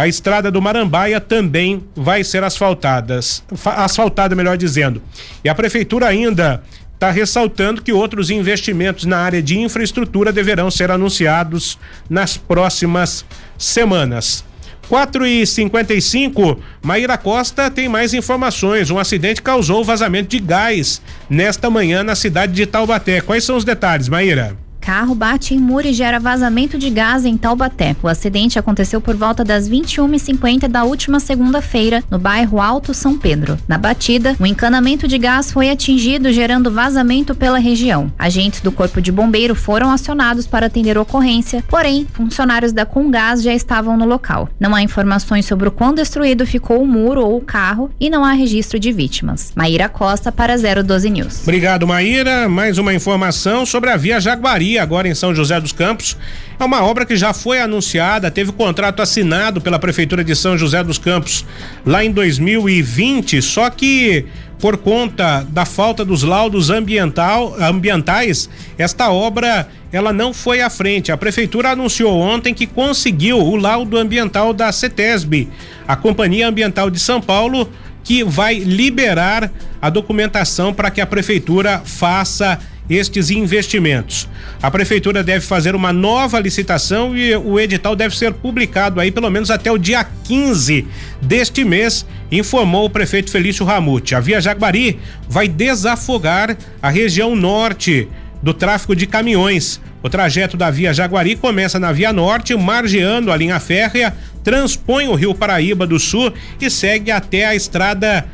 A 0.00 0.08
estrada 0.08 0.50
do 0.50 0.62
Marambaia 0.62 1.20
também 1.20 1.84
vai 1.94 2.24
ser 2.24 2.42
asfaltadas, 2.42 3.44
asfaltada, 3.66 4.34
melhor 4.34 4.56
dizendo. 4.56 5.02
E 5.44 5.48
a 5.50 5.54
prefeitura 5.54 6.06
ainda 6.06 6.62
está 6.94 7.10
ressaltando 7.10 7.82
que 7.82 7.92
outros 7.92 8.30
investimentos 8.30 9.04
na 9.04 9.18
área 9.18 9.42
de 9.42 9.58
infraestrutura 9.58 10.32
deverão 10.32 10.70
ser 10.70 10.90
anunciados 10.90 11.78
nas 12.08 12.34
próximas 12.38 13.26
semanas. 13.58 14.42
4 14.88 15.26
e 15.26 15.46
55 15.46 16.58
Maíra 16.82 17.18
Costa 17.18 17.70
tem 17.70 17.86
mais 17.86 18.14
informações. 18.14 18.90
Um 18.90 18.98
acidente 18.98 19.42
causou 19.42 19.84
vazamento 19.84 20.30
de 20.30 20.38
gás 20.38 21.02
nesta 21.28 21.68
manhã 21.68 22.02
na 22.02 22.14
cidade 22.14 22.54
de 22.54 22.64
Taubaté. 22.64 23.20
Quais 23.20 23.44
são 23.44 23.54
os 23.54 23.64
detalhes, 23.64 24.08
Maíra? 24.08 24.56
Carro 24.80 25.14
bate 25.14 25.54
em 25.54 25.58
muro 25.58 25.86
e 25.86 25.92
gera 25.92 26.18
vazamento 26.18 26.78
de 26.78 26.90
gás 26.90 27.24
em 27.24 27.36
Taubaté. 27.36 27.94
O 28.02 28.08
acidente 28.08 28.58
aconteceu 28.58 29.00
por 29.00 29.14
volta 29.14 29.44
das 29.44 29.68
21h50 29.68 30.66
da 30.66 30.84
última 30.84 31.20
segunda-feira, 31.20 32.02
no 32.10 32.18
bairro 32.18 32.60
Alto 32.60 32.94
São 32.94 33.16
Pedro. 33.18 33.58
Na 33.68 33.76
batida, 33.76 34.34
o 34.40 34.46
encanamento 34.46 35.06
de 35.06 35.18
gás 35.18 35.52
foi 35.52 35.70
atingido, 35.70 36.32
gerando 36.32 36.70
vazamento 36.70 37.34
pela 37.34 37.58
região. 37.58 38.10
Agentes 38.18 38.60
do 38.60 38.72
Corpo 38.72 39.00
de 39.00 39.12
Bombeiro 39.12 39.54
foram 39.54 39.90
acionados 39.90 40.46
para 40.46 40.66
atender 40.66 40.96
a 40.96 41.02
ocorrência, 41.02 41.62
porém, 41.68 42.06
funcionários 42.12 42.72
da 42.72 42.86
Congás 42.86 43.42
já 43.42 43.52
estavam 43.52 43.96
no 43.96 44.06
local. 44.06 44.48
Não 44.58 44.74
há 44.74 44.82
informações 44.82 45.44
sobre 45.44 45.68
o 45.68 45.72
quão 45.72 45.92
destruído 45.94 46.46
ficou 46.46 46.82
o 46.82 46.86
muro 46.86 47.22
ou 47.22 47.36
o 47.36 47.40
carro 47.40 47.90
e 48.00 48.08
não 48.08 48.24
há 48.24 48.32
registro 48.32 48.78
de 48.78 48.90
vítimas. 48.92 49.52
Maíra 49.54 49.88
Costa 49.88 50.32
para 50.32 50.56
012 50.56 51.10
News. 51.10 51.42
Obrigado, 51.42 51.86
Maíra. 51.86 52.48
Mais 52.48 52.78
uma 52.78 52.94
informação 52.94 53.66
sobre 53.66 53.90
a 53.90 53.96
Via 53.96 54.20
Jaguari, 54.20 54.69
agora 54.78 55.08
em 55.08 55.14
São 55.14 55.34
José 55.34 55.60
dos 55.60 55.72
Campos. 55.72 56.16
É 56.58 56.64
uma 56.64 56.82
obra 56.84 57.06
que 57.06 57.16
já 57.16 57.32
foi 57.32 57.60
anunciada, 57.60 58.30
teve 58.30 58.52
contrato 58.52 59.00
assinado 59.00 59.60
pela 59.60 59.78
Prefeitura 59.78 60.22
de 60.22 60.34
São 60.34 60.56
José 60.56 60.82
dos 60.84 60.98
Campos 60.98 61.44
lá 61.84 62.04
em 62.04 62.10
2020, 62.10 63.40
só 63.42 63.70
que 63.70 64.26
por 64.58 64.76
conta 64.76 65.46
da 65.48 65.64
falta 65.64 66.04
dos 66.04 66.22
laudos 66.22 66.68
ambiental, 66.68 67.56
ambientais, 67.58 68.48
esta 68.76 69.10
obra 69.10 69.66
ela 69.92 70.12
não 70.12 70.32
foi 70.32 70.60
à 70.60 70.70
frente. 70.70 71.10
A 71.10 71.16
prefeitura 71.16 71.70
anunciou 71.70 72.16
ontem 72.20 72.54
que 72.54 72.66
conseguiu 72.66 73.38
o 73.38 73.56
laudo 73.56 73.96
ambiental 73.96 74.52
da 74.52 74.70
CETESB, 74.70 75.48
a 75.88 75.96
Companhia 75.96 76.46
Ambiental 76.46 76.90
de 76.90 77.00
São 77.00 77.20
Paulo, 77.20 77.68
que 78.04 78.22
vai 78.22 78.58
liberar 78.58 79.50
a 79.80 79.90
documentação 79.90 80.72
para 80.72 80.90
que 80.90 81.00
a 81.00 81.06
prefeitura 81.06 81.82
faça 81.84 82.58
estes 82.90 83.30
investimentos. 83.30 84.28
A 84.60 84.70
prefeitura 84.70 85.22
deve 85.22 85.46
fazer 85.46 85.76
uma 85.76 85.92
nova 85.92 86.40
licitação 86.40 87.16
e 87.16 87.34
o 87.36 87.58
edital 87.58 87.94
deve 87.94 88.16
ser 88.16 88.34
publicado 88.34 89.00
aí 89.00 89.12
pelo 89.12 89.30
menos 89.30 89.50
até 89.50 89.70
o 89.70 89.78
dia 89.78 90.04
15 90.24 90.86
deste 91.22 91.64
mês, 91.64 92.04
informou 92.32 92.86
o 92.86 92.90
prefeito 92.90 93.30
Felício 93.30 93.64
Ramute. 93.64 94.14
A 94.14 94.20
Via 94.20 94.40
Jaguari 94.40 94.98
vai 95.28 95.46
desafogar 95.46 96.56
a 96.82 96.90
região 96.90 97.36
norte 97.36 98.08
do 98.42 98.52
tráfego 98.52 98.96
de 98.96 99.06
caminhões. 99.06 99.80
O 100.02 100.08
trajeto 100.08 100.56
da 100.56 100.70
Via 100.70 100.94
Jaguari 100.94 101.36
começa 101.36 101.78
na 101.78 101.92
Via 101.92 102.12
Norte, 102.12 102.56
margeando 102.56 103.30
a 103.30 103.36
linha 103.36 103.60
férrea, 103.60 104.14
transpõe 104.42 105.08
o 105.08 105.14
Rio 105.14 105.34
Paraíba 105.34 105.86
do 105.86 105.98
Sul 105.98 106.32
e 106.60 106.70
segue 106.70 107.10
até 107.10 107.44
a 107.44 107.54
estrada 107.54 108.26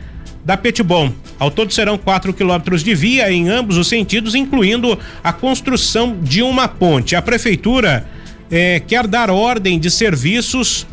da 0.46 0.56
Petibon. 0.56 1.12
Ao 1.40 1.50
todo 1.50 1.74
serão 1.74 1.98
4 1.98 2.32
quilômetros 2.32 2.84
de 2.84 2.94
via 2.94 3.30
em 3.32 3.48
ambos 3.48 3.76
os 3.76 3.88
sentidos, 3.88 4.36
incluindo 4.36 4.96
a 5.22 5.32
construção 5.32 6.16
de 6.22 6.40
uma 6.40 6.68
ponte. 6.68 7.16
A 7.16 7.20
prefeitura 7.20 8.06
eh, 8.48 8.80
quer 8.86 9.08
dar 9.08 9.28
ordem 9.28 9.76
de 9.76 9.90
serviços 9.90 10.86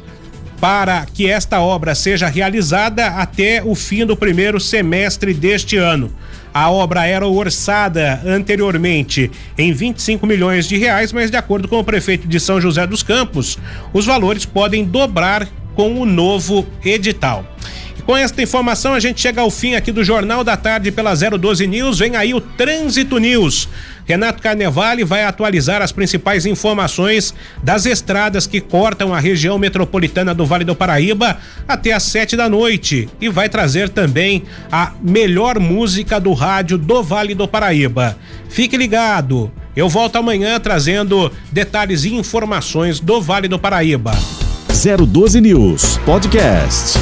para 0.60 1.06
que 1.06 1.30
esta 1.30 1.62
obra 1.62 1.94
seja 1.94 2.28
realizada 2.28 3.08
até 3.08 3.62
o 3.64 3.76
fim 3.76 4.06
do 4.08 4.18
primeiro 4.18 4.60
semestre 4.60 5.36
deste 5.36 5.78
ano. 5.78 6.12
A 6.52 6.72
obra 6.72 7.06
era 7.06 7.28
orçada 7.28 8.22
anteriormente 8.26 9.30
em 9.56 9.72
25 9.72 10.26
milhões 10.26 10.68
de 10.68 10.78
reais, 10.78 11.14
mas 11.14 11.30
de 11.30 11.38
acordo 11.38 11.68
com 11.68 11.78
o 11.78 11.84
prefeito 11.84 12.28
de 12.28 12.40
São 12.40 12.60
José 12.60 12.88
dos 12.88 13.04
Campos, 13.04 13.60
os 13.94 14.06
valores 14.06 14.46
podem 14.46 14.84
dobrar 14.84 15.48
com 15.76 16.00
o 16.00 16.06
novo 16.06 16.66
edital. 16.84 17.46
Com 18.06 18.18
esta 18.18 18.42
informação, 18.42 18.94
a 18.94 19.00
gente 19.00 19.22
chega 19.22 19.40
ao 19.40 19.50
fim 19.50 19.76
aqui 19.76 19.90
do 19.90 20.04
Jornal 20.04 20.44
da 20.44 20.58
Tarde 20.58 20.92
pela 20.92 21.16
012 21.16 21.66
News. 21.66 22.00
Vem 22.00 22.18
aí 22.18 22.34
o 22.34 22.42
Trânsito 22.42 23.18
News. 23.18 23.70
Renato 24.06 24.42
Carnevale 24.42 25.06
vai 25.06 25.24
atualizar 25.24 25.82
as 25.82 25.94
principais 25.94 26.46
informações 26.46 27.34
das 27.64 27.86
estradas 27.86 28.46
que 28.46 28.60
cortam 28.60 29.14
a 29.14 29.20
região 29.20 29.58
metropolitana 29.58 30.34
do 30.34 30.46
Vale 30.46 30.66
do 30.66 30.76
Paraíba 30.76 31.38
até 31.66 31.94
às 31.94 32.04
sete 32.04 32.36
da 32.36 32.50
noite 32.50 33.08
e 33.22 33.30
vai 33.30 33.48
trazer 33.48 33.88
também 33.88 34.44
a 34.70 34.92
melhor 35.02 35.58
música 35.58 36.20
do 36.20 36.34
rádio 36.34 36.78
do 36.78 37.02
Vale 37.02 37.34
do 37.34 37.48
Paraíba. 37.48 38.18
Fique 38.50 38.76
ligado. 38.76 39.50
Eu 39.76 39.88
volto 39.88 40.18
amanhã 40.18 40.60
trazendo 40.60 41.32
detalhes 41.54 42.04
e 42.04 42.14
informações 42.14 43.00
do 43.00 43.22
Vale 43.22 43.48
do 43.48 43.58
Paraíba. 43.58 44.12
012 44.68 45.40
News 45.40 45.98
Podcast. 46.00 47.00